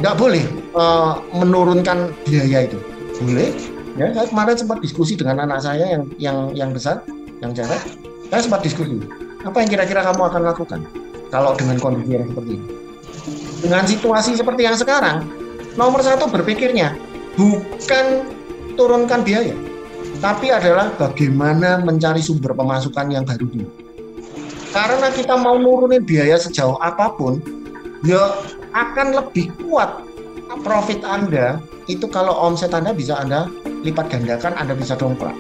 nggak 0.03 0.19
boleh 0.19 0.43
uh, 0.75 1.23
menurunkan 1.31 2.11
biaya 2.27 2.67
itu? 2.67 2.79
Boleh. 3.23 3.55
Ya, 3.95 4.11
saya 4.11 4.27
kemarin 4.27 4.57
sempat 4.59 4.83
diskusi 4.83 5.15
dengan 5.15 5.47
anak 5.47 5.63
saya 5.63 5.95
yang 5.95 6.11
yang 6.19 6.39
yang 6.59 6.71
besar, 6.75 7.07
yang 7.39 7.55
cewek. 7.55 7.79
Saya 8.35 8.41
sempat 8.43 8.67
diskusi, 8.67 8.99
apa 9.47 9.63
yang 9.63 9.69
kira-kira 9.71 10.01
kamu 10.03 10.27
akan 10.27 10.43
lakukan 10.43 10.81
kalau 11.31 11.53
dengan 11.55 11.77
kondisi 11.79 12.19
yang 12.19 12.27
seperti 12.33 12.51
ini? 12.59 12.67
Dengan 13.63 13.85
situasi 13.87 14.31
seperti 14.35 14.65
yang 14.67 14.75
sekarang, 14.75 15.29
nomor 15.77 16.01
satu 16.01 16.27
berpikirnya 16.33 16.97
bukan 17.37 18.27
turunkan 18.83 19.23
biaya, 19.23 19.55
tapi 20.19 20.51
adalah 20.51 20.91
bagaimana 20.99 21.79
mencari 21.79 22.19
sumber 22.19 22.51
pemasukan 22.51 23.07
yang 23.15 23.23
baru 23.23 23.47
dulu. 23.47 23.71
Karena 24.75 25.07
kita 25.15 25.39
mau 25.39 25.55
nurunin 25.55 26.03
biaya 26.03 26.35
sejauh 26.35 26.75
apa 26.83 27.15
pun, 27.15 27.39
ya 28.03 28.35
akan 28.75 29.15
lebih 29.15 29.55
kuat 29.63 30.03
profit 30.67 31.07
Anda 31.07 31.63
itu 31.87 32.11
kalau 32.11 32.35
omset 32.35 32.75
Anda 32.75 32.91
bisa 32.91 33.23
Anda 33.23 33.47
lipat 33.87 34.11
gandakan, 34.11 34.59
Anda 34.59 34.75
bisa 34.75 34.99
dongkrak. 34.99 35.39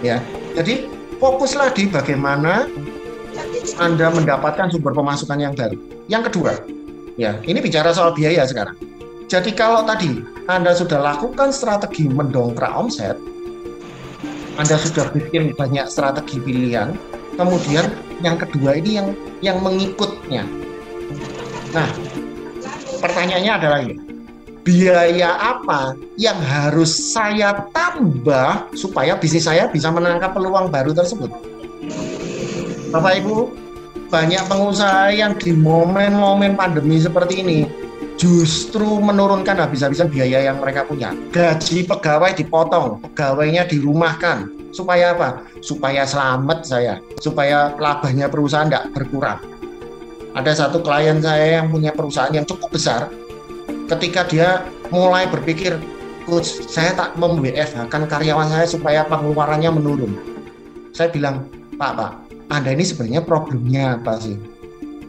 Ya. 0.00 0.24
Jadi 0.56 0.88
fokuslah 1.20 1.76
di 1.76 1.84
bagaimana 1.92 2.64
Anda 3.76 4.08
mendapatkan 4.08 4.72
sumber 4.72 4.96
pemasukan 4.96 5.36
yang 5.36 5.52
baru. 5.52 5.76
Yang 6.08 6.32
kedua, 6.32 6.52
ya, 7.20 7.36
ini 7.44 7.60
bicara 7.60 7.92
soal 7.92 8.16
biaya 8.16 8.48
sekarang. 8.48 8.74
Jadi 9.30 9.54
kalau 9.54 9.86
tadi 9.86 10.24
Anda 10.50 10.74
sudah 10.74 10.98
lakukan 10.98 11.54
strategi 11.54 12.10
mendongkrak 12.10 12.74
omset, 12.74 13.14
Anda 14.58 14.74
sudah 14.82 15.06
bikin 15.14 15.54
banyak 15.54 15.86
strategi 15.86 16.42
pilihan, 16.42 16.98
kemudian 17.38 17.86
yang 18.18 18.34
kedua 18.34 18.74
ini 18.82 18.98
yang 18.98 19.08
yang 19.46 19.58
mengikutnya. 19.62 20.42
Nah, 21.70 21.86
pertanyaannya 22.98 23.52
adalah 23.62 23.78
ini. 23.86 23.96
Biaya 24.60 25.38
apa 25.38 25.94
yang 26.18 26.36
harus 26.36 26.92
saya 26.92 27.64
tambah 27.72 28.68
supaya 28.74 29.16
bisnis 29.16 29.46
saya 29.46 29.70
bisa 29.70 29.88
menangkap 29.88 30.34
peluang 30.34 30.68
baru 30.68 30.92
tersebut? 30.92 31.30
Bapak 32.90 33.22
Ibu, 33.22 33.54
banyak 34.10 34.42
pengusaha 34.50 35.14
yang 35.14 35.38
di 35.38 35.54
momen-momen 35.54 36.58
pandemi 36.58 36.98
seperti 36.98 37.40
ini 37.40 37.58
justru 38.20 39.00
menurunkan 39.00 39.56
habis-habisan 39.56 40.12
biaya 40.12 40.52
yang 40.52 40.60
mereka 40.60 40.84
punya. 40.84 41.16
Gaji 41.32 41.88
pegawai 41.88 42.36
dipotong, 42.36 43.00
pegawainya 43.00 43.64
dirumahkan, 43.64 44.60
Supaya 44.70 45.18
apa? 45.18 45.42
Supaya 45.58 46.06
selamat 46.06 46.62
saya, 46.62 47.02
supaya 47.18 47.74
labanya 47.74 48.30
perusahaan 48.30 48.70
tidak 48.70 48.86
berkurang. 48.94 49.42
Ada 50.30 50.66
satu 50.66 50.78
klien 50.78 51.18
saya 51.18 51.58
yang 51.62 51.74
punya 51.74 51.90
perusahaan 51.90 52.30
yang 52.30 52.46
cukup 52.46 52.70
besar, 52.70 53.10
ketika 53.90 54.22
dia 54.30 54.62
mulai 54.94 55.26
berpikir, 55.26 55.74
coach, 56.22 56.62
saya 56.70 56.94
tak 56.94 57.18
mem 57.18 57.42
kan 57.90 58.06
karyawan 58.06 58.46
saya 58.46 58.66
supaya 58.70 59.02
pengeluarannya 59.10 59.74
menurun. 59.74 60.14
Saya 60.94 61.10
bilang, 61.10 61.50
Pak, 61.74 61.92
Pak, 61.98 62.12
Anda 62.54 62.70
ini 62.70 62.86
sebenarnya 62.86 63.26
problemnya 63.26 63.98
apa 63.98 64.22
sih? 64.22 64.38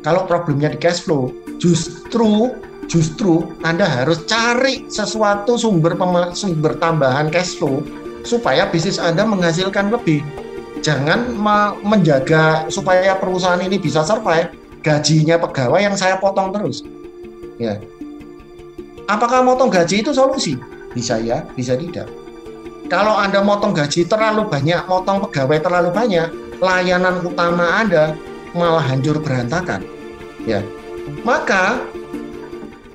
Kalau 0.01 0.25
problemnya 0.25 0.73
di 0.73 0.81
cash 0.81 1.05
flow, 1.05 1.29
justru 1.61 2.49
justru 2.91 3.47
Anda 3.63 3.87
harus 3.87 4.27
cari 4.27 4.83
sesuatu 4.91 5.55
sumber 5.55 5.95
sumber 6.35 6.75
tambahan 6.75 7.31
cash 7.31 7.55
flow 7.55 7.79
supaya 8.27 8.67
bisnis 8.67 8.99
Anda 8.99 9.23
menghasilkan 9.23 9.87
lebih. 9.95 10.19
Jangan 10.83 11.39
menjaga 11.87 12.67
supaya 12.67 13.15
perusahaan 13.15 13.63
ini 13.63 13.79
bisa 13.79 14.03
survive, 14.03 14.51
gajinya 14.83 15.39
pegawai 15.39 15.79
yang 15.79 15.95
saya 15.95 16.19
potong 16.19 16.51
terus. 16.51 16.83
Ya. 17.55 17.79
Apakah 19.07 19.45
motong 19.45 19.71
gaji 19.71 20.03
itu 20.03 20.11
solusi? 20.11 20.59
Bisa 20.91 21.21
ya, 21.21 21.47
bisa 21.55 21.79
tidak. 21.79 22.11
Kalau 22.91 23.15
Anda 23.15 23.39
motong 23.39 23.71
gaji 23.71 24.03
terlalu 24.03 24.51
banyak, 24.51 24.83
motong 24.89 25.29
pegawai 25.29 25.63
terlalu 25.63 25.89
banyak, 25.95 26.27
layanan 26.59 27.23
utama 27.23 27.79
Anda 27.79 28.17
malah 28.51 28.83
hancur 28.83 29.21
berantakan. 29.21 29.85
Ya. 30.43 30.65
Maka 31.21 31.79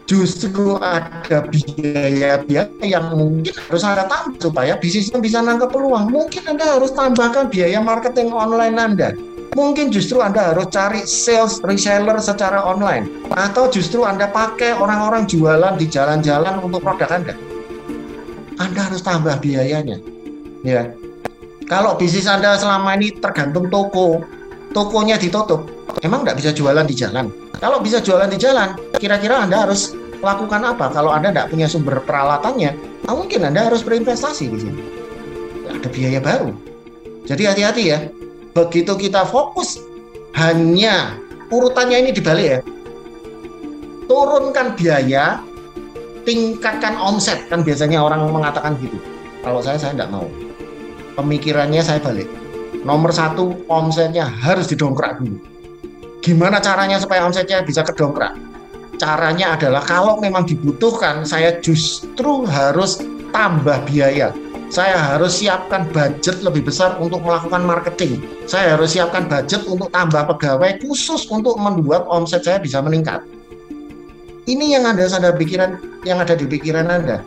justru 0.06 0.78
ada 0.78 1.44
biaya-biaya 1.50 2.70
yang 2.80 3.10
mungkin 3.12 3.52
harus 3.52 3.82
Anda 3.82 4.06
tambah 4.06 4.38
supaya 4.38 4.78
bisnisnya 4.78 5.18
bisa 5.18 5.42
nangkep 5.42 5.68
peluang. 5.68 6.14
Mungkin 6.14 6.46
Anda 6.46 6.78
harus 6.78 6.94
tambahkan 6.94 7.50
biaya 7.50 7.82
marketing 7.82 8.30
online 8.30 8.78
Anda. 8.78 9.12
Mungkin 9.58 9.90
justru 9.90 10.22
Anda 10.22 10.54
harus 10.54 10.70
cari 10.70 11.02
sales 11.04 11.58
reseller 11.66 12.16
secara 12.22 12.62
online. 12.62 13.28
Atau 13.34 13.66
justru 13.68 14.06
Anda 14.06 14.30
pakai 14.30 14.78
orang-orang 14.78 15.26
jualan 15.26 15.74
di 15.74 15.90
jalan-jalan 15.90 16.62
untuk 16.62 16.86
produk 16.86 17.10
Anda. 17.10 17.34
Anda 18.62 18.80
harus 18.88 19.02
tambah 19.02 19.42
biayanya. 19.42 19.98
Ya. 20.62 20.94
Kalau 21.66 21.98
bisnis 21.98 22.30
Anda 22.30 22.54
selama 22.54 22.94
ini 22.94 23.10
tergantung 23.18 23.66
toko, 23.74 24.22
tokonya 24.70 25.18
ditutup, 25.18 25.66
emang 26.06 26.22
nggak 26.22 26.38
bisa 26.38 26.54
jualan 26.54 26.86
di 26.86 26.94
jalan? 26.94 27.26
Kalau 27.58 27.82
bisa 27.82 27.98
jualan 27.98 28.30
di 28.30 28.38
jalan, 28.38 28.78
kira-kira 29.02 29.42
Anda 29.42 29.66
harus 29.66 29.92
lakukan 30.22 30.62
apa? 30.62 30.94
Kalau 30.94 31.10
Anda 31.10 31.34
tidak 31.34 31.50
punya 31.50 31.66
sumber 31.66 31.98
peralatannya, 32.06 32.78
mungkin 33.10 33.42
Anda 33.42 33.66
harus 33.66 33.82
berinvestasi 33.82 34.44
di 34.46 34.58
sini. 34.62 34.82
Ada 35.66 35.88
biaya 35.90 36.22
baru. 36.22 36.54
Jadi 37.26 37.42
hati-hati 37.42 37.82
ya. 37.90 37.98
Begitu 38.54 38.96
kita 38.96 39.26
fokus 39.28 39.82
hanya 40.38 41.18
urutannya 41.50 42.06
ini 42.06 42.10
dibalik 42.14 42.46
ya. 42.46 42.60
Turunkan 44.06 44.78
biaya, 44.78 45.42
tingkatkan 46.22 46.94
omset. 46.96 47.50
Kan 47.50 47.66
biasanya 47.66 48.00
orang 48.00 48.30
mengatakan 48.30 48.78
gitu. 48.78 48.96
Kalau 49.42 49.58
saya, 49.60 49.76
saya 49.76 49.92
tidak 49.92 50.14
mau. 50.14 50.24
Pemikirannya 51.18 51.82
saya 51.82 51.98
balik. 51.98 52.30
Nomor 52.86 53.10
satu, 53.10 53.66
omsetnya 53.66 54.30
harus 54.30 54.70
didongkrak 54.70 55.18
dulu 55.18 55.55
Gimana 56.24 56.58
caranya 56.58 56.96
supaya 56.96 57.24
omsetnya 57.26 57.62
bisa 57.62 57.84
kedongkrak? 57.84 58.34
Caranya 58.96 59.60
adalah 59.60 59.84
kalau 59.84 60.16
memang 60.16 60.48
dibutuhkan, 60.48 61.20
saya 61.28 61.60
justru 61.60 62.48
harus 62.48 63.04
tambah 63.28 63.84
biaya. 63.84 64.32
Saya 64.66 64.98
harus 64.98 65.38
siapkan 65.38 65.86
budget 65.94 66.42
lebih 66.42 66.66
besar 66.66 66.98
untuk 66.98 67.22
melakukan 67.22 67.62
marketing. 67.62 68.18
Saya 68.50 68.74
harus 68.74 68.96
siapkan 68.96 69.28
budget 69.30 69.62
untuk 69.68 69.92
tambah 69.94 70.26
pegawai 70.34 70.82
khusus 70.82 71.28
untuk 71.30 71.54
membuat 71.60 72.08
omset 72.10 72.42
saya 72.42 72.58
bisa 72.58 72.82
meningkat. 72.82 73.22
Ini 74.48 74.78
yang 74.78 74.84
Anda 74.88 75.06
sadar 75.06 75.38
pikiran 75.38 76.02
yang 76.02 76.18
ada 76.18 76.34
di 76.34 76.48
pikiran 76.48 76.88
Anda. 76.90 77.22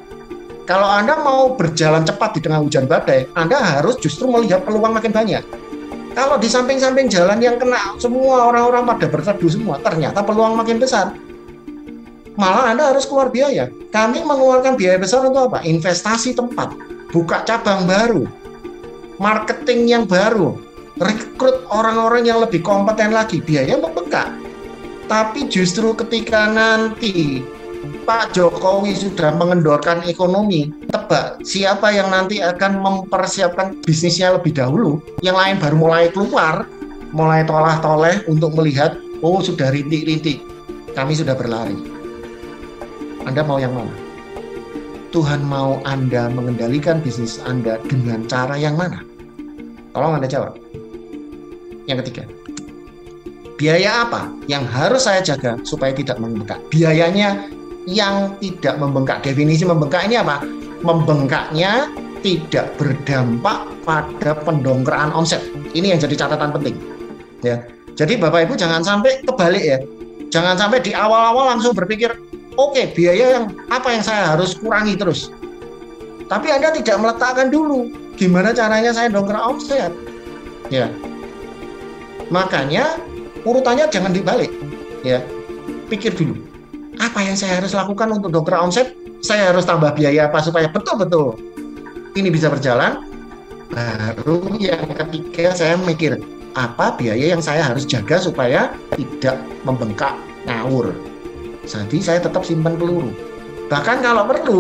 Kalau 0.68 0.90
Anda 0.90 1.16
mau 1.22 1.56
berjalan 1.56 2.04
cepat 2.04 2.36
di 2.36 2.40
tengah 2.44 2.60
hujan 2.60 2.90
badai, 2.90 3.30
Anda 3.40 3.56
harus 3.56 3.96
justru 4.04 4.28
melihat 4.28 4.68
peluang 4.68 4.92
makin 4.92 5.16
banyak 5.16 5.44
kalau 6.18 6.36
di 6.42 6.50
samping-samping 6.50 7.08
jalan 7.10 7.38
yang 7.40 7.62
kena 7.62 7.96
semua 8.02 8.50
orang-orang 8.50 8.86
pada 8.96 9.06
berteduh 9.10 9.52
semua, 9.52 9.78
ternyata 9.82 10.26
peluang 10.26 10.58
makin 10.58 10.82
besar. 10.82 11.14
Malah 12.40 12.72
Anda 12.72 12.96
harus 12.96 13.04
keluar 13.04 13.28
biaya. 13.30 13.68
Kami 13.92 14.24
mengeluarkan 14.24 14.80
biaya 14.80 14.96
besar 14.96 15.28
untuk 15.28 15.52
apa? 15.52 15.60
Investasi 15.68 16.34
tempat, 16.34 16.72
buka 17.12 17.44
cabang 17.44 17.84
baru, 17.84 18.24
marketing 19.20 19.92
yang 19.92 20.04
baru, 20.08 20.56
rekrut 20.98 21.68
orang-orang 21.68 22.24
yang 22.26 22.40
lebih 22.40 22.64
kompeten 22.64 23.12
lagi, 23.12 23.44
biaya 23.44 23.76
membengkak. 23.76 24.32
Tapi 25.10 25.50
justru 25.50 25.92
ketika 25.98 26.48
nanti 26.48 27.44
Pak 28.10 28.34
Jokowi 28.34 28.98
sudah 28.98 29.38
mengendorkan 29.38 30.02
ekonomi, 30.10 30.74
tebak 30.90 31.46
siapa 31.46 31.94
yang 31.94 32.10
nanti 32.10 32.42
akan 32.42 32.82
mempersiapkan 32.82 33.86
bisnisnya 33.86 34.34
lebih 34.34 34.50
dahulu, 34.58 34.98
yang 35.22 35.38
lain 35.38 35.62
baru 35.62 35.78
mulai 35.78 36.10
keluar, 36.10 36.66
mulai 37.14 37.46
tolah-toleh 37.46 38.26
untuk 38.26 38.58
melihat, 38.58 38.98
oh 39.22 39.46
sudah 39.46 39.70
rintik-rintik, 39.70 40.42
kami 40.98 41.14
sudah 41.14 41.38
berlari. 41.38 41.78
Anda 43.30 43.46
mau 43.46 43.62
yang 43.62 43.78
mana? 43.78 43.94
Tuhan 45.14 45.46
mau 45.46 45.78
Anda 45.86 46.34
mengendalikan 46.34 47.06
bisnis 47.06 47.38
Anda 47.46 47.78
dengan 47.94 48.26
cara 48.26 48.58
yang 48.58 48.74
mana? 48.74 49.06
Tolong 49.94 50.18
Anda 50.18 50.26
jawab. 50.26 50.58
Yang 51.86 52.10
ketiga, 52.10 52.24
biaya 53.62 54.02
apa 54.02 54.34
yang 54.50 54.66
harus 54.66 55.06
saya 55.06 55.22
jaga 55.22 55.62
supaya 55.62 55.94
tidak 55.94 56.18
membengkak? 56.18 56.58
Biayanya 56.74 57.59
yang 57.88 58.36
tidak 58.44 58.76
membengkak. 58.82 59.24
Definisi 59.24 59.64
membengkak 59.64 60.10
ini 60.10 60.20
apa? 60.20 60.44
Membengkaknya 60.84 61.88
tidak 62.20 62.76
berdampak 62.76 63.68
pada 63.88 64.32
pendongkeraan 64.44 65.16
omset. 65.16 65.40
Ini 65.72 65.96
yang 65.96 66.00
jadi 66.02 66.26
catatan 66.26 66.52
penting. 66.52 66.76
Ya. 67.46 67.64
Jadi 67.96 68.20
Bapak 68.20 68.48
Ibu 68.48 68.56
jangan 68.60 68.84
sampai 68.84 69.24
kebalik 69.24 69.64
ya. 69.64 69.80
Jangan 70.30 70.56
sampai 70.60 70.80
di 70.84 70.94
awal-awal 70.94 71.58
langsung 71.58 71.74
berpikir, 71.74 72.14
oke 72.56 72.76
okay, 72.76 72.86
biaya 72.94 73.40
yang 73.40 73.46
apa 73.74 73.92
yang 73.92 74.04
saya 74.06 74.36
harus 74.36 74.56
kurangi 74.56 74.94
terus. 74.96 75.34
Tapi 76.30 76.54
Anda 76.54 76.70
tidak 76.76 77.02
meletakkan 77.02 77.50
dulu 77.50 77.90
gimana 78.14 78.54
caranya 78.54 78.94
saya 78.94 79.10
dongkrak 79.10 79.42
omset. 79.42 79.92
Ya. 80.70 80.92
Makanya 82.30 83.02
urutannya 83.42 83.90
jangan 83.90 84.14
dibalik. 84.14 84.54
Ya. 85.02 85.26
Pikir 85.90 86.14
dulu 86.14 86.49
apa 87.00 87.20
yang 87.24 87.36
saya 87.40 87.64
harus 87.64 87.72
lakukan 87.72 88.12
untuk 88.12 88.30
dokter 88.36 88.60
omset? 88.60 88.94
Saya 89.24 89.52
harus 89.52 89.64
tambah 89.68 89.92
biaya 89.96 90.28
apa 90.28 90.40
supaya 90.44 90.68
betul-betul 90.72 91.36
ini 92.16 92.30
bisa 92.32 92.52
berjalan? 92.52 93.08
Baru 93.72 94.50
yang 94.60 94.84
ketiga 94.92 95.56
saya 95.56 95.80
mikir, 95.80 96.20
apa 96.58 96.96
biaya 97.00 97.38
yang 97.38 97.44
saya 97.44 97.64
harus 97.64 97.88
jaga 97.88 98.20
supaya 98.20 98.74
tidak 98.98 99.38
membengkak 99.64 100.16
ngawur. 100.50 100.92
Jadi 101.64 102.02
saya 102.02 102.20
tetap 102.20 102.42
simpan 102.44 102.76
peluru. 102.76 103.14
Bahkan 103.70 104.02
kalau 104.02 104.26
perlu, 104.26 104.60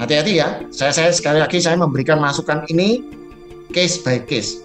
hati-hati 0.00 0.40
ya. 0.40 0.64
Saya, 0.72 0.90
saya 0.94 1.10
sekali 1.12 1.38
lagi 1.44 1.60
saya 1.60 1.76
memberikan 1.76 2.16
masukan 2.16 2.64
ini 2.72 3.04
case 3.76 4.00
by 4.00 4.16
case. 4.24 4.64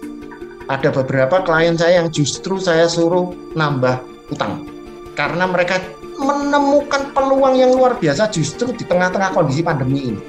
Ada 0.72 0.88
beberapa 0.88 1.44
klien 1.44 1.76
saya 1.76 2.00
yang 2.00 2.08
justru 2.08 2.56
saya 2.56 2.88
suruh 2.88 3.36
nambah 3.52 4.00
utang 4.32 4.64
karena 5.12 5.44
mereka 5.44 5.76
menemukan 6.14 7.10
peluang 7.10 7.54
yang 7.58 7.74
luar 7.74 7.98
biasa 7.98 8.30
justru 8.30 8.70
di 8.74 8.86
tengah-tengah 8.86 9.34
kondisi 9.34 9.60
pandemi 9.60 10.14
ini. 10.14 10.20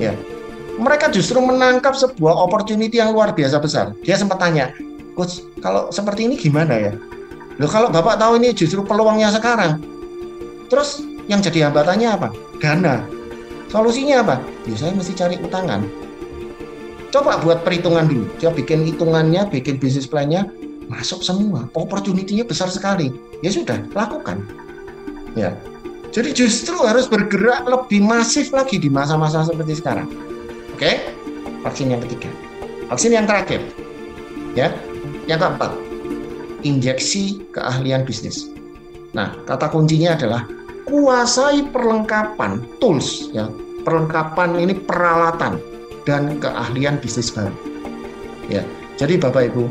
Ya, 0.00 0.16
mereka 0.80 1.12
justru 1.12 1.36
menangkap 1.44 1.92
sebuah 1.92 2.32
opportunity 2.32 2.96
yang 2.96 3.12
luar 3.12 3.36
biasa 3.36 3.60
besar. 3.60 3.92
Dia 4.00 4.16
sempat 4.16 4.40
tanya, 4.40 4.72
coach, 5.12 5.44
kalau 5.60 5.92
seperti 5.92 6.24
ini 6.24 6.34
gimana 6.40 6.72
ya? 6.76 6.92
Loh 7.60 7.68
kalau 7.68 7.92
bapak 7.92 8.16
tahu 8.16 8.40
ini 8.40 8.56
justru 8.56 8.80
peluangnya 8.80 9.28
sekarang, 9.28 9.84
terus 10.72 11.04
yang 11.28 11.44
jadi 11.44 11.68
hambatannya 11.68 12.08
apa? 12.08 12.28
Dana. 12.56 13.04
Solusinya 13.68 14.24
apa? 14.24 14.36
Ya 14.66 14.74
saya 14.80 14.96
mesti 14.96 15.12
cari 15.14 15.36
utangan. 15.38 15.84
Coba 17.10 17.38
buat 17.42 17.62
perhitungan 17.66 18.06
dulu. 18.08 18.26
Coba 18.40 18.52
bikin 18.56 18.86
hitungannya, 18.86 19.46
bikin 19.52 19.78
bisnis 19.78 20.08
plan-nya, 20.08 20.48
masuk 20.90 21.22
semua. 21.22 21.70
Opportunity-nya 21.74 22.46
besar 22.46 22.66
sekali. 22.70 23.12
Ya 23.44 23.50
sudah, 23.52 23.82
lakukan. 23.94 24.42
Ya. 25.38 25.54
Jadi 26.10 26.34
justru 26.34 26.74
harus 26.82 27.06
bergerak 27.06 27.62
lebih 27.70 28.02
masif 28.02 28.50
lagi 28.50 28.82
di 28.82 28.90
masa-masa 28.90 29.46
seperti 29.46 29.78
sekarang. 29.78 30.10
Oke? 30.74 30.98
Vaksin 31.62 31.94
yang 31.94 32.02
ketiga. 32.02 32.30
Vaksin 32.90 33.14
yang 33.14 33.30
terakhir. 33.30 33.62
Ya. 34.58 34.74
Yang 35.30 35.46
keempat, 35.46 35.70
injeksi 36.66 37.38
keahlian 37.54 38.02
bisnis. 38.02 38.50
Nah, 39.14 39.38
kata 39.46 39.70
kuncinya 39.70 40.18
adalah 40.18 40.42
kuasai 40.90 41.70
perlengkapan 41.70 42.66
tools 42.82 43.30
ya, 43.30 43.46
perlengkapan 43.86 44.58
ini 44.58 44.74
peralatan 44.74 45.62
dan 46.02 46.42
keahlian 46.42 46.98
bisnis 46.98 47.30
baru. 47.30 47.54
Ya. 48.50 48.66
Jadi 48.98 49.16
Bapak 49.22 49.54
Ibu, 49.54 49.64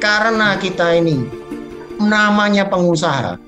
karena 0.00 0.56
kita 0.56 0.96
ini 0.96 1.22
namanya 2.00 2.66
pengusaha, 2.66 3.38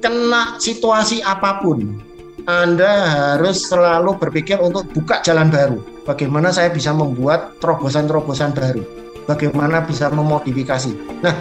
kena 0.00 0.56
situasi 0.56 1.20
apa 1.20 1.60
pun, 1.60 2.00
Anda 2.48 2.90
harus 3.36 3.68
selalu 3.68 4.16
berpikir 4.16 4.58
untuk 4.58 4.88
buka 4.96 5.20
jalan 5.20 5.52
baru. 5.52 5.78
Bagaimana 6.08 6.50
saya 6.50 6.72
bisa 6.72 6.90
membuat 6.90 7.60
terobosan-terobosan 7.60 8.56
baru? 8.56 8.82
Bagaimana 9.28 9.84
bisa 9.84 10.08
memodifikasi? 10.10 11.22
Nah, 11.22 11.36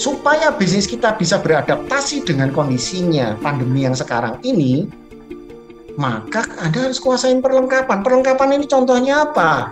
supaya 0.00 0.50
bisnis 0.56 0.88
kita 0.88 1.14
bisa 1.14 1.38
beradaptasi 1.38 2.24
dengan 2.24 2.50
kondisinya 2.50 3.36
pandemi 3.38 3.84
yang 3.84 3.94
sekarang 3.94 4.40
ini, 4.42 4.88
maka 6.00 6.48
Anda 6.58 6.88
harus 6.90 6.98
kuasain 6.98 7.44
perlengkapan. 7.44 8.02
Perlengkapan 8.02 8.58
ini 8.58 8.66
contohnya 8.66 9.28
apa? 9.28 9.70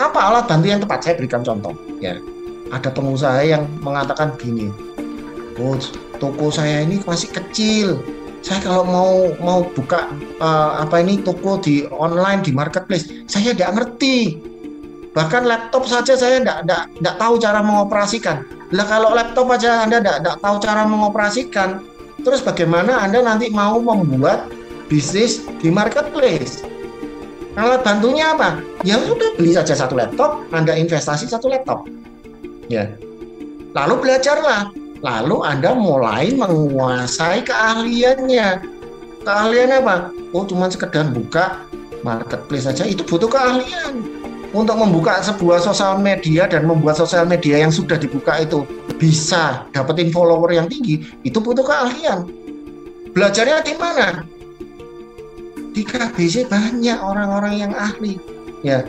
Apa 0.00 0.18
alat 0.32 0.48
bantu 0.48 0.66
yang 0.70 0.80
tepat? 0.80 1.04
Saya 1.04 1.14
berikan 1.20 1.44
contoh. 1.44 1.76
Ya, 2.00 2.16
ada 2.72 2.88
pengusaha 2.88 3.44
yang 3.44 3.68
mengatakan 3.84 4.32
begini, 4.38 4.72
toko 6.20 6.52
saya 6.52 6.84
ini 6.84 7.00
masih 7.04 7.28
kecil. 7.32 8.00
Saya 8.40 8.64
kalau 8.64 8.84
mau 8.88 9.12
mau 9.44 9.60
buka 9.76 10.08
uh, 10.40 10.80
apa 10.80 11.04
ini 11.04 11.20
toko 11.20 11.60
di 11.60 11.84
online 11.92 12.40
di 12.40 12.56
marketplace, 12.56 13.08
saya 13.28 13.52
tidak 13.52 13.76
ngerti. 13.76 14.40
Bahkan 15.12 15.42
laptop 15.44 15.84
saja 15.84 16.16
saya 16.16 16.40
tidak 16.40 17.14
tahu 17.20 17.36
cara 17.36 17.60
mengoperasikan. 17.60 18.46
Lah 18.70 18.86
kalau 18.86 19.12
laptop 19.12 19.50
aja 19.50 19.82
Anda 19.84 19.98
tidak 20.00 20.38
tahu 20.40 20.56
cara 20.62 20.86
mengoperasikan, 20.86 21.82
terus 22.22 22.40
bagaimana 22.40 23.02
Anda 23.02 23.20
nanti 23.20 23.50
mau 23.50 23.82
membuat 23.82 24.46
bisnis 24.86 25.42
di 25.58 25.68
marketplace? 25.68 26.62
Alat 27.58 27.82
bantunya 27.82 28.30
apa? 28.30 28.62
Ya 28.86 29.02
sudah 29.02 29.34
beli 29.34 29.52
saja 29.52 29.74
satu 29.74 29.98
laptop, 29.98 30.46
Anda 30.54 30.78
investasi 30.78 31.26
satu 31.26 31.50
laptop. 31.50 31.90
Ya. 32.70 32.94
Lalu 33.74 34.06
belajarlah 34.06 34.70
lalu 35.00 35.40
Anda 35.44 35.72
mulai 35.76 36.32
menguasai 36.36 37.44
keahliannya. 37.44 38.48
Keahlian 39.20 39.70
apa? 39.84 40.12
Oh, 40.32 40.48
cuma 40.48 40.72
sekedar 40.72 41.08
buka 41.12 41.60
marketplace 42.00 42.64
saja 42.68 42.88
itu 42.88 43.04
butuh 43.04 43.28
keahlian. 43.28 44.00
Untuk 44.50 44.74
membuka 44.82 45.22
sebuah 45.22 45.62
sosial 45.62 46.02
media 46.02 46.50
dan 46.50 46.66
membuat 46.66 46.98
sosial 46.98 47.22
media 47.22 47.62
yang 47.62 47.70
sudah 47.70 47.94
dibuka 47.94 48.42
itu 48.42 48.66
bisa 48.98 49.62
dapetin 49.70 50.10
follower 50.10 50.50
yang 50.50 50.66
tinggi, 50.66 51.06
itu 51.22 51.38
butuh 51.38 51.62
keahlian. 51.62 52.26
Belajarnya 53.14 53.62
di 53.62 53.74
mana? 53.78 54.26
Di 55.70 55.86
KBC 55.86 56.50
banyak 56.50 56.98
orang-orang 56.98 57.62
yang 57.62 57.72
ahli. 57.78 58.18
Ya, 58.66 58.82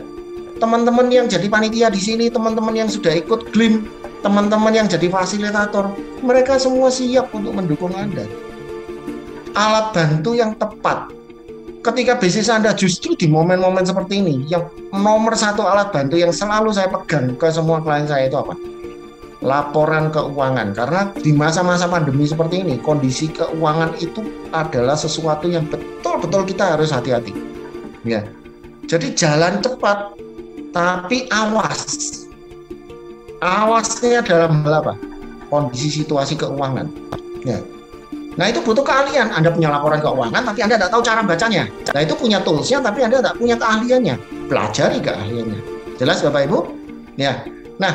teman-teman 0.58 1.14
yang 1.14 1.30
jadi 1.30 1.46
panitia 1.46 1.94
di 1.94 2.02
sini, 2.02 2.26
teman-teman 2.26 2.74
yang 2.74 2.90
sudah 2.90 3.14
ikut 3.14 3.54
GLIM, 3.54 3.86
teman-teman 4.22 4.72
yang 4.72 4.86
jadi 4.86 5.10
fasilitator, 5.10 5.92
mereka 6.22 6.56
semua 6.56 6.88
siap 6.88 7.34
untuk 7.34 7.52
mendukung 7.52 7.92
Anda. 7.92 8.24
Alat 9.52 9.92
bantu 9.92 10.32
yang 10.38 10.56
tepat. 10.56 11.12
Ketika 11.82 12.14
bisnis 12.14 12.46
Anda 12.46 12.70
justru 12.72 13.18
di 13.18 13.26
momen-momen 13.26 13.82
seperti 13.82 14.22
ini, 14.22 14.46
yang 14.46 14.70
nomor 14.94 15.34
satu 15.34 15.66
alat 15.66 15.90
bantu 15.90 16.14
yang 16.14 16.30
selalu 16.30 16.70
saya 16.70 16.86
pegang 16.88 17.34
ke 17.34 17.50
semua 17.50 17.82
klien 17.82 18.06
saya 18.06 18.30
itu 18.30 18.38
apa? 18.38 18.54
Laporan 19.42 20.14
keuangan. 20.14 20.70
Karena 20.70 21.10
di 21.18 21.34
masa-masa 21.34 21.90
pandemi 21.90 22.22
seperti 22.22 22.62
ini, 22.62 22.78
kondisi 22.78 23.34
keuangan 23.34 23.98
itu 23.98 24.22
adalah 24.54 24.94
sesuatu 24.94 25.50
yang 25.50 25.66
betul-betul 25.66 26.46
kita 26.46 26.78
harus 26.78 26.94
hati-hati. 26.94 27.34
Ya. 28.06 28.22
Jadi 28.86 29.18
jalan 29.18 29.58
cepat, 29.58 30.14
tapi 30.70 31.26
awas 31.34 32.21
awasnya 33.42 34.22
dalam 34.22 34.62
hal 34.62 34.86
apa? 34.86 34.94
Kondisi 35.50 36.00
situasi 36.00 36.38
keuangan. 36.38 36.88
Ya. 37.42 37.58
Nah 38.38 38.48
itu 38.48 38.64
butuh 38.64 38.80
keahlian. 38.86 39.28
Anda 39.34 39.52
punya 39.52 39.68
laporan 39.68 40.00
keuangan, 40.00 40.42
tapi 40.46 40.64
Anda 40.64 40.80
tidak 40.80 40.90
tahu 40.94 41.02
cara 41.04 41.20
bacanya. 41.26 41.68
Nah 41.92 42.00
itu 42.00 42.14
punya 42.16 42.40
toolsnya, 42.40 42.80
tapi 42.80 43.04
Anda 43.04 43.20
tidak 43.20 43.36
punya 43.36 43.56
keahliannya. 43.60 44.14
Pelajari 44.48 44.98
keahliannya. 45.04 45.60
Jelas 46.00 46.24
Bapak 46.24 46.48
Ibu? 46.48 46.58
Ya. 47.20 47.44
Nah, 47.76 47.92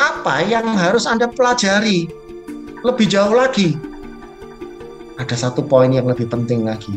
apa 0.00 0.34
yang 0.46 0.64
harus 0.78 1.04
Anda 1.04 1.28
pelajari 1.28 2.08
lebih 2.80 3.06
jauh 3.10 3.34
lagi? 3.34 3.76
Ada 5.18 5.50
satu 5.50 5.66
poin 5.66 5.90
yang 5.90 6.06
lebih 6.06 6.30
penting 6.30 6.62
lagi, 6.62 6.94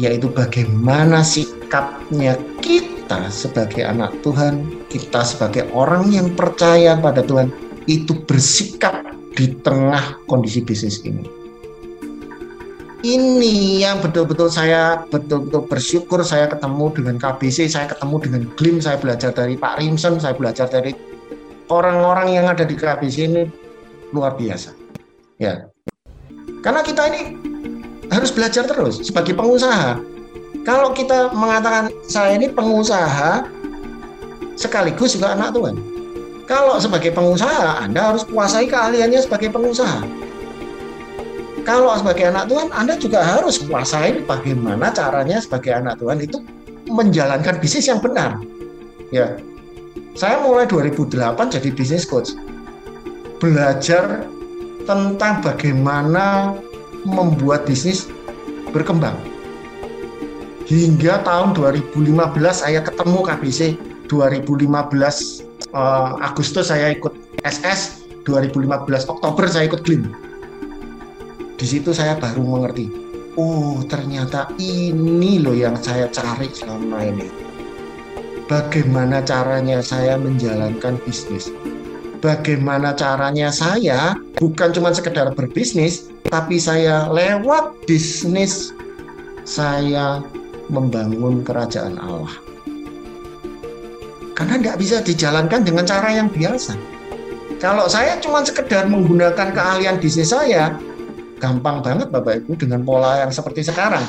yaitu 0.00 0.26
bagaimana 0.30 1.22
sikapnya 1.22 2.34
kita 2.58 3.30
sebagai 3.30 3.86
anak 3.86 4.10
Tuhan, 4.24 4.64
kita 4.90 5.22
sebagai 5.22 5.68
orang 5.70 6.10
yang 6.10 6.32
percaya 6.34 6.98
pada 6.98 7.22
Tuhan, 7.22 7.52
itu 7.86 8.16
bersikap 8.24 9.04
di 9.34 9.54
tengah 9.62 10.18
kondisi 10.26 10.62
bisnis 10.62 11.02
ini. 11.04 11.22
Ini 13.04 13.84
yang 13.84 14.00
betul-betul 14.00 14.48
saya 14.48 15.04
betul-betul 15.12 15.68
bersyukur 15.68 16.24
saya 16.24 16.48
ketemu 16.48 16.88
dengan 16.96 17.20
KBC, 17.20 17.68
saya 17.68 17.92
ketemu 17.92 18.16
dengan 18.16 18.42
GLIM, 18.56 18.80
saya 18.80 18.96
belajar 18.96 19.28
dari 19.28 19.60
Pak 19.60 19.76
Rimson, 19.76 20.16
saya 20.16 20.32
belajar 20.32 20.72
dari 20.72 20.96
orang-orang 21.68 22.32
yang 22.32 22.48
ada 22.48 22.64
di 22.64 22.72
KBC 22.72 23.16
ini 23.28 23.44
luar 24.16 24.32
biasa. 24.40 24.72
Ya. 25.36 25.68
Karena 26.64 26.80
kita 26.80 27.12
ini 27.12 27.53
harus 28.14 28.30
belajar 28.30 28.64
terus 28.64 29.02
sebagai 29.02 29.34
pengusaha 29.34 29.98
kalau 30.64 30.96
kita 30.96 31.28
mengatakan 31.36 31.92
saya 32.08 32.40
ini 32.40 32.48
pengusaha 32.48 33.44
sekaligus 34.56 35.18
juga 35.18 35.36
anak 35.36 35.52
Tuhan. 35.52 35.76
Kalau 36.44 36.76
sebagai 36.80 37.12
pengusaha, 37.12 37.84
Anda 37.84 38.12
harus 38.12 38.24
kuasai 38.24 38.68
keahliannya 38.68 39.20
sebagai 39.20 39.52
pengusaha. 39.52 40.04
Kalau 41.64 41.92
sebagai 41.96 42.28
anak 42.28 42.52
Tuhan, 42.52 42.68
Anda 42.76 43.00
juga 43.00 43.24
harus 43.24 43.60
kuasai 43.64 44.24
bagaimana 44.28 44.92
caranya 44.92 45.40
sebagai 45.40 45.72
anak 45.72 45.96
Tuhan 46.00 46.20
itu 46.20 46.40
menjalankan 46.88 47.56
bisnis 47.60 47.88
yang 47.88 48.00
benar. 48.04 48.36
Ya, 49.08 49.40
saya 50.12 50.40
mulai 50.44 50.68
2008 50.68 51.16
jadi 51.48 51.68
bisnis 51.72 52.04
coach. 52.04 52.36
Belajar 53.40 54.28
tentang 54.84 55.40
bagaimana 55.40 56.52
membuat 57.06 57.68
bisnis 57.68 58.10
berkembang. 58.72 59.16
Hingga 60.64 61.24
tahun 61.28 61.52
2015 61.52 62.00
saya 62.52 62.80
ketemu 62.80 63.20
KBC 63.20 63.60
2015 64.08 64.72
uh, 65.76 66.16
Agustus 66.24 66.72
saya 66.72 66.96
ikut 66.96 67.12
SS 67.44 68.08
2015 68.24 69.12
Oktober 69.12 69.44
saya 69.44 69.68
ikut 69.68 69.84
GLIM 69.84 70.08
di 71.54 71.66
situ 71.68 71.92
saya 71.92 72.16
baru 72.16 72.42
mengerti 72.42 72.88
oh 73.40 73.82
ternyata 73.86 74.50
ini 74.58 75.38
loh 75.42 75.54
yang 75.54 75.78
saya 75.78 76.10
cari 76.10 76.50
selama 76.50 77.02
ini. 77.02 77.26
Bagaimana 78.44 79.24
caranya 79.24 79.80
saya 79.80 80.20
menjalankan 80.20 81.00
bisnis. 81.08 81.48
Bagaimana 82.20 82.92
caranya 82.92 83.48
saya 83.48 84.12
bukan 84.36 84.76
cuma 84.76 84.92
sekedar 84.92 85.32
berbisnis, 85.32 86.12
tapi 86.28 86.56
saya 86.56 87.08
lewat 87.12 87.84
bisnis 87.84 88.72
saya 89.44 90.24
membangun 90.72 91.44
kerajaan 91.44 92.00
Allah. 92.00 92.32
Karena 94.34 94.58
tidak 94.58 94.76
bisa 94.80 94.96
dijalankan 95.04 95.62
dengan 95.62 95.84
cara 95.86 96.10
yang 96.10 96.26
biasa. 96.32 96.74
Kalau 97.62 97.86
saya 97.86 98.18
cuma 98.18 98.42
sekedar 98.42 98.90
menggunakan 98.90 99.54
keahlian 99.54 100.02
bisnis 100.02 100.34
saya, 100.34 100.74
gampang 101.38 101.84
banget 101.84 102.10
Bapak 102.10 102.42
Ibu 102.42 102.58
dengan 102.58 102.82
pola 102.82 103.22
yang 103.22 103.30
seperti 103.30 103.62
sekarang. 103.62 104.02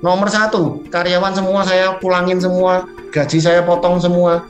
Nomor 0.00 0.28
satu, 0.32 0.80
karyawan 0.88 1.34
semua 1.34 1.60
saya 1.66 1.96
pulangin 2.00 2.40
semua, 2.40 2.88
gaji 3.12 3.38
saya 3.40 3.60
potong 3.64 4.00
semua, 4.00 4.44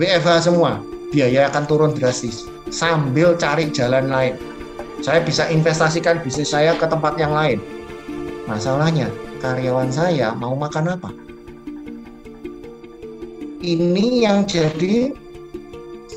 WFH 0.00 0.48
semua, 0.48 0.80
biaya 1.12 1.50
akan 1.52 1.64
turun 1.68 1.92
drastis 1.92 2.46
sambil 2.72 3.34
cari 3.36 3.68
jalan 3.68 4.08
lain. 4.08 4.49
Saya 5.00 5.24
bisa 5.24 5.48
investasikan 5.48 6.20
bisnis 6.20 6.52
saya 6.52 6.76
ke 6.76 6.84
tempat 6.84 7.16
yang 7.16 7.32
lain. 7.32 7.56
Masalahnya, 8.44 9.08
karyawan 9.40 9.88
saya 9.88 10.36
mau 10.36 10.52
makan 10.52 11.00
apa? 11.00 11.10
Ini 13.60 14.28
yang 14.28 14.44
jadi 14.44 15.16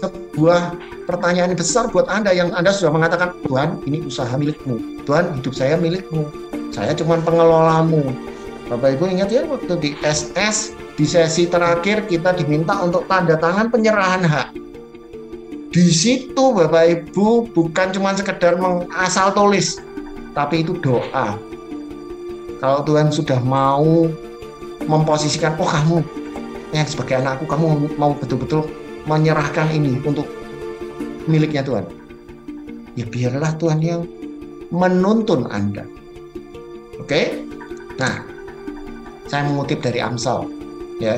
sebuah 0.03 0.75
pertanyaan 1.07 1.55
besar 1.55 1.87
buat 1.95 2.11
Anda 2.11 2.35
yang 2.35 2.51
Anda 2.51 2.75
sudah 2.75 2.91
mengatakan, 2.91 3.31
Tuhan, 3.47 3.83
ini 3.87 4.03
usaha 4.03 4.31
milikmu. 4.35 5.03
Tuhan, 5.07 5.39
hidup 5.39 5.55
saya 5.55 5.79
milikmu. 5.79 6.27
Saya 6.75 6.91
cuma 6.91 7.19
pengelolamu. 7.23 8.11
Bapak 8.67 8.99
Ibu 8.99 9.11
ingat 9.11 9.29
ya 9.31 9.43
waktu 9.47 9.75
di 9.79 9.91
SS 10.03 10.75
di 10.95 11.03
sesi 11.03 11.47
terakhir 11.47 12.07
kita 12.07 12.35
diminta 12.35 12.79
untuk 12.79 13.03
tanda 13.11 13.35
tangan 13.35 13.67
penyerahan 13.67 14.23
hak 14.23 14.62
di 15.73 15.89
situ 15.89 16.53
Bapak 16.53 16.85
Ibu 16.85 17.49
bukan 17.49 17.89
cuma 17.97 18.13
sekedar 18.13 18.61
mengasal 18.61 19.33
tulis, 19.33 19.81
tapi 20.37 20.61
itu 20.61 20.77
doa. 20.77 21.33
Kalau 22.61 22.79
Tuhan 22.85 23.09
sudah 23.09 23.41
mau 23.41 24.05
memposisikan, 24.85 25.57
oh 25.57 25.65
kamu 25.65 26.05
yang 26.77 26.85
sebagai 26.85 27.25
anakku, 27.25 27.49
kamu 27.49 27.89
mau 27.97 28.13
betul-betul 28.13 28.69
menyerahkan 29.09 29.73
ini 29.73 29.97
untuk 30.05 30.29
miliknya 31.25 31.65
Tuhan. 31.65 31.89
Ya 32.93 33.09
biarlah 33.09 33.57
Tuhan 33.57 33.81
yang 33.81 34.05
menuntun 34.69 35.49
Anda. 35.49 35.89
Oke? 37.01 37.49
Nah, 37.97 38.21
saya 39.25 39.49
mengutip 39.49 39.81
dari 39.81 39.97
Amsal, 40.05 40.45
ya. 41.01 41.17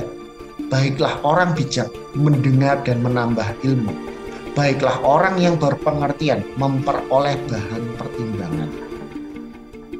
Baiklah 0.72 1.20
orang 1.28 1.52
bijak 1.52 1.92
mendengar 2.16 2.80
dan 2.88 3.04
menambah 3.04 3.60
ilmu 3.68 4.15
baiklah 4.56 4.98
orang 5.04 5.36
yang 5.38 5.60
berpengertian 5.60 6.42
memperoleh 6.56 7.36
bahan 7.52 7.84
pertimbangan. 8.00 8.72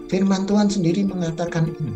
Firman 0.08 0.48
Tuhan 0.48 0.72
sendiri 0.72 1.04
mengatakan 1.04 1.76
ini, 1.76 1.94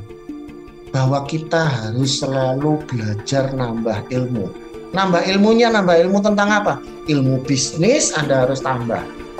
bahwa 0.91 1.23
kita 1.23 1.71
harus 1.71 2.19
selalu 2.19 2.83
belajar 2.91 3.55
nambah 3.55 4.11
ilmu. 4.11 4.51
Nambah 4.91 5.23
ilmunya, 5.31 5.71
nambah 5.71 5.95
ilmu 6.03 6.19
tentang 6.19 6.49
apa? 6.51 6.73
Ilmu 7.07 7.47
bisnis 7.47 8.11
Anda 8.11 8.43
harus 8.43 8.59
tambah. 8.59 8.99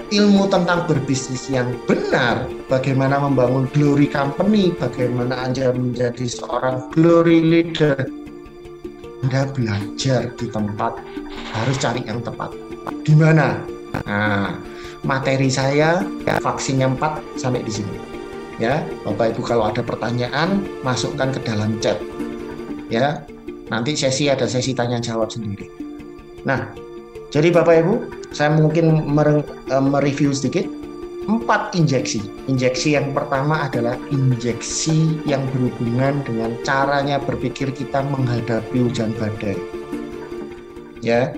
Ilmu 0.10 0.50
tentang 0.50 0.90
berbisnis 0.90 1.50
yang 1.54 1.70
benar, 1.86 2.50
bagaimana 2.66 3.22
membangun 3.22 3.70
glory 3.76 4.10
company, 4.10 4.74
bagaimana 4.74 5.50
Anda 5.50 5.70
menjadi 5.74 6.26
seorang 6.26 6.90
glory 6.94 7.42
leader. 7.46 7.98
Anda 9.26 9.50
belajar 9.52 10.34
di 10.38 10.48
tempat, 10.50 10.98
harus 11.54 11.78
cari 11.78 12.02
yang 12.06 12.24
tepat 12.24 12.69
di 13.04 13.14
mana? 13.18 13.60
Nah, 14.06 14.54
materi 15.04 15.50
saya 15.50 16.04
vaksinnya 16.44 16.92
4 16.96 17.40
sampai 17.40 17.64
di 17.64 17.72
sini. 17.72 17.98
Ya, 18.60 18.84
Bapak 19.08 19.36
Ibu 19.36 19.42
kalau 19.48 19.72
ada 19.72 19.80
pertanyaan 19.80 20.68
masukkan 20.84 21.32
ke 21.32 21.40
dalam 21.48 21.80
chat. 21.80 21.96
Ya, 22.92 23.24
nanti 23.72 23.96
sesi 23.96 24.28
ada 24.28 24.50
sesi 24.50 24.76
tanya 24.76 25.00
jawab 25.00 25.32
sendiri. 25.32 25.72
Nah, 26.44 26.68
jadi 27.32 27.56
Bapak 27.56 27.76
Ibu, 27.86 27.94
saya 28.36 28.52
mungkin 28.52 29.06
eh, 29.16 29.84
mereview 29.84 30.36
sedikit 30.36 30.68
empat 31.30 31.78
injeksi. 31.78 32.26
Injeksi 32.50 32.98
yang 32.98 33.14
pertama 33.14 33.70
adalah 33.70 33.96
injeksi 34.10 35.22
yang 35.30 35.46
berhubungan 35.54 36.26
dengan 36.26 36.52
caranya 36.66 37.22
berpikir 37.22 37.70
kita 37.70 38.02
menghadapi 38.02 38.82
hujan 38.82 39.14
badai. 39.16 39.56
Ya, 41.00 41.32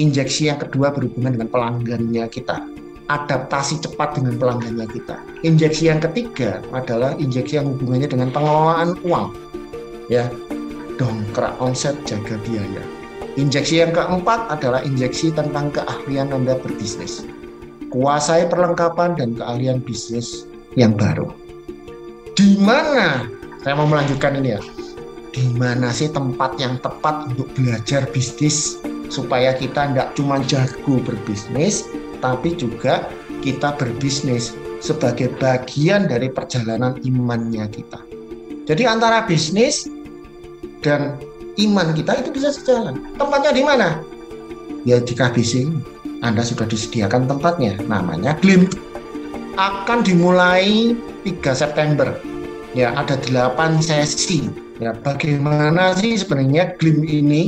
Injeksi 0.00 0.48
yang 0.48 0.56
kedua 0.56 0.88
berhubungan 0.88 1.36
dengan 1.36 1.48
pelanggannya 1.52 2.24
kita. 2.32 2.64
Adaptasi 3.12 3.84
cepat 3.84 4.16
dengan 4.16 4.40
pelanggannya 4.40 4.88
kita. 4.88 5.20
Injeksi 5.44 5.92
yang 5.92 6.00
ketiga 6.00 6.64
adalah 6.72 7.12
injeksi 7.20 7.60
yang 7.60 7.68
hubungannya 7.76 8.08
dengan 8.08 8.32
pengelolaan 8.32 8.96
uang. 9.04 9.36
Ya, 10.08 10.32
dongkrak 10.96 11.60
omset, 11.60 11.92
jaga 12.08 12.40
biaya. 12.48 12.80
Injeksi 13.36 13.84
yang 13.84 13.92
keempat 13.92 14.48
adalah 14.48 14.80
injeksi 14.80 15.32
tentang 15.32 15.72
keahlian 15.72 16.32
Anda 16.32 16.56
berbisnis. 16.56 17.24
Kuasai 17.92 18.48
perlengkapan 18.48 19.16
dan 19.20 19.36
keahlian 19.36 19.84
bisnis 19.84 20.48
yang 20.76 20.96
baru. 20.96 21.28
Di 22.32 22.56
mana? 22.56 23.28
Saya 23.60 23.76
mau 23.76 23.84
melanjutkan 23.84 24.40
ini 24.40 24.56
ya. 24.56 24.60
Di 25.32 25.48
mana 25.56 25.92
sih 25.92 26.08
tempat 26.12 26.56
yang 26.60 26.80
tepat 26.80 27.28
untuk 27.32 27.48
belajar 27.56 28.04
bisnis 28.12 28.80
supaya 29.08 29.56
kita 29.56 29.90
tidak 29.90 30.14
cuma 30.14 30.38
jago 30.46 31.00
berbisnis, 31.02 31.88
tapi 32.22 32.54
juga 32.54 33.08
kita 33.42 33.74
berbisnis 33.74 34.54
sebagai 34.82 35.30
bagian 35.38 36.10
dari 36.10 36.30
perjalanan 36.30 36.98
imannya 37.02 37.66
kita. 37.70 37.98
Jadi 38.66 38.82
antara 38.86 39.26
bisnis 39.26 39.90
dan 40.82 41.18
iman 41.58 41.94
kita 41.94 42.22
itu 42.22 42.30
bisa 42.34 42.54
sejalan. 42.54 42.98
Tempatnya 43.18 43.50
di 43.54 43.62
mana? 43.62 43.88
Ya 44.86 44.98
di 45.02 45.14
KBC. 45.14 45.70
Anda 46.22 46.46
sudah 46.46 46.70
disediakan 46.70 47.26
tempatnya, 47.26 47.74
namanya 47.90 48.38
GLIM. 48.38 48.70
Akan 49.58 50.06
dimulai 50.06 50.94
3 51.26 51.50
September. 51.50 52.14
Ya, 52.78 52.94
ada 52.94 53.18
8 53.18 53.82
sesi. 53.82 54.46
Ya, 54.78 54.94
bagaimana 54.94 55.98
sih 55.98 56.14
sebenarnya 56.14 56.78
GLIM 56.78 57.02
ini? 57.02 57.42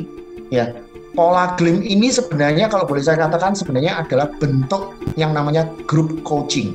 Ya, 0.51 0.75
pola 1.15 1.55
GLIM 1.55 1.81
ini 1.87 2.11
sebenarnya 2.11 2.67
kalau 2.67 2.85
boleh 2.85 3.01
saya 3.01 3.17
katakan 3.23 3.55
sebenarnya 3.55 4.03
adalah 4.03 4.29
bentuk 4.37 4.99
yang 5.15 5.31
namanya 5.31 5.71
group 5.87 6.21
coaching. 6.27 6.75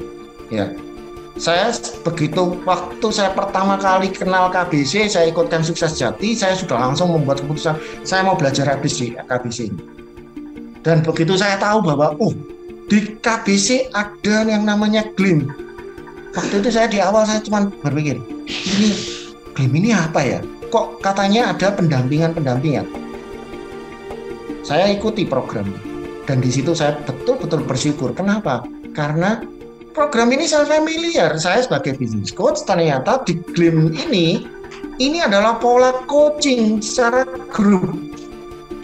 Ya, 0.50 0.74
saya 1.40 1.72
begitu 2.04 2.58
waktu 2.68 3.08
saya 3.16 3.32
pertama 3.36 3.80
kali 3.80 4.12
kenal 4.12 4.52
KBC, 4.52 5.08
saya 5.12 5.32
ikutkan 5.32 5.62
sukses 5.62 5.96
jati, 5.96 6.36
saya 6.36 6.52
sudah 6.52 6.76
langsung 6.76 7.16
membuat 7.16 7.40
keputusan 7.44 7.80
saya 8.04 8.28
mau 8.28 8.36
belajar 8.36 8.68
habis 8.68 9.00
di 9.00 9.16
KBC 9.16 9.72
ini. 9.72 9.82
Dan 10.84 11.00
begitu 11.04 11.36
saya 11.36 11.60
tahu 11.60 11.84
bahwa 11.84 12.16
oh 12.20 12.36
di 12.92 13.20
KBC 13.24 13.92
ada 13.96 14.48
yang 14.48 14.68
namanya 14.68 15.04
GLIM. 15.16 15.48
Waktu 16.36 16.64
itu 16.64 16.70
saya 16.72 16.88
di 16.88 17.00
awal 17.04 17.28
saya 17.28 17.44
cuma 17.44 17.68
berpikir 17.84 18.20
ini 18.48 18.92
GLIM 19.56 19.72
ini 19.80 19.90
apa 19.96 20.20
ya? 20.20 20.40
Kok 20.70 21.00
katanya 21.00 21.56
ada 21.56 21.72
pendampingan-pendampingan? 21.72 23.09
Saya 24.70 24.93
ikuti 24.93 25.26
programnya 25.26 25.82
dan 26.30 26.45
di 26.45 26.53
situ 26.53 26.78
saya 26.78 26.93
betul-betul 27.09 27.65
bersyukur. 27.65 28.13
Kenapa? 28.13 28.61
Karena 28.93 29.41
program 29.97 30.30
ini 30.30 30.45
saya 30.45 30.70
familiar. 30.70 31.34
Saya 31.41 31.65
sebagai 31.65 31.97
business 31.97 32.30
coach 32.30 32.61
ternyata 32.70 33.26
di 33.26 33.41
Glim 33.57 33.97
ini 33.97 34.45
ini 35.01 35.26
adalah 35.26 35.57
pola 35.57 36.05
coaching 36.05 36.86
secara 36.86 37.26
grup. 37.49 37.97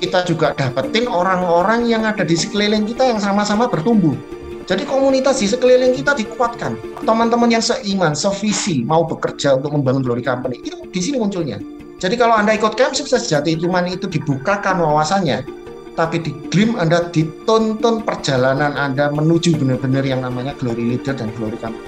Kita 0.02 0.26
juga 0.26 0.58
dapetin 0.58 1.06
orang-orang 1.06 1.86
yang 1.86 2.02
ada 2.02 2.26
di 2.26 2.34
sekeliling 2.34 2.90
kita 2.90 3.06
yang 3.06 3.22
sama-sama 3.22 3.70
bertumbuh. 3.70 4.18
Jadi 4.66 4.90
komunitas 4.90 5.46
di 5.46 5.48
sekeliling 5.54 5.94
kita 5.94 6.18
dikuatkan. 6.18 6.74
Teman-teman 7.06 7.54
yang 7.54 7.62
seiman 7.62 8.18
sevisi 8.18 8.82
mau 8.82 9.06
bekerja 9.06 9.62
untuk 9.62 9.78
membangun 9.78 10.02
glory 10.02 10.26
company 10.26 10.58
itu 10.66 10.82
di 10.90 10.98
sini 10.98 11.22
munculnya. 11.22 11.62
Jadi 12.02 12.18
kalau 12.18 12.34
anda 12.34 12.58
ikut 12.58 12.74
camp 12.74 12.98
sukses. 12.98 13.30
Jati 13.30 13.54
cuman 13.62 13.86
itu 13.86 14.10
dibukakan 14.10 14.82
wawasannya 14.82 15.65
tapi 15.96 16.20
di 16.20 16.32
GLIM 16.52 16.76
Anda 16.76 17.08
dituntun 17.10 18.04
perjalanan 18.04 18.76
Anda 18.76 19.10
menuju 19.10 19.56
benar-benar 19.56 20.04
yang 20.04 20.22
namanya 20.28 20.52
glory 20.60 20.96
leader 20.96 21.16
dan 21.16 21.32
glory 21.40 21.56
company. 21.58 21.88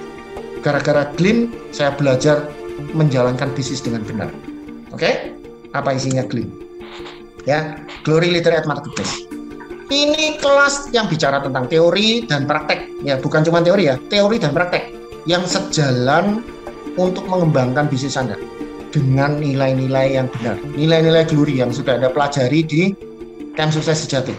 Gara-gara 0.64 1.12
GLIM 1.20 1.52
saya 1.76 1.92
belajar 1.94 2.48
menjalankan 2.96 3.52
bisnis 3.54 3.84
dengan 3.84 4.08
benar. 4.08 4.32
Oke? 4.96 5.36
Apa 5.76 5.94
isinya 5.94 6.24
GLIM? 6.24 6.48
Ya, 7.44 7.80
glory 8.04 8.32
leader 8.32 8.56
at 8.56 8.68
marketplace. 8.68 9.28
Ini 9.88 10.36
kelas 10.44 10.92
yang 10.92 11.08
bicara 11.08 11.40
tentang 11.40 11.68
teori 11.72 12.28
dan 12.28 12.44
praktek. 12.44 12.92
Ya, 13.08 13.16
bukan 13.16 13.48
cuma 13.48 13.64
teori 13.64 13.88
ya, 13.88 13.96
teori 14.12 14.36
dan 14.36 14.52
praktek 14.52 14.92
yang 15.28 15.48
sejalan 15.48 16.44
untuk 17.00 17.24
mengembangkan 17.28 17.88
bisnis 17.88 18.20
Anda 18.20 18.36
dengan 18.92 19.40
nilai-nilai 19.40 20.16
yang 20.16 20.28
benar. 20.32 20.60
Nilai-nilai 20.76 21.24
glory 21.28 21.60
yang 21.64 21.72
sudah 21.72 22.00
Anda 22.00 22.12
pelajari 22.12 22.62
di 22.68 22.82
Camp 23.58 23.74
Sukses 23.74 24.06
Sejati. 24.06 24.38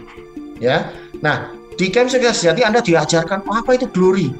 Ya. 0.62 0.94
Nah, 1.18 1.50
di 1.74 1.90
Camp 1.90 2.06
Sukses 2.06 2.38
Sejati 2.38 2.62
Anda 2.62 2.78
diajarkan 2.78 3.42
oh, 3.50 3.58
apa 3.58 3.74
itu 3.74 3.90
glory. 3.90 4.30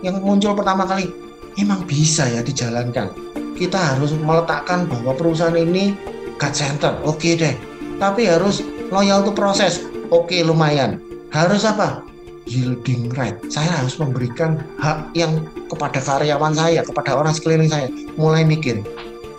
Yang 0.00 0.24
muncul 0.24 0.56
pertama 0.56 0.88
kali, 0.88 1.12
emang 1.60 1.84
bisa 1.84 2.24
ya 2.26 2.40
dijalankan. 2.40 3.12
Kita 3.54 3.94
harus 3.94 4.16
meletakkan 4.16 4.88
bahwa 4.88 5.14
perusahaan 5.14 5.54
ini 5.54 5.94
God 6.40 6.52
center, 6.56 6.92
oke 7.04 7.20
okay 7.20 7.38
deh. 7.38 7.54
Tapi 8.02 8.26
harus 8.26 8.64
loyal 8.90 9.22
to 9.22 9.30
proses, 9.30 9.84
oke 10.10 10.26
okay, 10.26 10.42
lumayan. 10.42 10.98
Harus 11.30 11.62
apa? 11.62 12.02
Yielding 12.44 13.08
right. 13.16 13.38
Saya 13.48 13.70
harus 13.80 13.96
memberikan 13.96 14.60
hak 14.76 15.14
yang 15.16 15.40
kepada 15.70 16.02
karyawan 16.02 16.52
saya, 16.52 16.84
kepada 16.84 17.16
orang 17.16 17.32
sekeliling 17.32 17.70
saya. 17.70 17.88
Mulai 18.20 18.44
mikir, 18.44 18.84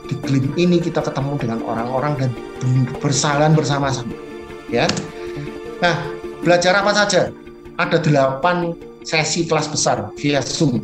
di 0.09 0.15
Glim 0.25 0.49
ini 0.57 0.77
kita 0.81 1.01
ketemu 1.01 1.38
dengan 1.38 1.59
orang-orang 1.65 2.13
dan 2.17 2.31
bersalan 2.97 3.53
bersama-sama. 3.53 4.24
Ya. 4.72 4.86
Nah, 5.80 5.95
belajar 6.41 6.78
apa 6.78 6.91
saja? 6.95 7.30
Ada 7.76 7.99
delapan 7.99 8.72
sesi 9.03 9.45
kelas 9.45 9.68
besar 9.70 10.09
via 10.18 10.39
Zoom. 10.41 10.82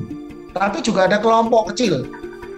Tapi 0.51 0.83
juga 0.83 1.07
ada 1.07 1.17
kelompok 1.17 1.71
kecil. 1.71 2.05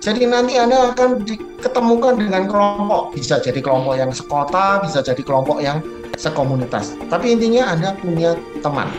Jadi 0.03 0.28
nanti 0.28 0.59
Anda 0.59 0.91
akan 0.91 1.24
diketemukan 1.24 2.19
dengan 2.19 2.49
kelompok. 2.51 3.15
Bisa 3.15 3.39
jadi 3.39 3.63
kelompok 3.63 3.95
yang 3.95 4.11
sekota, 4.11 4.84
bisa 4.84 4.99
jadi 4.99 5.21
kelompok 5.24 5.63
yang 5.63 5.80
sekomunitas. 6.19 6.97
Tapi 7.07 7.39
intinya 7.39 7.71
Anda 7.71 7.95
punya 7.95 8.36
teman. 8.59 8.91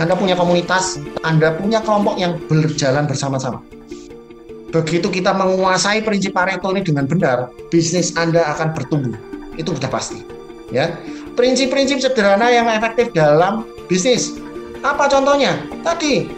Anda 0.00 0.16
punya 0.16 0.38
komunitas, 0.38 0.96
Anda 1.26 1.52
punya 1.58 1.84
kelompok 1.84 2.16
yang 2.16 2.40
berjalan 2.48 3.04
bersama-sama 3.04 3.60
begitu 4.70 5.10
kita 5.10 5.34
menguasai 5.34 6.00
prinsip 6.06 6.32
Pareto 6.32 6.70
ini 6.70 6.82
dengan 6.86 7.04
benar, 7.04 7.50
bisnis 7.68 8.14
Anda 8.14 8.46
akan 8.56 8.72
bertumbuh. 8.72 9.18
Itu 9.58 9.74
sudah 9.74 9.90
pasti. 9.90 10.22
Ya. 10.70 10.94
Prinsip-prinsip 11.40 12.04
sederhana 12.04 12.52
yang 12.52 12.68
efektif 12.68 13.16
dalam 13.16 13.64
bisnis. 13.88 14.36
Apa 14.84 15.08
contohnya? 15.08 15.56
Tadi 15.80 16.28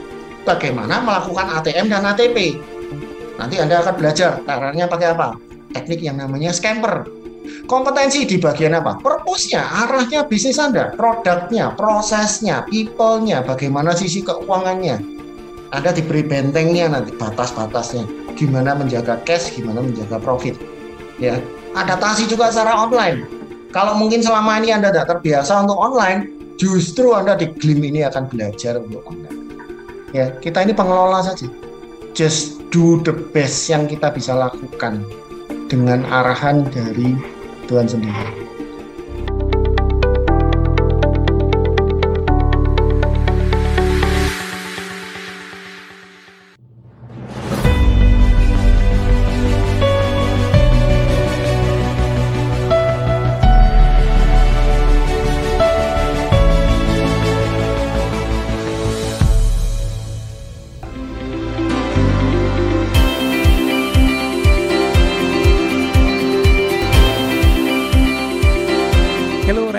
bagaimana 0.47 1.03
melakukan 1.03 1.59
ATM 1.59 1.91
dan 1.91 2.07
ATP. 2.07 2.63
Nanti 3.35 3.59
Anda 3.59 3.83
akan 3.83 3.99
belajar 3.99 4.39
caranya 4.47 4.87
pakai 4.87 5.11
apa? 5.11 5.35
Teknik 5.75 6.07
yang 6.07 6.23
namanya 6.23 6.55
scamper. 6.55 7.03
Kompetensi 7.67 8.23
di 8.31 8.39
bagian 8.39 8.79
apa? 8.79 9.03
Purpose-nya, 9.03 9.67
arahnya 9.83 10.23
bisnis 10.23 10.63
Anda, 10.63 10.95
produknya, 10.95 11.75
prosesnya, 11.75 12.63
people-nya, 12.71 13.43
bagaimana 13.43 13.99
sisi 13.99 14.23
keuangannya. 14.23 15.03
Anda 15.75 15.91
diberi 15.91 16.23
bentengnya 16.23 16.95
nanti, 16.95 17.11
batas-batasnya 17.19 18.07
gimana 18.39 18.79
menjaga 18.79 19.19
cash, 19.27 19.51
gimana 19.51 19.83
menjaga 19.83 20.23
profit. 20.23 20.55
Ya, 21.19 21.43
adaptasi 21.75 22.31
juga 22.31 22.55
secara 22.55 22.87
online. 22.87 23.42
Kalau 23.73 23.97
mungkin 23.97 24.21
selama 24.21 24.61
ini 24.61 24.69
Anda 24.77 24.93
tidak 24.93 25.17
terbiasa 25.17 25.65
untuk 25.65 25.81
online, 25.81 26.29
justru 26.61 27.17
Anda 27.17 27.41
di 27.41 27.49
Glim 27.57 27.81
ini 27.81 28.05
akan 28.05 28.29
belajar 28.29 28.77
untuk 28.77 29.01
online. 29.09 29.41
Ya, 30.13 30.29
kita 30.37 30.61
ini 30.61 30.77
pengelola 30.77 31.25
saja. 31.25 31.49
Just 32.13 32.61
do 32.69 33.01
the 33.01 33.17
best 33.33 33.73
yang 33.73 33.89
kita 33.89 34.13
bisa 34.13 34.37
lakukan 34.37 35.01
dengan 35.73 36.05
arahan 36.05 36.69
dari 36.69 37.17
Tuhan 37.65 37.89
sendiri. 37.89 38.52